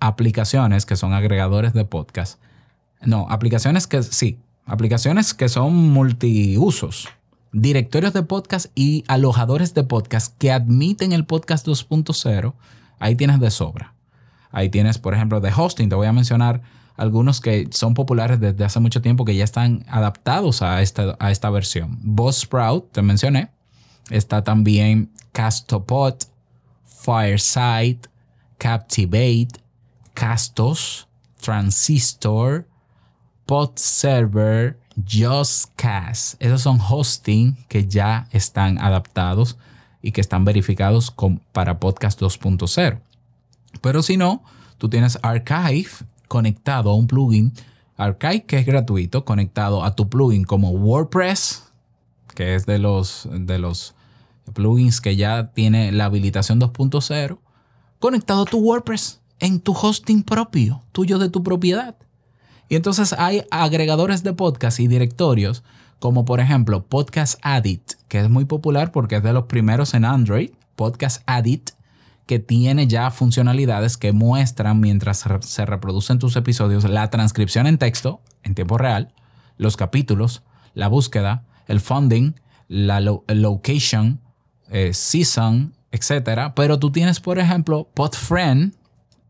aplicaciones 0.00 0.84
que 0.84 0.96
son 0.96 1.12
agregadores 1.12 1.72
de 1.72 1.84
podcast. 1.84 2.40
No, 3.02 3.28
aplicaciones 3.30 3.86
que 3.86 4.02
sí, 4.02 4.40
aplicaciones 4.66 5.32
que 5.32 5.48
son 5.48 5.72
multiusos, 5.72 7.08
directorios 7.52 8.12
de 8.12 8.24
podcast 8.24 8.66
y 8.74 9.04
alojadores 9.06 9.74
de 9.74 9.84
podcast 9.84 10.36
que 10.38 10.50
admiten 10.50 11.12
el 11.12 11.24
podcast 11.24 11.68
2.0. 11.68 12.52
Ahí 12.98 13.14
tienes 13.14 13.38
de 13.38 13.52
sobra. 13.52 13.94
Ahí 14.50 14.70
tienes, 14.70 14.98
por 14.98 15.14
ejemplo, 15.14 15.38
de 15.38 15.52
hosting. 15.56 15.88
Te 15.88 15.94
voy 15.94 16.08
a 16.08 16.12
mencionar 16.12 16.62
algunos 17.00 17.40
que 17.40 17.66
son 17.70 17.94
populares 17.94 18.38
desde 18.38 18.62
hace 18.62 18.78
mucho 18.78 19.00
tiempo 19.00 19.24
que 19.24 19.34
ya 19.34 19.42
están 19.42 19.86
adaptados 19.88 20.60
a 20.60 20.82
esta, 20.82 21.16
a 21.18 21.30
esta 21.30 21.48
versión. 21.48 21.98
Buzzsprout, 22.02 22.92
te 22.92 23.00
mencioné. 23.00 23.50
Está 24.10 24.44
también 24.44 25.10
Castopod, 25.32 26.16
Fireside, 26.84 28.00
Captivate, 28.58 29.48
Castos, 30.12 31.08
Transistor, 31.40 32.68
PodServer, 33.46 34.78
JustCast. 35.02 36.34
Esos 36.38 36.60
son 36.60 36.78
hosting 36.86 37.56
que 37.68 37.86
ya 37.86 38.28
están 38.30 38.76
adaptados 38.76 39.56
y 40.02 40.12
que 40.12 40.20
están 40.20 40.44
verificados 40.44 41.14
para 41.52 41.80
podcast 41.80 42.20
2.0. 42.20 43.00
Pero 43.80 44.02
si 44.02 44.18
no, 44.18 44.44
tú 44.76 44.90
tienes 44.90 45.18
Archive 45.22 45.90
conectado 46.30 46.90
a 46.90 46.94
un 46.94 47.08
plugin 47.08 47.52
Archive 47.96 48.44
que 48.44 48.58
es 48.58 48.64
gratuito, 48.64 49.24
conectado 49.24 49.84
a 49.84 49.96
tu 49.96 50.08
plugin 50.08 50.44
como 50.44 50.70
WordPress, 50.70 51.64
que 52.36 52.54
es 52.54 52.64
de 52.66 52.78
los, 52.78 53.28
de 53.30 53.58
los 53.58 53.94
plugins 54.54 55.00
que 55.00 55.16
ya 55.16 55.50
tiene 55.52 55.90
la 55.90 56.04
habilitación 56.04 56.60
2.0, 56.60 57.38
conectado 57.98 58.42
a 58.42 58.46
tu 58.46 58.58
WordPress 58.58 59.20
en 59.40 59.60
tu 59.60 59.72
hosting 59.72 60.22
propio, 60.22 60.82
tuyo 60.92 61.18
de 61.18 61.30
tu 61.30 61.42
propiedad. 61.42 61.96
Y 62.68 62.76
entonces 62.76 63.12
hay 63.12 63.42
agregadores 63.50 64.22
de 64.22 64.32
podcast 64.32 64.78
y 64.78 64.86
directorios, 64.86 65.64
como 65.98 66.24
por 66.24 66.38
ejemplo 66.38 66.86
Podcast 66.86 67.40
Addict, 67.42 67.94
que 68.06 68.20
es 68.20 68.30
muy 68.30 68.44
popular 68.44 68.92
porque 68.92 69.16
es 69.16 69.22
de 69.24 69.32
los 69.32 69.46
primeros 69.46 69.94
en 69.94 70.04
Android, 70.04 70.52
Podcast 70.76 71.22
Addict, 71.26 71.72
que 72.30 72.38
tiene 72.38 72.86
ya 72.86 73.10
funcionalidades 73.10 73.96
que 73.96 74.12
muestran 74.12 74.78
mientras 74.78 75.24
se 75.40 75.66
reproducen 75.66 76.20
tus 76.20 76.36
episodios 76.36 76.84
la 76.84 77.10
transcripción 77.10 77.66
en 77.66 77.76
texto 77.76 78.22
en 78.44 78.54
tiempo 78.54 78.78
real, 78.78 79.12
los 79.56 79.76
capítulos, 79.76 80.44
la 80.72 80.86
búsqueda, 80.86 81.42
el 81.66 81.80
funding, 81.80 82.34
la 82.68 83.00
location, 83.00 84.20
eh, 84.68 84.94
season, 84.94 85.74
etc. 85.90 86.52
Pero 86.54 86.78
tú 86.78 86.92
tienes, 86.92 87.18
por 87.18 87.40
ejemplo, 87.40 87.88
Podfriend, 87.94 88.74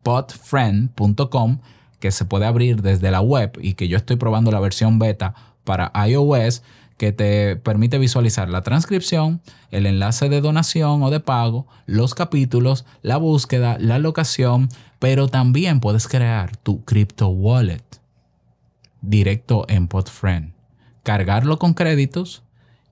podfriend.com, 0.03 1.61
que 2.01 2.11
se 2.11 2.27
puede 2.27 2.45
abrir 2.45 2.83
desde 2.83 3.11
la 3.11 3.23
web 3.23 3.59
y 3.63 3.73
que 3.73 3.89
yo 3.89 3.97
estoy 3.97 4.17
probando 4.17 4.53
la 4.53 4.61
versión 4.61 4.99
beta 4.99 5.35
para 5.65 5.91
iOS 6.07 6.63
que 7.01 7.13
te 7.13 7.57
permite 7.57 7.97
visualizar 7.97 8.51
la 8.51 8.61
transcripción, 8.61 9.41
el 9.71 9.87
enlace 9.87 10.29
de 10.29 10.43
donación 10.43 11.03
o 11.03 11.09
de 11.09 11.19
pago, 11.19 11.67
los 11.87 12.15
capítulos, 12.15 12.85
la 13.01 13.17
búsqueda, 13.17 13.79
la 13.81 13.99
locación, 13.99 14.69
pero 14.99 15.27
también 15.27 15.81
puedes 15.81 16.07
crear 16.09 16.59
tu 16.59 16.85
crypto 16.85 17.29
wallet 17.29 17.83
directo 19.01 19.65
en 19.71 19.89
Podfriend, 19.89 20.53
cargarlo 21.03 21.59
con 21.59 21.73
créditos 21.73 22.43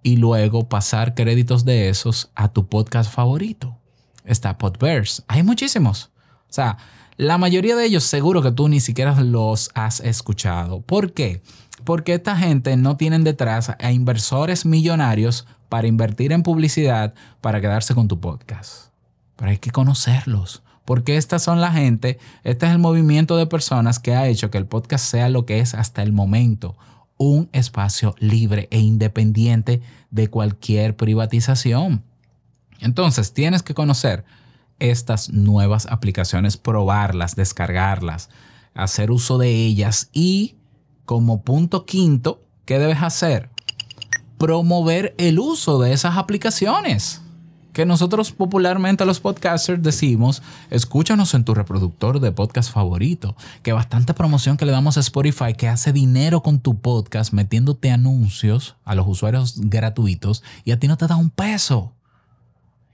y 0.02 0.16
luego 0.16 0.70
pasar 0.70 1.14
créditos 1.14 1.66
de 1.66 1.90
esos 1.90 2.30
a 2.34 2.48
tu 2.48 2.66
podcast 2.66 3.12
favorito. 3.12 3.76
Está 4.24 4.56
Podverse, 4.56 5.22
hay 5.28 5.42
muchísimos. 5.42 6.12
O 6.48 6.52
sea, 6.54 6.78
la 7.18 7.36
mayoría 7.36 7.76
de 7.76 7.84
ellos 7.84 8.04
seguro 8.04 8.40
que 8.40 8.52
tú 8.52 8.68
ni 8.68 8.80
siquiera 8.80 9.20
los 9.20 9.68
has 9.74 10.00
escuchado. 10.00 10.80
¿Por 10.80 11.12
qué? 11.12 11.42
Porque 11.88 12.12
esta 12.12 12.36
gente 12.36 12.76
no 12.76 12.98
tienen 12.98 13.24
detrás 13.24 13.70
a 13.70 13.92
inversores 13.92 14.66
millonarios 14.66 15.46
para 15.70 15.88
invertir 15.88 16.32
en 16.32 16.42
publicidad 16.42 17.14
para 17.40 17.62
quedarse 17.62 17.94
con 17.94 18.08
tu 18.08 18.20
podcast. 18.20 18.90
Pero 19.36 19.52
hay 19.52 19.56
que 19.56 19.70
conocerlos. 19.70 20.62
Porque 20.84 21.16
estas 21.16 21.42
son 21.44 21.62
la 21.62 21.72
gente, 21.72 22.18
este 22.44 22.66
es 22.66 22.72
el 22.72 22.78
movimiento 22.78 23.38
de 23.38 23.46
personas 23.46 24.00
que 24.00 24.14
ha 24.14 24.28
hecho 24.28 24.50
que 24.50 24.58
el 24.58 24.66
podcast 24.66 25.02
sea 25.02 25.30
lo 25.30 25.46
que 25.46 25.60
es 25.60 25.72
hasta 25.72 26.02
el 26.02 26.12
momento. 26.12 26.76
Un 27.16 27.48
espacio 27.54 28.14
libre 28.18 28.68
e 28.70 28.80
independiente 28.80 29.80
de 30.10 30.28
cualquier 30.28 30.94
privatización. 30.94 32.02
Entonces 32.80 33.32
tienes 33.32 33.62
que 33.62 33.72
conocer 33.72 34.26
estas 34.78 35.30
nuevas 35.30 35.86
aplicaciones, 35.86 36.58
probarlas, 36.58 37.34
descargarlas, 37.34 38.28
hacer 38.74 39.10
uso 39.10 39.38
de 39.38 39.48
ellas 39.48 40.10
y 40.12 40.57
como 41.08 41.40
punto 41.40 41.86
quinto, 41.86 42.42
¿qué 42.66 42.78
debes 42.78 43.02
hacer? 43.02 43.48
Promover 44.36 45.14
el 45.16 45.38
uso 45.38 45.80
de 45.80 45.94
esas 45.94 46.18
aplicaciones. 46.18 47.22
Que 47.72 47.86
nosotros 47.86 48.30
popularmente 48.30 49.06
los 49.06 49.18
podcasters 49.18 49.82
decimos, 49.82 50.42
escúchanos 50.68 51.32
en 51.32 51.44
tu 51.44 51.54
reproductor 51.54 52.20
de 52.20 52.30
podcast 52.30 52.70
favorito. 52.70 53.36
Que 53.62 53.72
bastante 53.72 54.12
promoción 54.12 54.58
que 54.58 54.66
le 54.66 54.72
damos 54.72 54.98
a 54.98 55.00
Spotify 55.00 55.54
que 55.56 55.66
hace 55.66 55.94
dinero 55.94 56.42
con 56.42 56.60
tu 56.60 56.78
podcast 56.78 57.32
metiéndote 57.32 57.90
anuncios 57.90 58.76
a 58.84 58.94
los 58.94 59.08
usuarios 59.08 59.54
gratuitos 59.62 60.42
y 60.66 60.72
a 60.72 60.78
ti 60.78 60.88
no 60.88 60.98
te 60.98 61.06
da 61.06 61.16
un 61.16 61.30
peso. 61.30 61.94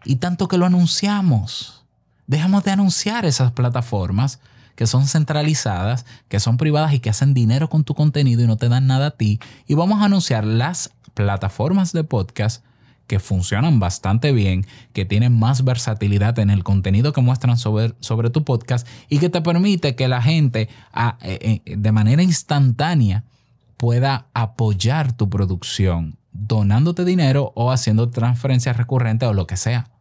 Y 0.04 0.16
tanto 0.16 0.46
que 0.46 0.56
lo 0.56 0.66
anunciamos. 0.66 1.84
Dejamos 2.28 2.62
de 2.62 2.70
anunciar 2.70 3.26
esas 3.26 3.50
plataformas 3.50 4.38
que 4.74 4.86
son 4.86 5.06
centralizadas, 5.06 6.06
que 6.28 6.40
son 6.40 6.56
privadas 6.56 6.92
y 6.92 7.00
que 7.00 7.10
hacen 7.10 7.34
dinero 7.34 7.68
con 7.68 7.84
tu 7.84 7.94
contenido 7.94 8.42
y 8.42 8.46
no 8.46 8.56
te 8.56 8.68
dan 8.68 8.86
nada 8.86 9.06
a 9.06 9.10
ti. 9.12 9.40
Y 9.66 9.74
vamos 9.74 10.00
a 10.00 10.06
anunciar 10.06 10.44
las 10.44 10.90
plataformas 11.14 11.92
de 11.92 12.04
podcast 12.04 12.64
que 13.06 13.20
funcionan 13.20 13.80
bastante 13.80 14.32
bien, 14.32 14.66
que 14.92 15.04
tienen 15.04 15.38
más 15.38 15.64
versatilidad 15.64 16.38
en 16.38 16.50
el 16.50 16.64
contenido 16.64 17.12
que 17.12 17.20
muestran 17.20 17.58
sobre, 17.58 17.94
sobre 18.00 18.30
tu 18.30 18.44
podcast 18.44 18.86
y 19.08 19.18
que 19.18 19.28
te 19.28 19.42
permite 19.42 19.94
que 19.94 20.08
la 20.08 20.22
gente 20.22 20.68
eh, 21.22 21.60
eh, 21.64 21.76
de 21.76 21.92
manera 21.92 22.22
instantánea 22.22 23.24
pueda 23.76 24.28
apoyar 24.32 25.12
tu 25.12 25.28
producción 25.28 26.16
donándote 26.32 27.04
dinero 27.04 27.52
o 27.54 27.70
haciendo 27.70 28.10
transferencias 28.10 28.76
recurrentes 28.76 29.28
o 29.28 29.34
lo 29.34 29.46
que 29.46 29.56
sea. 29.56 29.93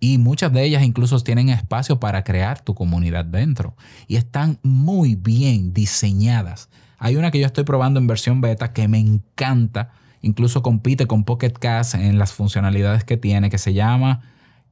Y 0.00 0.18
muchas 0.18 0.52
de 0.52 0.64
ellas 0.64 0.82
incluso 0.82 1.18
tienen 1.20 1.48
espacio 1.48 1.98
para 1.98 2.24
crear 2.24 2.60
tu 2.60 2.74
comunidad 2.74 3.24
dentro. 3.24 3.74
Y 4.06 4.16
están 4.16 4.58
muy 4.62 5.14
bien 5.14 5.72
diseñadas. 5.72 6.68
Hay 6.98 7.16
una 7.16 7.30
que 7.30 7.40
yo 7.40 7.46
estoy 7.46 7.64
probando 7.64 7.98
en 7.98 8.06
versión 8.06 8.40
beta 8.40 8.72
que 8.72 8.86
me 8.86 8.98
encanta. 8.98 9.90
Incluso 10.20 10.62
compite 10.62 11.06
con 11.06 11.24
Pocket 11.24 11.52
Cast 11.52 11.94
en 11.94 12.18
las 12.18 12.32
funcionalidades 12.32 13.04
que 13.04 13.16
tiene, 13.16 13.48
que 13.48 13.58
se 13.58 13.72
llama 13.72 14.20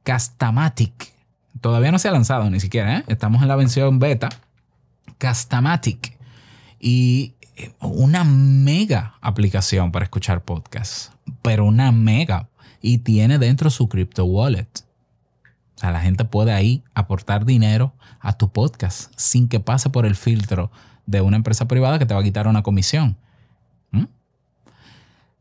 Castamatic. 0.03 1.13
Todavía 1.59 1.91
no 1.91 1.99
se 1.99 2.07
ha 2.07 2.11
lanzado 2.11 2.49
ni 2.49 2.59
siquiera. 2.59 2.99
¿eh? 2.99 3.03
Estamos 3.07 3.41
en 3.41 3.47
la 3.47 3.55
versión 3.55 3.97
beta. 3.97 4.29
Castamatic. 5.17 6.17
Y 6.79 7.33
eh, 7.55 7.71
una 7.81 8.23
mega 8.23 9.15
aplicación 9.19 9.91
para 9.91 10.05
escuchar 10.05 10.43
podcasts. 10.43 11.11
Pero 11.41 11.65
una 11.65 11.91
mega. 11.91 12.49
Y 12.81 12.99
tiene 12.99 13.39
dentro 13.39 13.69
su 13.71 13.89
crypto 13.89 14.25
wallet. 14.25 14.69
La 15.89 16.01
gente 16.01 16.25
puede 16.25 16.53
ahí 16.53 16.83
aportar 16.93 17.45
dinero 17.45 17.93
a 18.19 18.37
tu 18.37 18.51
podcast 18.51 19.11
sin 19.15 19.47
que 19.47 19.59
pase 19.59 19.89
por 19.89 20.05
el 20.05 20.15
filtro 20.15 20.71
de 21.07 21.21
una 21.21 21.37
empresa 21.37 21.67
privada 21.67 21.97
que 21.97 22.05
te 22.05 22.13
va 22.13 22.19
a 22.19 22.23
quitar 22.23 22.47
una 22.47 22.61
comisión. 22.61 23.17
¿Mm? 23.91 24.05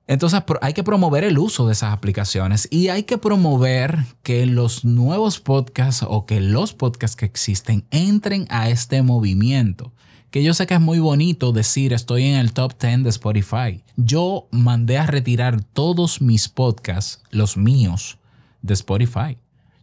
Entonces 0.06 0.42
hay 0.62 0.72
que 0.72 0.82
promover 0.82 1.24
el 1.24 1.38
uso 1.38 1.66
de 1.66 1.72
esas 1.72 1.92
aplicaciones 1.92 2.68
y 2.70 2.88
hay 2.88 3.02
que 3.02 3.18
promover 3.18 3.98
que 4.22 4.46
los 4.46 4.84
nuevos 4.84 5.40
podcasts 5.40 6.04
o 6.08 6.24
que 6.24 6.40
los 6.40 6.72
podcasts 6.72 7.16
que 7.16 7.26
existen 7.26 7.84
entren 7.90 8.46
a 8.48 8.70
este 8.70 9.02
movimiento. 9.02 9.92
Que 10.30 10.42
yo 10.44 10.54
sé 10.54 10.66
que 10.66 10.74
es 10.74 10.80
muy 10.80 11.00
bonito 11.00 11.52
decir 11.52 11.92
estoy 11.92 12.24
en 12.24 12.36
el 12.36 12.52
top 12.52 12.80
10 12.80 13.02
de 13.02 13.10
Spotify. 13.10 13.84
Yo 13.96 14.46
mandé 14.52 14.96
a 14.96 15.06
retirar 15.06 15.62
todos 15.62 16.22
mis 16.22 16.48
podcasts, 16.48 17.20
los 17.30 17.56
míos, 17.56 18.18
de 18.62 18.74
Spotify 18.74 19.36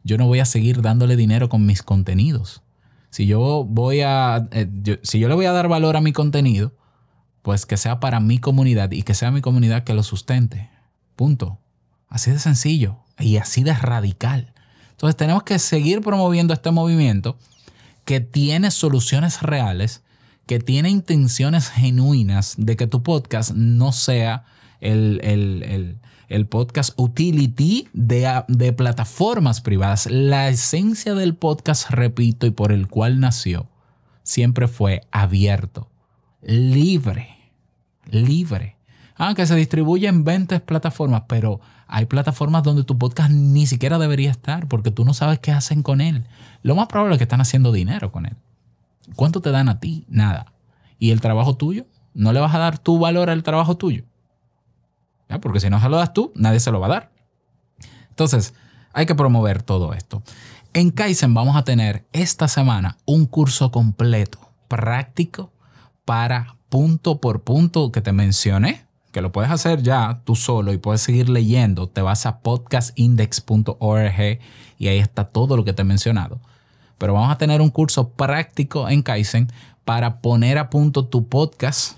yo 0.08 0.18
no 0.18 0.26
voy 0.26 0.40
a 0.40 0.46
seguir 0.46 0.82
dándole 0.82 1.18
dinero 1.18 1.50
con 1.50 1.66
mis 1.66 1.84
contenidos. 1.84 2.64
Si 3.10 3.28
yo 3.28 3.66
voy 3.68 4.02
a, 4.02 4.48
eh, 4.52 5.00
si 5.04 5.20
yo 5.20 5.28
le 5.28 5.36
voy 5.36 5.46
a 5.46 5.52
dar 5.52 5.68
valor 5.68 5.98
a 5.98 6.02
mi 6.02 6.14
contenido, 6.14 6.74
pues 7.42 7.66
que 7.66 7.78
sea 7.78 8.00
para 8.00 8.20
mi 8.20 8.40
comunidad 8.40 8.92
y 8.92 9.04
que 9.04 9.14
sea 9.14 9.32
mi 9.32 9.42
comunidad 9.42 9.84
que 9.84 9.94
lo 9.94 10.04
sustente. 10.04 10.70
Punto. 11.16 11.60
Así 12.08 12.32
de 12.32 12.40
sencillo 12.40 13.00
y 13.20 13.36
así 13.36 13.64
de 13.64 13.74
radical. 13.74 14.54
Entonces 14.92 15.18
tenemos 15.18 15.44
que 15.44 15.60
seguir 15.60 16.02
promoviendo 16.02 16.54
este 16.54 16.72
movimiento 16.72 17.38
que 18.06 18.22
tiene 18.22 18.72
soluciones 18.72 19.42
reales, 19.42 20.04
que 20.46 20.60
tiene 20.60 20.90
intenciones 20.90 21.70
genuinas 21.70 22.56
de 22.58 22.78
que 22.78 22.88
tu 22.88 23.04
podcast 23.04 23.52
no 23.52 23.92
sea 23.92 24.46
el, 24.80 25.20
el 25.24 25.64
el 25.64 25.98
podcast 26.48 26.94
utility 26.98 27.88
de, 27.94 28.44
de 28.48 28.74
plataformas 28.74 29.62
privadas. 29.62 30.08
La 30.10 30.50
esencia 30.50 31.14
del 31.14 31.36
podcast, 31.36 31.90
repito, 31.90 32.46
y 32.46 32.52
por 32.52 32.72
el 32.72 32.88
cual 32.88 33.20
nació, 33.20 33.68
siempre 34.24 34.68
fue 34.68 35.02
abierto, 35.12 35.90
libre, 36.42 37.38
libre. 38.10 38.76
Aunque 39.16 39.44
ah, 39.44 39.46
se 39.48 39.56
distribuye 39.56 40.08
en 40.08 40.24
20 40.24 40.60
plataformas, 40.60 41.24
pero 41.28 41.60
hay 41.88 42.06
plataformas 42.06 42.64
donde 42.64 42.84
tu 42.84 42.98
podcast 42.98 43.32
ni 43.32 43.66
siquiera 43.66 43.98
debería 43.98 44.30
estar 44.30 44.68
porque 44.68 44.92
tú 44.92 45.06
no 45.06 45.14
sabes 45.14 45.40
qué 45.40 45.52
hacen 45.52 45.82
con 45.82 46.02
él. 46.02 46.26
Lo 46.62 46.76
más 46.76 46.88
probable 46.88 47.16
es 47.16 47.18
que 47.18 47.24
están 47.24 47.42
haciendo 47.42 47.72
dinero 47.72 48.12
con 48.12 48.26
él. 48.26 48.36
¿Cuánto 49.16 49.42
te 49.42 49.52
dan 49.52 49.70
a 49.70 49.80
ti? 49.80 50.06
Nada. 50.10 50.54
¿Y 51.00 51.12
el 51.12 51.22
trabajo 51.22 51.56
tuyo? 51.56 51.86
¿No 52.14 52.34
le 52.34 52.40
vas 52.40 52.54
a 52.54 52.60
dar 52.60 52.78
tu 52.78 53.00
valor 53.00 53.30
al 53.30 53.44
trabajo 53.44 53.78
tuyo? 53.78 54.04
Porque 55.42 55.60
si 55.60 55.70
no 55.70 55.82
se 55.82 55.90
lo 55.90 55.98
das 55.98 56.14
tú, 56.14 56.32
nadie 56.36 56.60
se 56.60 56.72
lo 56.72 56.80
va 56.80 56.88
a 56.88 56.92
dar. 56.92 57.12
Entonces, 58.10 58.54
hay 58.94 59.06
que 59.06 59.16
promover 59.16 59.62
todo 59.62 59.94
esto. 59.94 60.24
En 60.74 60.92
Kaizen 60.92 61.34
vamos 61.34 61.56
a 61.56 61.64
tener 61.64 62.06
esta 62.14 62.48
semana 62.48 62.98
un 63.06 63.26
curso 63.26 63.72
completo, 63.72 64.40
práctico, 64.68 65.52
para 66.06 66.56
punto 66.70 67.20
por 67.20 67.44
punto 67.44 67.92
que 67.92 68.02
te 68.02 68.12
mencioné, 68.12 68.86
que 69.12 69.22
lo 69.22 69.32
puedes 69.32 69.52
hacer 69.52 69.84
ya 69.84 70.22
tú 70.24 70.36
solo 70.36 70.74
y 70.74 70.78
puedes 70.78 71.02
seguir 71.02 71.30
leyendo, 71.30 71.90
te 71.90 72.02
vas 72.02 72.26
a 72.26 72.40
podcastindex.org 72.40 74.40
y 74.78 74.88
ahí 74.88 75.00
está 75.00 75.26
todo 75.26 75.58
lo 75.58 75.66
que 75.66 75.74
te 75.74 75.82
he 75.82 75.86
mencionado. 75.86 76.40
Pero 76.98 77.14
vamos 77.14 77.32
a 77.32 77.38
tener 77.38 77.62
un 77.62 77.70
curso 77.70 78.10
práctico 78.10 78.90
en 78.90 79.04
Kaizen 79.04 79.52
para 79.86 80.22
poner 80.22 80.58
a 80.58 80.70
punto 80.70 81.06
tu 81.06 81.28
podcast 81.28 81.97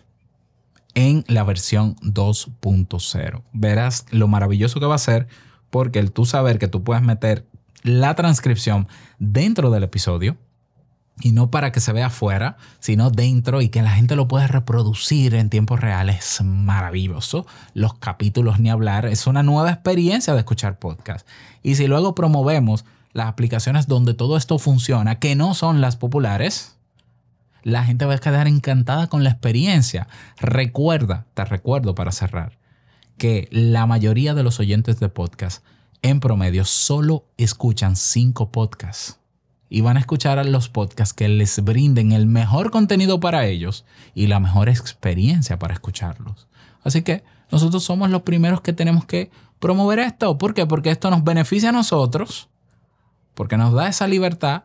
en 0.96 1.24
la 1.28 1.44
versión 1.44 1.96
2.0. 1.98 3.42
Verás 3.54 4.06
lo 4.12 4.28
maravilloso 4.28 4.80
que 4.80 4.86
va 4.86 4.96
a 4.96 5.00
ser 5.00 5.28
porque 5.70 6.00
el 6.00 6.12
tú 6.12 6.26
saber 6.26 6.60
que 6.60 6.68
tú 6.68 6.84
puedes 6.84 7.04
meter 7.04 7.46
la 7.84 8.16
transcripción 8.16 8.88
dentro 9.20 9.72
del 9.72 9.84
episodio 9.84 10.38
y 11.22 11.32
no 11.32 11.52
para 11.52 11.72
que 11.72 11.82
se 11.82 11.92
vea 11.92 12.08
afuera, 12.08 12.58
sino 12.80 13.10
dentro 13.10 13.62
y 13.62 13.70
que 13.70 13.82
la 13.82 13.92
gente 13.92 14.16
lo 14.16 14.28
pueda 14.28 14.48
reproducir 14.48 15.36
en 15.36 15.50
tiempo 15.50 15.76
real 15.76 16.10
es 16.10 16.42
maravilloso. 16.44 17.46
Los 17.74 17.94
capítulos 17.96 18.60
ni 18.60 18.70
hablar, 18.70 19.06
es 19.06 19.28
una 19.28 19.44
nueva 19.44 19.72
experiencia 19.72 20.34
de 20.34 20.40
escuchar 20.40 20.80
podcast. 20.80 21.28
Y 21.62 21.76
si 21.76 21.88
luego 21.88 22.16
promovemos 22.16 22.86
las 23.12 23.28
aplicaciones 23.28 23.88
donde 23.88 24.14
todo 24.14 24.38
esto 24.38 24.60
funciona, 24.60 25.20
que 25.20 25.36
no 25.36 25.54
son 25.54 25.82
las 25.82 25.98
populares, 25.98 26.79
la 27.64 27.84
gente 27.84 28.06
va 28.06 28.16
a 28.16 28.20
quedar 28.20 28.48
encantada 28.48 29.08
con 29.08 29.24
la 29.24 29.32
experiencia. 29.32 30.08
Recuerda, 30.38 31.26
te 31.34 31.46
recuerdo 31.46 31.96
para 31.96 32.12
cerrar, 32.12 32.58
que 33.18 33.48
la 33.52 33.86
mayoría 33.86 34.34
de 34.34 34.44
los 34.44 34.60
oyentes 34.60 35.00
de 35.00 35.10
podcast 35.10 35.64
en 36.02 36.20
promedio 36.20 36.66
solo 36.66 37.26
escuchan 37.38 37.96
cinco 37.96 38.52
podcasts 38.52 39.20
y 39.70 39.82
van 39.82 39.98
a 39.98 40.00
escuchar 40.00 40.40
a 40.40 40.44
los 40.44 40.70
podcasts 40.70 41.14
que 41.14 41.28
les 41.28 41.64
brinden 41.64 42.12
el 42.12 42.26
mejor 42.26 42.72
contenido 42.72 43.20
para 43.20 43.46
ellos 43.46 43.86
y 44.16 44.28
la 44.28 44.40
mejor 44.40 44.68
experiencia 44.68 45.60
para 45.60 45.74
escucharlos. 45.74 46.48
Así 46.84 47.04
que 47.04 47.24
nosotros 47.52 47.84
somos 47.84 48.10
los 48.10 48.24
primeros 48.24 48.62
que 48.62 48.74
tenemos 48.74 49.06
que 49.06 49.30
promover 49.60 50.00
esto. 50.00 50.38
¿Por 50.38 50.54
qué? 50.54 50.66
Porque 50.66 50.90
esto 50.90 51.12
nos 51.12 51.24
beneficia 51.24 51.70
a 51.70 51.74
nosotros, 51.74 52.50
porque 53.36 53.58
nos 53.58 53.74
da 53.74 53.88
esa 53.88 54.08
libertad, 54.08 54.64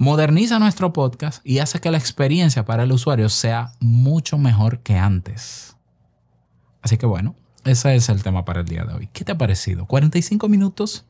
moderniza 0.00 0.58
nuestro 0.58 0.94
podcast 0.94 1.46
y 1.46 1.58
hace 1.58 1.78
que 1.78 1.90
la 1.90 1.98
experiencia 1.98 2.64
para 2.64 2.84
el 2.84 2.92
usuario 2.92 3.28
sea 3.28 3.72
mucho 3.80 4.38
mejor 4.38 4.78
que 4.78 4.96
antes. 4.96 5.76
Así 6.80 6.96
que 6.96 7.04
bueno, 7.04 7.36
ese 7.66 7.94
es 7.94 8.08
el 8.08 8.22
tema 8.22 8.46
para 8.46 8.60
el 8.60 8.66
día 8.66 8.86
de 8.86 8.94
hoy. 8.94 9.10
¿Qué 9.12 9.26
te 9.26 9.32
ha 9.32 9.36
parecido? 9.36 9.86
¿45 9.86 10.48
minutos? 10.48 11.04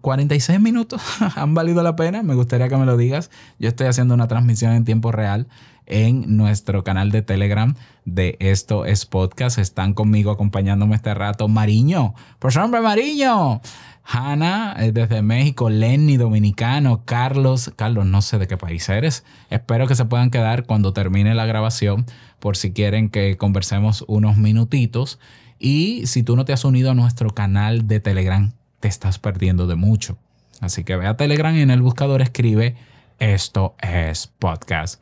46 0.00 0.60
minutos 0.60 1.02
han 1.36 1.54
valido 1.54 1.82
la 1.82 1.96
pena. 1.96 2.22
Me 2.22 2.34
gustaría 2.34 2.68
que 2.68 2.76
me 2.76 2.86
lo 2.86 2.96
digas. 2.96 3.30
Yo 3.58 3.68
estoy 3.68 3.86
haciendo 3.86 4.14
una 4.14 4.28
transmisión 4.28 4.72
en 4.72 4.84
tiempo 4.84 5.12
real 5.12 5.46
en 5.86 6.36
nuestro 6.36 6.84
canal 6.84 7.10
de 7.10 7.22
Telegram 7.22 7.74
de 8.04 8.36
Esto 8.40 8.84
es 8.84 9.06
Podcast. 9.06 9.58
Están 9.58 9.94
conmigo 9.94 10.30
acompañándome 10.30 10.96
este 10.96 11.14
rato. 11.14 11.48
Mariño, 11.48 12.14
por 12.38 12.56
hombre 12.58 12.80
Mariño. 12.80 13.60
Hanna 14.04 14.74
eh, 14.80 14.90
desde 14.92 15.22
México, 15.22 15.70
Lenny 15.70 16.16
dominicano, 16.16 17.04
Carlos, 17.04 17.70
Carlos 17.76 18.04
no 18.04 18.20
sé 18.20 18.38
de 18.38 18.48
qué 18.48 18.56
país 18.56 18.88
eres. 18.88 19.24
Espero 19.48 19.86
que 19.86 19.94
se 19.94 20.04
puedan 20.04 20.30
quedar 20.30 20.66
cuando 20.66 20.92
termine 20.92 21.34
la 21.34 21.46
grabación 21.46 22.06
por 22.40 22.56
si 22.56 22.72
quieren 22.72 23.10
que 23.10 23.36
conversemos 23.36 24.04
unos 24.08 24.36
minutitos. 24.36 25.20
Y 25.58 26.06
si 26.06 26.24
tú 26.24 26.34
no 26.34 26.44
te 26.44 26.52
has 26.52 26.64
unido 26.64 26.90
a 26.90 26.94
nuestro 26.94 27.30
canal 27.30 27.86
de 27.86 28.00
Telegram, 28.00 28.52
te 28.82 28.88
estás 28.88 29.20
perdiendo 29.20 29.68
de 29.68 29.76
mucho. 29.76 30.18
Así 30.60 30.82
que 30.82 30.96
ve 30.96 31.06
a 31.06 31.16
Telegram 31.16 31.56
y 31.56 31.60
en 31.60 31.70
el 31.70 31.80
buscador 31.80 32.20
escribe 32.20 32.74
esto 33.20 33.76
es 33.80 34.26
podcast. 34.40 35.00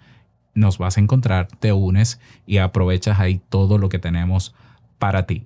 Nos 0.52 0.76
vas 0.76 0.98
a 0.98 1.00
encontrar, 1.00 1.48
te 1.48 1.72
unes 1.72 2.20
y 2.46 2.58
aprovechas 2.58 3.18
ahí 3.18 3.40
todo 3.48 3.78
lo 3.78 3.88
que 3.88 3.98
tenemos 3.98 4.54
para 4.98 5.24
ti. 5.24 5.44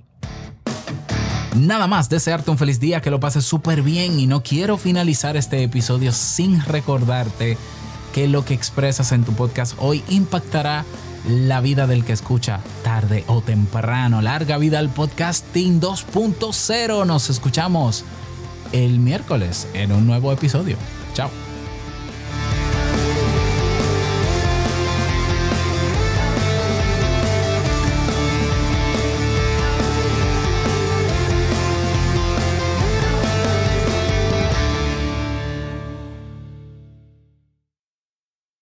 Nada 1.54 1.86
más, 1.86 2.08
desearte 2.08 2.50
un 2.50 2.58
feliz 2.58 2.80
día, 2.80 3.00
que 3.00 3.12
lo 3.12 3.20
pases 3.20 3.44
súper 3.44 3.82
bien 3.82 4.18
y 4.18 4.26
no 4.26 4.42
quiero 4.42 4.78
finalizar 4.78 5.36
este 5.36 5.62
episodio 5.62 6.10
sin 6.10 6.60
recordarte 6.60 7.56
que 8.12 8.26
lo 8.26 8.44
que 8.44 8.54
expresas 8.54 9.12
en 9.12 9.22
tu 9.22 9.32
podcast 9.34 9.76
hoy 9.78 10.02
impactará 10.08 10.84
la 11.28 11.60
vida 11.60 11.86
del 11.86 12.04
que 12.04 12.12
escucha 12.12 12.58
tarde 12.82 13.22
o 13.28 13.42
temprano. 13.42 14.20
Larga 14.20 14.58
vida 14.58 14.80
al 14.80 14.88
podcasting 14.88 15.80
2.0. 15.80 17.06
Nos 17.06 17.30
escuchamos 17.30 18.04
el 18.74 18.98
miércoles 18.98 19.68
en 19.72 19.92
un 19.92 20.04
nuevo 20.04 20.32
episodio. 20.32 20.76
Chao. 21.14 21.43